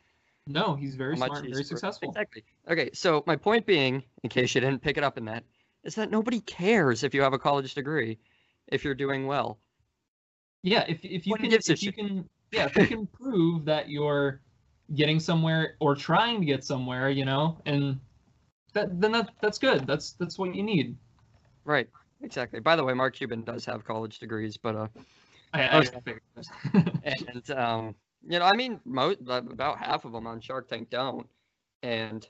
no, 0.46 0.74
he's 0.74 0.96
very 0.96 1.16
smart, 1.16 1.44
very 1.44 1.64
successful. 1.64 2.08
Exactly. 2.08 2.44
Okay, 2.68 2.90
so 2.92 3.22
my 3.26 3.36
point 3.36 3.64
being, 3.64 4.02
in 4.22 4.30
case 4.30 4.54
you 4.54 4.60
didn't 4.60 4.82
pick 4.82 4.96
it 4.96 5.04
up 5.04 5.16
in 5.16 5.24
that, 5.26 5.44
is 5.84 5.94
that 5.96 6.10
nobody 6.10 6.40
cares 6.40 7.02
if 7.02 7.14
you 7.14 7.22
have 7.22 7.32
a 7.32 7.38
college 7.38 7.74
degree, 7.74 8.18
if 8.68 8.84
you're 8.84 8.94
doing 8.94 9.26
well. 9.26 9.58
Yeah, 10.62 10.84
if 10.88 11.04
if 11.04 11.26
you 11.26 11.34
can 11.36 11.52
if 11.52 11.82
you 11.82 11.92
shit. 11.92 11.94
can 11.94 12.28
yeah, 12.52 12.66
if 12.66 12.76
you 12.76 12.86
can 12.86 13.06
prove 13.06 13.64
that 13.64 13.88
you're 13.88 14.40
getting 14.94 15.18
somewhere 15.18 15.76
or 15.80 15.94
trying 15.96 16.40
to 16.40 16.46
get 16.46 16.64
somewhere, 16.64 17.10
you 17.10 17.24
know, 17.24 17.60
and 17.66 17.98
that 18.74 19.00
then 19.00 19.12
that 19.12 19.30
that's 19.40 19.58
good. 19.58 19.86
That's 19.86 20.12
that's 20.12 20.38
what 20.38 20.54
you 20.54 20.62
need. 20.62 20.96
Right. 21.64 21.88
Exactly. 22.22 22.60
By 22.60 22.76
the 22.76 22.84
way, 22.84 22.94
Mark 22.94 23.14
Cuban 23.16 23.42
does 23.42 23.64
have 23.64 23.84
college 23.84 24.18
degrees, 24.18 24.56
but 24.56 24.76
uh, 24.76 24.88
I, 25.52 25.80
I 25.80 25.80
Okay. 25.80 26.00
figured 26.04 26.22
this. 26.36 26.52
and 27.02 27.50
um, 27.50 27.94
you 28.22 28.38
know, 28.38 28.44
I 28.44 28.54
mean, 28.54 28.80
most 28.84 29.20
about 29.26 29.78
half 29.78 30.04
of 30.04 30.12
them 30.12 30.26
on 30.26 30.40
Shark 30.40 30.68
Tank 30.68 30.90
don't, 30.90 31.28
and 31.82 32.28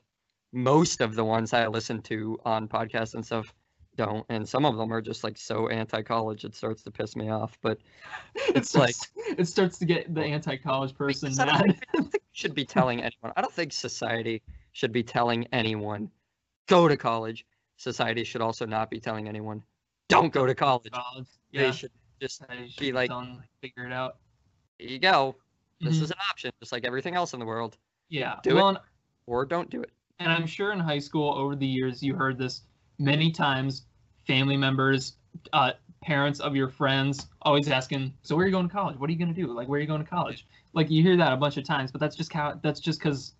most 0.52 1.00
of 1.00 1.14
the 1.14 1.24
ones 1.24 1.52
I 1.52 1.66
listen 1.66 2.02
to 2.02 2.38
on 2.44 2.68
podcasts 2.68 3.14
and 3.14 3.24
stuff 3.24 3.52
don't, 3.96 4.24
and 4.30 4.48
some 4.48 4.64
of 4.64 4.76
them 4.76 4.92
are 4.92 5.02
just 5.02 5.22
like 5.24 5.36
so 5.36 5.68
anti-college 5.68 6.44
it 6.44 6.54
starts 6.54 6.82
to 6.82 6.90
piss 6.90 7.14
me 7.16 7.28
off. 7.30 7.58
But 7.62 7.78
it 8.34 8.56
It's 8.56 8.74
like- 8.74 8.94
it 9.38 9.46
starts 9.48 9.78
to 9.78 9.84
get 9.84 10.14
the 10.14 10.22
anti-college 10.22 10.94
person 10.94 11.32
I 11.40 11.44
don't, 11.46 11.58
think, 11.62 11.78
I 11.94 11.96
don't 11.96 12.10
think 12.10 12.22
we 12.22 12.28
should 12.32 12.54
be 12.54 12.64
telling 12.64 13.00
anyone. 13.02 13.32
I 13.36 13.40
don't 13.42 13.52
think 13.52 13.72
society 13.72 14.42
should 14.72 14.92
be 14.92 15.02
telling 15.02 15.46
anyone 15.52 16.10
go 16.68 16.88
to 16.88 16.96
college. 16.96 17.44
Society 17.76 18.24
should 18.24 18.40
also 18.40 18.64
not 18.66 18.90
be 18.90 19.00
telling 19.00 19.28
anyone 19.28 19.62
don't 20.08 20.32
go 20.32 20.46
to 20.46 20.54
college. 20.54 20.90
College. 20.92 21.26
They 21.52 21.64
Yeah. 21.66 21.70
should 21.72 21.90
just 22.20 22.46
They 22.48 22.68
should 22.68 22.80
be 22.80 22.92
like- 22.92 23.10
them 23.10 23.42
figure 23.60 23.86
it 23.86 23.92
out. 23.92 24.16
here 24.78 24.88
you 24.90 24.98
go. 24.98 25.36
This 25.80 25.98
Mhm. 25.98 26.02
is 26.02 26.10
an 26.12 26.18
option, 26.30 26.52
just 26.60 26.72
like 26.72 26.84
everything 26.84 27.14
else 27.14 27.32
in 27.34 27.40
the 27.40 27.46
world, 27.46 27.76
Yeah. 28.08 28.38
do 28.42 28.50
it. 28.50 28.54
well, 28.54 28.68
and- 28.68 28.78
or 29.26 29.44
don't 29.44 29.68
do 29.70 29.82
it. 29.82 29.90
And 30.22 30.32
I'm 30.32 30.46
sure 30.46 30.72
in 30.72 30.80
high 30.80 30.98
school 30.98 31.34
over 31.34 31.56
the 31.56 31.66
years 31.66 32.02
you 32.02 32.14
heard 32.14 32.38
this 32.38 32.62
many 32.98 33.30
times. 33.30 33.86
Family 34.26 34.56
members, 34.56 35.16
uh, 35.52 35.72
parents 36.02 36.38
of 36.40 36.54
your 36.54 36.68
friends 36.68 37.26
always 37.42 37.68
asking, 37.68 38.14
"So 38.22 38.36
where 38.36 38.44
are 38.44 38.46
you 38.46 38.52
going 38.52 38.68
to 38.68 38.72
college? 38.72 38.96
What 38.98 39.08
are 39.10 39.12
you 39.12 39.18
going 39.18 39.34
to 39.34 39.40
do? 39.40 39.52
Like 39.52 39.68
where 39.68 39.78
are 39.78 39.80
you 39.80 39.86
going 39.86 40.02
to 40.02 40.08
college?" 40.08 40.46
Like 40.74 40.90
you 40.90 41.02
hear 41.02 41.16
that 41.16 41.32
a 41.32 41.36
bunch 41.36 41.56
of 41.56 41.64
times, 41.64 41.90
but 41.90 42.00
that's 42.00 42.14
just 42.16 42.32
how 42.32 42.58
that's 42.62 42.80
just 42.80 43.00
because 43.00 43.34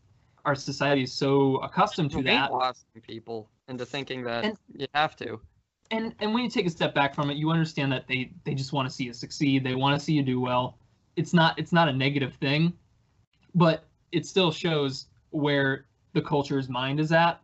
our 0.45 0.55
society 0.57 1.05
is 1.05 1.13
so 1.13 1.57
accustomed 1.59 2.11
to 2.13 2.23
that. 2.25 2.51
People 3.07 3.49
into 3.69 3.87
thinking 3.87 4.25
that 4.25 4.45
And- 4.45 4.59
you 4.77 4.87
have 4.95 5.15
to. 5.17 5.41
And 5.93 6.15
and 6.21 6.35
when 6.35 6.43
you 6.43 6.51
take 6.51 6.67
a 6.67 6.71
step 6.71 6.95
back 6.95 7.15
from 7.15 7.31
it, 7.31 7.37
you 7.37 7.51
understand 7.51 7.93
that 7.93 8.09
they 8.09 8.33
they 8.45 8.55
just 8.55 8.73
want 8.73 8.89
to 8.89 8.95
see 8.95 9.05
you 9.05 9.13
succeed. 9.13 9.63
They 9.63 9.75
want 9.75 9.99
to 9.99 10.05
see 10.05 10.15
you 10.15 10.23
do 10.23 10.41
well. 10.41 10.79
It's 11.17 11.33
not 11.35 11.59
it's 11.59 11.73
not 11.73 11.89
a 11.89 11.93
negative 11.93 12.35
thing, 12.35 12.73
but 13.55 13.85
it 14.11 14.27
still 14.27 14.51
shows 14.51 15.07
where 15.31 15.87
the 16.13 16.23
culture's 16.23 16.69
mind 16.69 17.01
is 17.01 17.13
at. 17.13 17.41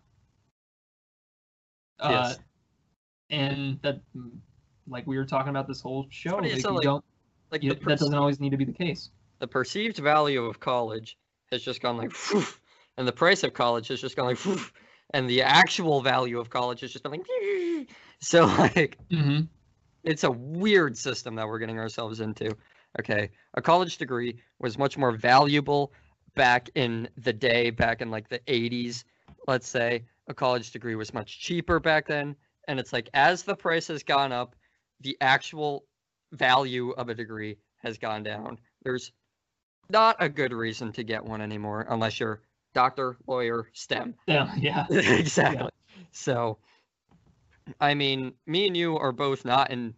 Uh, 2.00 2.08
Yes. 2.10 2.38
and 3.30 3.80
that 3.82 4.00
like 4.86 5.06
we 5.06 5.16
were 5.16 5.24
talking 5.24 5.50
about 5.50 5.66
this 5.66 5.80
whole 5.80 6.06
show 6.10 6.36
like, 6.36 6.60
so, 6.60 6.70
you 6.70 6.76
like, 6.76 6.84
don't 6.84 7.04
Like 7.50 7.62
you, 7.62 7.74
the, 7.74 7.80
that 7.86 7.98
doesn't 7.98 8.14
always 8.14 8.38
need 8.40 8.50
to 8.50 8.56
be 8.56 8.64
the 8.64 8.72
case 8.72 9.10
the 9.38 9.46
perceived 9.46 9.98
value 9.98 10.44
of 10.44 10.60
college 10.60 11.16
has 11.50 11.62
just 11.62 11.80
gone 11.80 11.96
like, 11.96 12.12
and 12.96 13.06
the 13.06 13.12
price 13.12 13.42
of 13.44 13.52
college 13.52 13.88
has 13.88 14.00
just 14.00 14.16
gone 14.16 14.26
like, 14.26 14.38
and 15.14 15.28
the 15.28 15.42
actual 15.42 16.00
value 16.00 16.38
of 16.38 16.50
college 16.50 16.80
has 16.80 16.92
just 16.92 17.02
been 17.02 17.12
like, 17.12 17.26
so 18.20 18.46
like 18.58 18.98
mm-hmm. 19.10 19.42
it's 20.04 20.24
a 20.24 20.30
weird 20.30 20.96
system 20.96 21.34
that 21.36 21.46
we're 21.46 21.58
getting 21.58 21.78
ourselves 21.78 22.20
into. 22.20 22.50
Okay, 22.98 23.30
a 23.54 23.62
college 23.62 23.98
degree 23.98 24.40
was 24.58 24.78
much 24.78 24.96
more 24.96 25.12
valuable 25.12 25.92
back 26.34 26.70
in 26.74 27.08
the 27.16 27.32
day, 27.32 27.70
back 27.70 28.00
in 28.00 28.10
like 28.10 28.28
the 28.28 28.40
80s, 28.40 29.04
let's 29.46 29.68
say. 29.68 30.04
A 30.28 30.34
college 30.34 30.70
degree 30.72 30.94
was 30.94 31.14
much 31.14 31.40
cheaper 31.40 31.80
back 31.80 32.06
then, 32.06 32.36
and 32.68 32.78
it's 32.78 32.92
like 32.92 33.08
as 33.14 33.42
the 33.42 33.56
price 33.56 33.88
has 33.88 34.02
gone 34.02 34.30
up, 34.30 34.54
the 35.00 35.16
actual 35.22 35.86
value 36.32 36.90
of 36.90 37.08
a 37.08 37.14
degree 37.14 37.56
has 37.78 37.96
gone 37.96 38.22
down. 38.22 38.58
There's 38.82 39.12
not 39.88 40.16
a 40.20 40.28
good 40.28 40.52
reason 40.52 40.92
to 40.92 41.02
get 41.02 41.24
one 41.24 41.40
anymore 41.40 41.86
unless 41.88 42.20
you're 42.20 42.42
doctor, 42.74 43.16
lawyer, 43.26 43.68
STEM. 43.72 44.14
Yeah, 44.26 44.52
yeah. 44.56 44.86
exactly. 44.90 45.70
So, 46.12 46.58
I 47.80 47.94
mean, 47.94 48.34
me 48.46 48.66
and 48.66 48.76
you 48.76 48.96
are 48.98 49.12
both 49.12 49.44
not 49.44 49.70
in, 49.70 49.94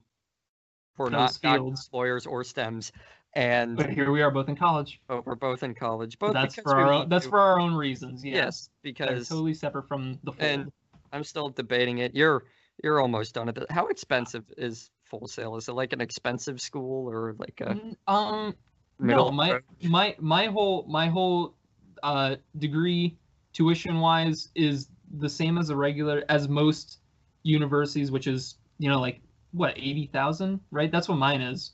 we're 0.96 1.10
not 1.10 1.30
Those 1.30 1.38
doctors, 1.38 1.58
fields. 1.60 1.90
lawyers, 1.92 2.26
or 2.26 2.42
STEMs, 2.42 2.92
and 3.34 3.76
But 3.76 3.90
here 3.90 4.10
we 4.10 4.22
are 4.22 4.30
both 4.30 4.48
in 4.48 4.56
college. 4.56 5.00
but 5.08 5.26
we're 5.26 5.34
both 5.34 5.62
in 5.62 5.74
college. 5.74 6.18
Both 6.18 6.34
that's 6.34 6.56
for 6.56 6.74
our 6.74 6.92
own, 6.92 7.08
that's 7.08 7.24
to. 7.24 7.30
for 7.30 7.38
our 7.38 7.60
own 7.60 7.74
reasons. 7.74 8.24
Yes. 8.24 8.34
yes, 8.36 8.70
They're 8.82 8.92
because 8.92 9.28
totally 9.28 9.54
separate 9.54 9.86
from 9.88 10.18
the 10.24 10.32
fold. 10.32 10.42
and 10.42 10.72
I'm 11.12 11.24
still 11.24 11.48
debating 11.48 11.98
it. 11.98 12.14
You're 12.14 12.44
you're 12.82 13.00
almost 13.00 13.34
done 13.34 13.48
at 13.48 13.58
it. 13.58 13.70
How 13.70 13.86
expensive 13.88 14.44
is 14.56 14.90
Full 15.04 15.26
Sail? 15.26 15.56
Is 15.56 15.68
it 15.68 15.72
like 15.72 15.92
an 15.92 16.00
expensive 16.00 16.60
school 16.60 17.08
or 17.08 17.34
like 17.38 17.60
a 17.60 17.74
Mm, 17.74 17.96
um 18.06 18.54
middle? 18.98 19.26
no, 19.26 19.32
my 19.32 19.60
my 19.82 20.16
my 20.18 20.46
whole 20.46 20.84
my 20.88 21.08
whole 21.08 21.54
uh 22.02 22.36
degree 22.58 23.16
tuition 23.52 24.00
wise 24.00 24.48
is 24.54 24.88
the 25.18 25.28
same 25.28 25.58
as 25.58 25.70
a 25.70 25.76
regular 25.76 26.24
as 26.28 26.48
most 26.48 26.98
universities, 27.42 28.10
which 28.10 28.26
is 28.26 28.56
you 28.78 28.88
know 28.88 29.00
like 29.00 29.20
what 29.52 29.74
eighty 29.76 30.06
thousand, 30.12 30.60
right? 30.70 30.90
That's 30.90 31.08
what 31.08 31.16
mine 31.18 31.40
is 31.40 31.72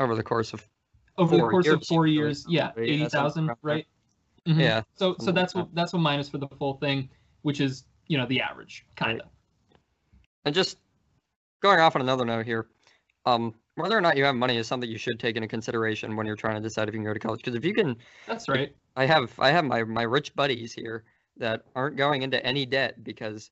over 0.00 0.16
the 0.16 0.22
course 0.22 0.52
of 0.52 0.66
over 1.18 1.36
the 1.36 1.42
Four 1.42 1.50
course 1.50 1.66
of 1.66 1.72
years, 1.74 1.86
four 1.86 2.06
years. 2.06 2.46
Yeah, 2.48 2.70
yeah, 2.76 2.82
eighty 2.82 3.08
thousand, 3.08 3.46
something 3.46 3.48
around 3.48 3.58
there. 3.62 3.74
right? 3.74 3.86
Mhm. 4.48 4.60
yeah. 4.60 4.82
So 4.94 5.14
so 5.20 5.30
that's 5.30 5.54
what 5.54 5.72
that's 5.74 5.92
what 5.92 6.00
mine 6.00 6.18
is 6.18 6.28
for 6.28 6.38
the 6.38 6.48
full 6.48 6.74
thing, 6.74 7.10
which 7.42 7.60
is 7.60 7.84
you 8.06 8.18
know 8.18 8.26
the 8.26 8.40
average 8.40 8.86
kind 8.96 9.20
of. 9.20 9.28
And 10.44 10.54
just 10.54 10.78
going 11.60 11.78
off 11.78 11.94
on 11.94 12.02
another 12.02 12.24
note 12.24 12.46
here, 12.46 12.68
um, 13.26 13.54
whether 13.74 13.96
or 13.96 14.00
not 14.00 14.16
you 14.16 14.24
have 14.24 14.34
money 14.34 14.56
is 14.56 14.66
something 14.66 14.90
you 14.90 14.98
should 14.98 15.20
take 15.20 15.36
into 15.36 15.46
consideration 15.46 16.16
when 16.16 16.26
you're 16.26 16.36
trying 16.36 16.54
to 16.56 16.60
decide 16.60 16.88
if 16.88 16.94
you 16.94 16.98
can 17.00 17.04
go 17.04 17.12
to 17.12 17.20
college. 17.20 17.40
Because 17.40 17.54
if 17.54 17.64
you 17.64 17.74
can, 17.74 17.96
That's 18.26 18.48
right. 18.48 18.74
I 18.96 19.04
have 19.04 19.32
I 19.38 19.50
have 19.50 19.64
my 19.64 19.84
my 19.84 20.02
rich 20.02 20.34
buddies 20.34 20.72
here 20.72 21.04
that 21.36 21.64
aren't 21.74 21.96
going 21.96 22.22
into 22.22 22.44
any 22.44 22.64
debt 22.64 23.04
because 23.04 23.50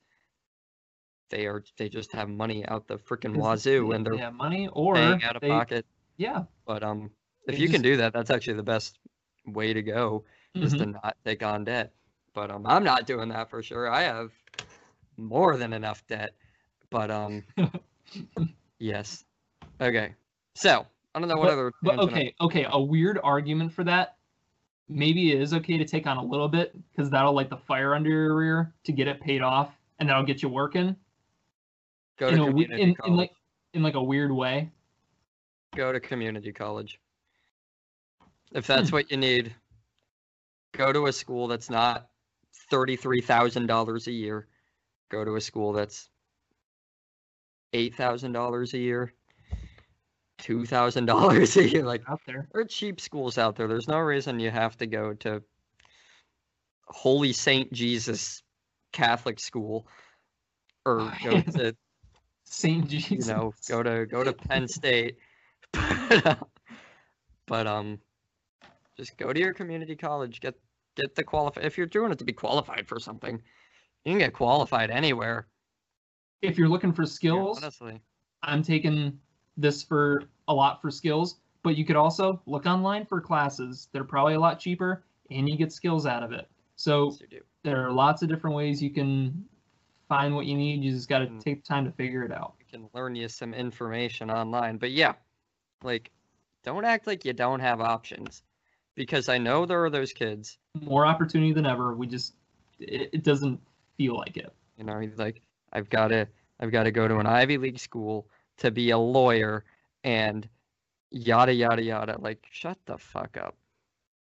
they 1.31 1.47
are 1.47 1.63
they 1.77 1.89
just 1.89 2.13
have 2.13 2.29
money 2.29 2.67
out 2.67 2.89
the 2.89 2.97
freaking 2.97 3.37
wazoo 3.37 3.93
and 3.93 4.07
they're 4.07 4.15
they 4.15 4.23
have 4.23 4.35
money 4.35 4.69
or 4.73 4.95
paying 4.95 5.23
out 5.23 5.37
of 5.37 5.43
they, 5.43 5.49
pocket. 5.49 5.87
Yeah. 6.19 6.43
But 6.67 6.83
um, 6.83 7.11
if 7.47 7.59
you 7.59 7.69
can 7.69 7.81
do 7.81 7.97
that, 7.97 8.13
that's 8.13 8.31
actually 8.31 8.55
the 8.55 8.63
best 8.63 8.99
way 9.47 9.73
to 9.73 9.83
go 9.83 10.25
is 10.55 10.75
mhm. 10.75 10.79
to 10.79 10.87
not 10.87 11.17
take 11.25 11.43
on 11.43 11.65
debt. 11.65 11.93
But 12.35 12.51
um, 12.51 12.67
I'm 12.67 12.85
not 12.85 13.07
doing 13.07 13.31
that 13.31 13.49
for 13.49 13.63
sure. 13.63 13.91
I 13.91 14.03
have 14.03 14.31
more 15.17 15.57
than 15.57 15.73
enough 15.73 16.07
debt. 16.07 16.35
But 16.91 17.11
um, 17.11 17.45
yes. 18.79 19.25
Okay. 19.81 20.15
So 20.55 20.87
I 21.15 21.19
don't 21.19 21.29
know 21.29 21.37
what 21.37 21.51
other. 21.51 21.73
But 21.83 21.97
tangent 21.97 22.13
I- 22.13 22.15
okay, 22.15 22.35
okay, 22.41 22.67
a 22.71 22.81
weird 22.81 23.19
argument 23.23 23.73
for 23.73 23.85
that. 23.85 24.17
Maybe 24.91 25.33
it 25.33 25.41
is 25.41 25.53
okay 25.53 25.77
to 25.77 25.85
take 25.85 26.07
on 26.07 26.17
a 26.17 26.25
little 26.25 26.49
bit 26.49 26.75
because 26.91 27.11
that'll 27.11 27.35
light 27.35 27.51
the 27.51 27.59
fire 27.59 27.95
under 27.95 28.09
your 28.09 28.35
rear 28.35 28.73
to 28.85 28.93
get 28.93 29.07
it 29.07 29.21
paid 29.21 29.43
off, 29.43 29.71
and 29.99 30.09
that'll 30.09 30.25
get 30.25 30.43
you 30.43 30.49
working 30.49 30.97
Go 32.19 32.29
in 32.29 32.37
to 32.37 32.43
a 32.45 32.49
in, 32.49 32.97
in 33.05 33.17
like 33.17 33.33
in 33.75 33.83
like 33.83 33.95
a 33.95 34.03
weird 34.03 34.33
way. 34.33 34.71
Go 35.75 35.93
to 35.93 36.01
community 36.01 36.53
college. 36.53 36.99
If 38.53 38.67
Hmm. 38.67 38.73
that's 38.73 38.93
what 38.93 39.11
you 39.11 39.17
need, 39.17 39.55
go 40.73 40.93
to 40.93 41.07
a 41.07 41.13
school 41.13 41.47
that's 41.49 41.71
not 41.71 42.09
thirty-three 42.71 43.21
thousand 43.21 43.67
dollars 43.67 44.07
a 44.07 44.13
year. 44.13 44.49
Go 45.11 45.25
to 45.25 45.37
a 45.37 45.41
school 45.41 45.73
that's 45.73 46.09
eight 47.73 47.95
thousand 47.95 48.33
dollars 48.33 48.75
a 48.75 48.79
year, 48.79 49.13
two 50.39 50.65
thousand 50.67 51.07
dollars 51.07 51.57
a 51.57 51.69
year. 51.69 51.85
Like 51.85 52.03
Out 52.09 52.21
there, 52.27 52.49
there 52.53 52.63
are 52.63 52.67
cheap 52.67 53.01
schools 53.01 53.39
out 53.39 53.57
there. 53.57 53.69
There's 53.69 53.89
no 53.89 53.99
reason 53.99 54.41
you 54.41 54.51
have 54.51 54.77
to 54.79 54.87
go 54.87 55.15
to 55.15 55.43
Holy 56.87 57.33
Saint 57.33 57.73
Jesus 57.73 58.43
Catholic 58.93 59.39
School 59.39 59.87
or 60.87 61.13
go 61.23 61.41
to 61.53 61.77
Saint 62.45 62.89
Jesus. 62.89 63.11
you 63.29 63.33
know 63.35 63.53
go 63.69 63.83
to 63.83 64.07
go 64.07 64.25
to 64.25 64.33
Penn 64.33 64.67
State. 64.69 65.19
but, 67.47 67.67
um, 67.67 68.01
just 68.97 69.17
go 69.17 69.33
to 69.33 69.41
your 69.41 69.55
community 69.55 69.97
college. 69.97 70.41
Get 70.41 70.55
get 70.97 71.15
the 71.15 71.25
qualify. 71.25 71.63
If 71.63 71.79
you're 71.79 71.87
doing 71.87 72.13
it 72.13 72.19
to 72.19 72.25
be 72.25 72.33
qualified 72.33 72.89
for 72.89 72.99
something, 72.99 73.43
you 74.05 74.13
can 74.13 74.19
get 74.19 74.33
qualified 74.35 74.91
anywhere. 74.91 75.49
If 76.43 76.59
you're 76.59 76.69
looking 76.69 76.93
for 76.93 77.07
yeah, 77.31 77.45
skills, 77.45 77.57
honestly, 77.57 78.01
I'm 78.43 78.63
taking 78.63 79.21
this 79.57 79.83
for 79.83 80.25
a 80.49 80.55
lot 80.55 80.81
for 80.83 80.91
skills, 80.91 81.41
but 81.63 81.77
you 81.77 81.85
could 81.85 81.97
also 81.97 82.43
look 82.47 82.67
online 82.67 83.07
for 83.07 83.21
classes. 83.21 83.89
They're 83.93 84.05
probably 84.05 84.35
a 84.35 84.41
lot 84.41 84.61
cheaper, 84.61 85.05
and 85.31 85.49
you 85.49 85.57
get 85.57 85.73
skills 85.73 86.07
out 86.07 86.23
of 86.23 86.33
it. 86.33 86.49
So 86.77 87.19
yes, 87.31 87.43
there 87.65 87.85
are 87.85 87.93
lots 87.93 88.23
of 88.23 88.29
different 88.29 88.57
ways 88.57 88.83
you 88.83 88.91
can 88.91 89.49
find 90.09 90.35
what 90.35 90.47
you 90.47 90.57
need. 90.57 90.83
You 90.85 90.93
just 90.93 91.09
got 91.09 91.21
to 91.21 91.27
Mm. 91.27 91.41
take 91.41 91.63
the 91.63 91.69
time 91.69 91.85
to 91.85 91.93
figure 91.93 92.25
it 92.25 92.33
out. 92.33 92.55
You 92.59 92.67
can 92.67 92.91
learn 92.95 93.15
you 93.15 93.29
some 93.29 93.55
information 93.55 94.31
online. 94.31 94.79
But 94.79 94.91
yeah, 94.93 95.15
like 95.83 96.11
don't 96.65 96.85
act 96.85 97.07
like 97.07 97.25
you 97.25 97.33
don't 97.33 97.61
have 97.61 97.81
options, 97.81 98.43
because 98.95 99.29
I 99.29 99.39
know 99.39 99.65
there 99.65 99.85
are 99.85 99.91
those 99.91 100.13
kids. 100.13 100.59
More 100.81 101.07
opportunity 101.07 101.53
than 101.53 101.67
ever. 101.67 101.95
We 101.95 102.07
just 102.07 102.35
it, 102.79 103.11
it 103.13 103.25
doesn't 103.25 103.61
feel 103.97 104.17
like 104.17 104.37
it. 104.37 104.53
You 104.77 104.85
know, 104.85 104.99
he's 104.99 105.19
like, 105.19 105.41
I've 105.73 105.89
got 105.91 106.09
to, 106.09 106.29
I've 106.61 106.71
got 106.71 106.85
to 106.85 106.91
go 106.91 107.09
to 107.09 107.19
an 107.19 107.27
Ivy 107.27 107.59
League 107.59 107.79
school 107.79 108.29
to 108.59 108.71
be 108.71 108.91
a 108.91 108.99
lawyer, 108.99 109.65
and 110.05 110.49
yada 111.11 111.53
yada 111.53 111.83
yada. 111.83 112.17
Like, 112.21 112.47
shut 112.51 112.79
the 112.87 112.99
fuck 112.99 113.37
up. 113.37 113.57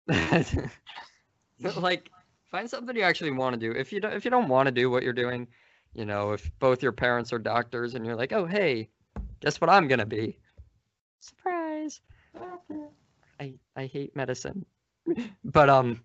like, 1.78 2.10
find 2.52 2.70
something 2.70 2.96
you 2.96 3.04
actually 3.04 3.32
want 3.32 3.54
to 3.54 3.60
do. 3.60 3.78
If 3.78 3.94
you 3.94 4.00
don't, 4.00 4.14
if 4.14 4.26
you 4.26 4.32
don't 4.32 4.48
want 4.50 4.68
to 4.68 4.72
do 4.72 4.90
what 4.90 5.04
you're 5.04 5.14
doing, 5.14 5.48
you 5.94 6.06
know, 6.06 6.32
if 6.32 6.52
both 6.60 6.82
your 6.82 6.92
parents 6.92 7.32
are 7.32 7.40
doctors 7.40 7.96
and 7.96 8.06
you're 8.06 8.16
like, 8.16 8.34
oh 8.34 8.46
hey, 8.46 8.90
guess 9.40 9.62
what 9.62 9.70
I'm 9.70 9.88
gonna 9.88 10.06
be? 10.06 10.38
Surprise. 11.24 12.02
I 13.40 13.54
I 13.78 13.86
hate 13.86 14.14
medicine. 14.14 14.66
But 15.46 15.70
um, 15.70 16.02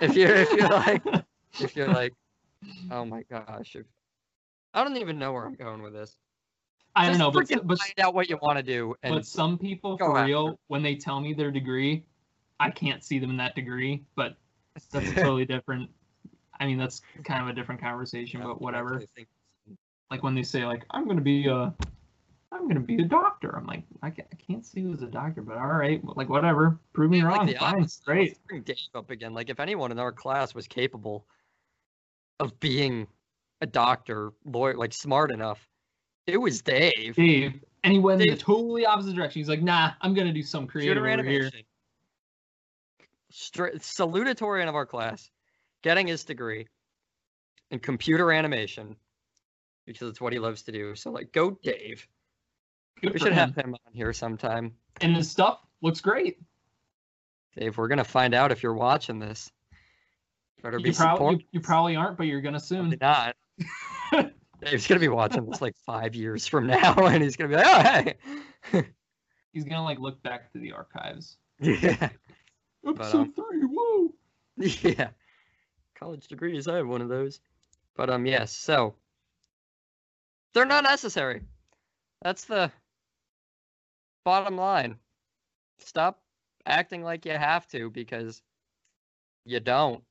if 0.00 0.14
you're 0.14 0.34
if 0.34 0.52
you're 0.52 0.68
like 0.68 1.02
if 1.58 1.74
you're 1.74 1.88
like, 1.88 2.12
oh 2.90 3.06
my 3.06 3.22
gosh, 3.30 3.76
if 3.76 3.86
I 4.74 4.84
don't 4.84 4.98
even 4.98 5.18
know 5.18 5.32
where 5.32 5.46
I'm 5.46 5.54
going 5.54 5.80
with 5.80 5.94
this. 5.94 6.18
I 6.94 7.06
don't 7.06 7.12
Just 7.12 7.18
know, 7.18 7.30
but 7.30 7.66
but 7.66 7.78
find 7.78 8.00
out 8.00 8.12
what 8.12 8.28
you 8.28 8.38
want 8.42 8.58
to 8.58 8.62
do 8.62 8.94
and 9.02 9.14
but 9.14 9.24
some 9.24 9.56
people 9.56 9.96
go 9.96 10.06
for 10.06 10.18
after 10.18 10.26
real, 10.26 10.60
when 10.66 10.82
they 10.82 10.96
tell 10.96 11.18
me 11.18 11.32
their 11.32 11.50
degree, 11.50 12.04
I 12.60 12.70
can't 12.70 13.02
see 13.02 13.18
them 13.18 13.30
in 13.30 13.38
that 13.38 13.54
degree. 13.54 14.04
But 14.16 14.36
that's 14.74 14.94
a 14.94 15.00
totally 15.14 15.46
different. 15.46 15.88
I 16.60 16.66
mean, 16.66 16.76
that's 16.76 17.00
kind 17.24 17.42
of 17.42 17.48
a 17.48 17.54
different 17.54 17.80
conversation, 17.80 18.40
Yeah, 18.40 18.48
but 18.48 18.60
whatever. 18.60 19.02
Like 20.10 20.22
when 20.22 20.34
they 20.34 20.42
say 20.42 20.66
like 20.66 20.84
I'm 20.90 21.08
gonna 21.08 21.22
be 21.22 21.46
a 21.46 21.72
I'm 22.50 22.66
gonna 22.66 22.80
be 22.80 22.96
a 22.96 23.04
doctor. 23.04 23.56
I'm 23.56 23.66
like 23.66 23.84
I 24.02 24.10
can't, 24.10 24.28
I 24.32 24.36
can't 24.36 24.64
see 24.64 24.82
who's 24.82 25.02
a 25.02 25.06
doctor, 25.06 25.42
but 25.42 25.56
all 25.56 25.66
right, 25.66 26.00
like 26.16 26.28
whatever. 26.28 26.78
Prove 26.92 27.10
me 27.10 27.22
like 27.22 27.36
wrong. 27.36 27.46
the 27.46 27.54
Fine, 27.54 27.86
great. 28.04 28.38
Bring 28.48 28.62
Dave 28.62 28.76
up 28.94 29.10
again. 29.10 29.34
Like 29.34 29.50
if 29.50 29.60
anyone 29.60 29.92
in 29.92 29.98
our 29.98 30.12
class 30.12 30.54
was 30.54 30.66
capable 30.66 31.26
of 32.40 32.58
being 32.58 33.06
a 33.60 33.66
doctor, 33.66 34.32
lawyer, 34.44 34.76
like 34.76 34.94
smart 34.94 35.30
enough, 35.30 35.68
it 36.26 36.38
was 36.38 36.62
Dave. 36.62 37.16
Dave, 37.16 37.60
and 37.84 37.92
he 37.92 37.98
went 37.98 38.22
in 38.22 38.30
the 38.30 38.36
totally 38.36 38.86
opposite 38.86 39.14
direction. 39.14 39.40
He's 39.40 39.48
like, 39.48 39.62
nah, 39.62 39.92
I'm 40.00 40.14
gonna 40.14 40.32
do 40.32 40.42
some 40.42 40.66
creative 40.66 40.98
over 40.98 41.06
here. 41.06 41.18
animation. 41.18 41.62
Stra- 43.30 43.78
salutatorian 43.78 44.68
of 44.68 44.74
our 44.74 44.86
class, 44.86 45.30
getting 45.82 46.06
his 46.06 46.24
degree 46.24 46.66
in 47.70 47.78
computer 47.78 48.32
animation 48.32 48.96
because 49.86 50.08
it's 50.08 50.20
what 50.20 50.32
he 50.32 50.38
loves 50.38 50.62
to 50.62 50.72
do. 50.72 50.94
So 50.94 51.10
like, 51.10 51.32
go 51.32 51.58
Dave. 51.62 52.06
Good 53.02 53.12
We 53.14 53.18
should 53.18 53.28
him. 53.32 53.34
have 53.52 53.56
him 53.56 53.74
on 53.74 53.92
here 53.92 54.12
sometime. 54.12 54.72
And 55.00 55.14
his 55.16 55.30
stuff 55.30 55.60
looks 55.82 56.00
great. 56.00 56.38
Dave, 57.56 57.76
we're 57.78 57.88
gonna 57.88 58.04
find 58.04 58.34
out 58.34 58.52
if 58.52 58.62
you're 58.62 58.74
watching 58.74 59.18
this. 59.18 59.50
Better 60.62 60.78
be 60.80 60.88
You, 60.90 60.94
prob- 60.94 61.32
you, 61.32 61.40
you 61.52 61.60
probably 61.60 61.96
aren't, 61.96 62.16
but 62.16 62.26
you're 62.26 62.40
gonna 62.40 62.58
Probably 62.60 62.90
soon. 62.90 62.98
not. 63.00 63.36
Dave's 64.64 64.86
gonna 64.88 65.00
be 65.00 65.08
watching 65.08 65.46
this 65.48 65.60
like 65.62 65.76
five 65.86 66.14
years 66.16 66.46
from 66.46 66.66
now, 66.66 66.94
and 67.06 67.22
he's 67.22 67.36
gonna 67.36 67.50
be 67.50 67.56
like, 67.56 67.66
"Oh, 67.66 67.82
hey." 68.72 68.84
He's 69.52 69.64
gonna 69.64 69.82
like 69.84 69.98
look 69.98 70.22
back 70.22 70.52
to 70.52 70.58
the 70.58 70.72
archives. 70.72 71.36
yeah, 71.60 72.10
Episode 72.86 73.20
um, 73.20 73.32
three, 73.32 73.62
whoa. 73.62 74.12
yeah. 74.56 75.08
College 75.98 76.28
degrees, 76.28 76.68
I 76.68 76.76
have 76.76 76.86
one 76.86 77.00
of 77.00 77.08
those. 77.08 77.40
But 77.96 78.10
um, 78.10 78.26
yes. 78.26 78.54
So 78.54 78.94
they're 80.54 80.66
not 80.66 80.84
necessary. 80.84 81.40
That's 82.22 82.44
the 82.44 82.70
bottom 84.28 84.58
line. 84.58 84.94
Stop 85.78 86.20
acting 86.66 87.02
like 87.02 87.24
you 87.24 87.32
have 87.32 87.66
to 87.68 87.88
because 87.88 88.42
you 89.46 89.58
don't. 89.58 90.04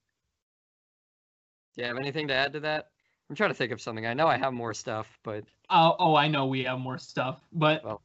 Do 1.75 1.83
you 1.83 1.87
have 1.87 1.97
anything 1.97 2.27
to 2.29 2.33
add 2.33 2.53
to 2.53 2.59
that? 2.61 2.89
I'm 3.29 3.35
trying 3.35 3.51
to 3.51 3.53
think 3.53 3.71
of 3.71 3.79
something. 3.79 4.07
I 4.07 4.15
know 4.15 4.25
I 4.25 4.37
have 4.37 4.53
more 4.53 4.73
stuff, 4.73 5.19
but 5.21 5.43
Oh, 5.69 5.95
oh, 5.99 6.15
I 6.15 6.27
know 6.27 6.47
we 6.47 6.63
have 6.63 6.79
more 6.79 6.97
stuff, 6.97 7.41
but 7.53 7.83
Well. 7.83 8.01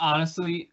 honestly, 0.00 0.68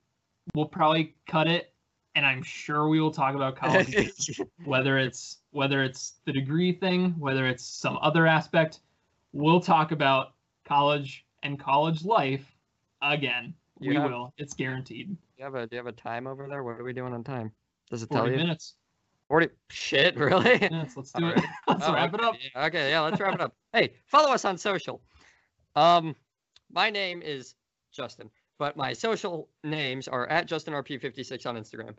we'll 0.55 0.65
probably 0.65 1.15
cut 1.25 1.47
it, 1.47 1.71
and 2.15 2.25
I'm 2.25 2.43
sure 2.43 2.89
we 2.89 2.99
will 2.99 3.11
talk 3.11 3.33
about 3.33 3.55
college, 3.55 4.41
whether 4.65 4.97
it's 4.97 5.37
whether 5.51 5.83
it's 5.83 6.15
the 6.25 6.33
degree 6.33 6.73
thing, 6.73 7.11
whether 7.17 7.47
it's 7.47 7.63
some 7.63 7.97
other 8.01 8.27
aspect. 8.27 8.81
We'll 9.31 9.61
talk 9.61 9.93
about 9.93 10.33
college 10.65 11.25
and 11.43 11.57
college 11.57 12.03
life 12.03 12.57
again. 13.01 13.53
You 13.82 13.89
we 13.89 13.95
have- 13.95 14.09
will. 14.11 14.34
It's 14.38 14.53
guaranteed. 14.53 15.07
do 15.09 15.17
you 15.38 15.43
have 15.43 15.55
a 15.55 15.67
do 15.67 15.75
you 15.75 15.77
have 15.77 15.88
a 15.88 15.91
time 15.91 16.27
over 16.27 16.47
there? 16.47 16.63
What 16.63 16.79
are 16.79 16.84
we 16.84 16.93
doing 16.93 17.13
on 17.13 17.23
time? 17.23 17.51
Does 17.89 18.03
it 18.03 18.09
tell 18.11 18.29
you? 18.29 18.38
minutes. 18.38 18.75
Forty. 19.27 19.49
Shit, 19.69 20.15
really? 20.17 20.59
Minutes. 20.59 20.95
Let's 20.95 21.11
do 21.11 21.27
it. 21.27 21.38
Alright. 21.38 21.45
Let's 21.67 21.84
Oh, 21.88 21.93
wrap 21.93 22.13
it 22.13 22.19
okay, 22.21 22.25
up. 22.27 22.36
yeah, 22.55 22.65
okay, 22.65 22.89
yeah, 22.91 22.99
let's 23.01 23.19
wrap 23.19 23.34
it 23.36 23.41
up. 23.41 23.55
Hey, 23.73 23.93
follow 24.05 24.32
us 24.34 24.43
on 24.45 24.57
social. 24.57 25.01
Um, 25.75 26.13
my 26.71 26.89
name 26.89 27.21
is 27.21 27.55
Justin, 27.93 28.29
but 28.59 28.75
my 28.75 28.91
social 28.93 29.47
names 29.63 30.07
are 30.09 30.27
at 30.27 30.47
JustinRP56 30.49 31.45
on 31.45 31.55
Instagram, 31.55 31.95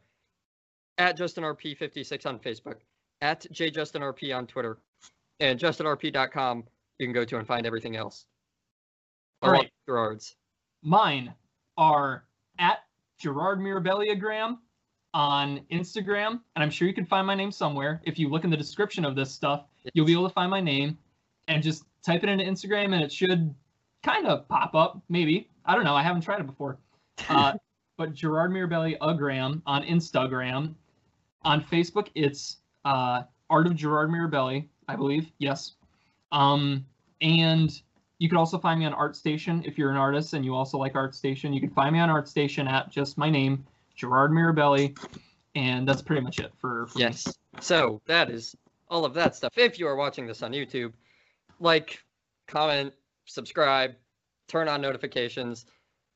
at 0.98 1.16
JustinRP56 1.18 2.26
on 2.26 2.38
Facebook, 2.38 2.76
at 3.22 3.46
JJustinRP 3.52 4.36
on 4.36 4.46
Twitter, 4.46 4.78
and 5.40 5.58
JustinRP.com. 5.58 6.64
You 6.98 7.06
can 7.06 7.14
go 7.14 7.24
to 7.24 7.38
and 7.38 7.46
find 7.46 7.66
everything 7.66 7.96
else. 7.96 8.26
All 9.40 9.50
right, 9.50 9.60
right. 9.62 9.70
Gerard's. 9.88 10.36
Mine 10.82 11.32
are 11.76 12.24
at 12.58 12.80
Gerard 13.18 13.58
Mirabelliogram 13.58 14.58
on 15.14 15.60
Instagram, 15.70 16.40
and 16.54 16.62
I'm 16.62 16.70
sure 16.70 16.88
you 16.88 16.94
can 16.94 17.04
find 17.04 17.26
my 17.26 17.34
name 17.34 17.52
somewhere. 17.52 18.00
If 18.04 18.18
you 18.18 18.28
look 18.28 18.44
in 18.44 18.50
the 18.50 18.56
description 18.56 19.04
of 19.04 19.14
this 19.14 19.30
stuff, 19.30 19.66
you'll 19.94 20.06
be 20.06 20.12
able 20.12 20.28
to 20.28 20.34
find 20.34 20.50
my 20.50 20.60
name 20.60 20.96
and 21.48 21.62
just 21.62 21.84
type 22.04 22.22
it 22.22 22.28
into 22.28 22.44
Instagram, 22.44 22.94
and 22.94 23.02
it 23.02 23.12
should 23.12 23.54
kind 24.02 24.26
of 24.26 24.48
pop 24.48 24.74
up. 24.74 25.02
Maybe 25.08 25.48
I 25.64 25.74
don't 25.74 25.84
know. 25.84 25.94
I 25.94 26.02
haven't 26.02 26.22
tried 26.22 26.40
it 26.40 26.46
before. 26.46 26.78
Uh, 27.28 27.52
but 27.98 28.14
Gerard 28.14 28.50
Mirabelli 28.50 28.96
Agram 29.00 29.62
on 29.66 29.84
Instagram. 29.84 30.74
On 31.42 31.62
Facebook, 31.62 32.08
it's 32.14 32.56
uh, 32.84 33.22
Art 33.50 33.66
of 33.66 33.76
Gerard 33.76 34.10
Mirabelli, 34.10 34.66
I 34.88 34.96
believe. 34.96 35.30
Yes. 35.38 35.74
Um, 36.32 36.84
and 37.20 37.80
you 38.22 38.28
can 38.28 38.38
also 38.38 38.56
find 38.56 38.78
me 38.78 38.86
on 38.86 38.92
ArtStation 38.92 39.66
if 39.66 39.76
you're 39.76 39.90
an 39.90 39.96
artist 39.96 40.32
and 40.32 40.44
you 40.44 40.54
also 40.54 40.78
like 40.78 40.92
ArtStation. 40.92 41.52
You 41.52 41.58
can 41.58 41.70
find 41.70 41.92
me 41.92 41.98
on 41.98 42.08
ArtStation 42.08 42.70
at 42.70 42.88
just 42.88 43.18
my 43.18 43.28
name, 43.28 43.66
Gerard 43.96 44.30
Mirabelli, 44.30 44.96
and 45.56 45.88
that's 45.88 46.02
pretty 46.02 46.22
much 46.22 46.38
it 46.38 46.52
for, 46.60 46.86
for 46.86 46.98
me. 46.98 47.06
Yes. 47.06 47.26
So 47.58 48.00
that 48.06 48.30
is 48.30 48.54
all 48.88 49.04
of 49.04 49.12
that 49.14 49.34
stuff. 49.34 49.58
If 49.58 49.76
you 49.76 49.88
are 49.88 49.96
watching 49.96 50.24
this 50.28 50.40
on 50.40 50.52
YouTube, 50.52 50.92
like, 51.58 51.98
comment, 52.46 52.94
subscribe, 53.24 53.96
turn 54.46 54.68
on 54.68 54.80
notifications. 54.80 55.66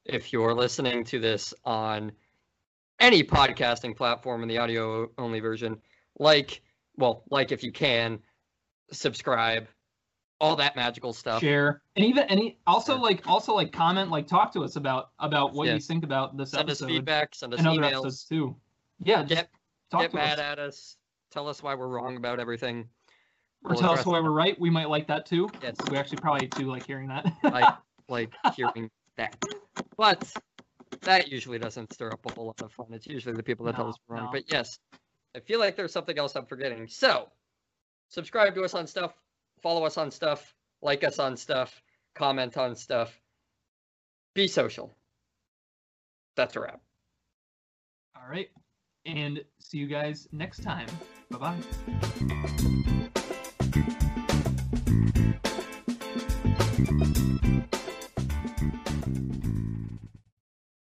If 0.04 0.32
you're 0.32 0.54
listening 0.54 1.02
to 1.06 1.18
this 1.18 1.52
on 1.64 2.12
any 3.00 3.24
podcasting 3.24 3.96
platform 3.96 4.44
in 4.44 4.48
the 4.48 4.58
audio 4.58 5.10
only 5.18 5.40
version, 5.40 5.76
like, 6.20 6.62
well, 6.96 7.24
like 7.30 7.50
if 7.50 7.64
you 7.64 7.72
can, 7.72 8.20
subscribe, 8.92 9.66
all 10.40 10.56
that 10.56 10.76
magical 10.76 11.12
stuff. 11.12 11.40
share 11.40 11.80
and 11.96 12.04
even 12.04 12.24
any 12.24 12.58
also 12.66 12.94
Sure. 12.94 13.02
like 13.02 13.26
also 13.26 13.54
like 13.54 13.72
comment 13.72 14.10
like 14.10 14.26
talk 14.26 14.52
to 14.52 14.62
us 14.64 14.76
about 14.76 15.10
about 15.18 15.54
what 15.54 15.68
you 15.68 15.80
think 15.80 16.04
about 16.04 16.36
this 16.36 16.52
episode. 16.52 16.76
Send 16.78 16.90
us 16.90 16.94
feedback, 16.96 17.34
send 17.34 17.54
us 17.54 17.60
and 17.60 17.68
other 17.68 17.84
episodes 17.84 18.24
emails, 18.24 18.28
too. 18.28 18.56
Yeah, 19.02 19.22
just 19.22 19.28
get, 19.28 19.50
talk 19.90 20.00
get 20.02 20.14
mad 20.14 20.38
us 20.38 20.44
at 20.44 20.58
us, 20.58 20.96
tell 21.30 21.48
us 21.48 21.62
why 21.62 21.74
we're 21.74 21.88
wrong 21.88 22.16
about 22.16 22.38
everything. 22.40 22.88
or 23.64 23.70
We'll 23.72 23.80
tell 23.80 23.92
us 23.92 24.04
why 24.04 24.18
it. 24.18 24.22
we're 24.24 24.30
right. 24.30 24.58
We 24.60 24.68
might 24.70 24.90
like 24.90 25.06
that 25.08 25.24
too. 25.26 25.48
Yes. 25.62 25.76
We 25.90 25.96
actually 25.96 26.18
probably 26.18 26.48
do 26.48 26.66
like 26.70 26.86
hearing 26.86 27.08
that. 27.08 27.26
I 27.44 27.74
like 28.08 28.32
hearing 28.54 28.90
that. 29.16 29.36
But 29.96 30.30
that 31.02 31.28
usually 31.28 31.58
doesn't 31.58 31.92
stir 31.94 32.10
up 32.12 32.24
a 32.26 32.32
whole 32.32 32.46
lot 32.46 32.60
of 32.62 32.72
fun. 32.72 32.86
It's 32.92 33.06
usually 33.06 33.34
the 33.34 33.42
people 33.42 33.64
that 33.66 33.76
tell 33.76 33.88
us 33.88 33.96
we're 34.06 34.16
wrong. 34.16 34.26
no. 34.26 34.30
But 34.32 34.52
yes, 34.52 34.78
I 35.34 35.40
feel 35.40 35.58
like 35.60 35.76
there's 35.76 35.92
something 35.92 36.18
else 36.18 36.36
I'm 36.36 36.46
forgetting. 36.46 36.86
So, 36.88 37.28
subscribe 38.08 38.54
to 38.54 38.62
us 38.62 38.74
on 38.74 38.86
stuff, 38.86 39.12
follow 39.62 39.84
us 39.84 39.98
on 39.98 40.10
stuff, 40.10 40.54
like 40.82 41.04
us 41.04 41.18
on 41.18 41.36
stuff, 41.36 41.82
comment 42.14 42.56
on 42.56 42.74
stuff. 42.74 43.20
Be 44.34 44.48
social. 44.48 44.94
That's 46.36 46.56
a 46.56 46.60
wrap. 46.60 46.80
All 48.14 48.30
right. 48.30 48.48
And 49.06 49.42
see 49.58 49.78
you 49.78 49.86
guys 49.86 50.28
next 50.32 50.62
time. 50.62 50.88
Bye 51.30 51.38
bye. 51.38 51.56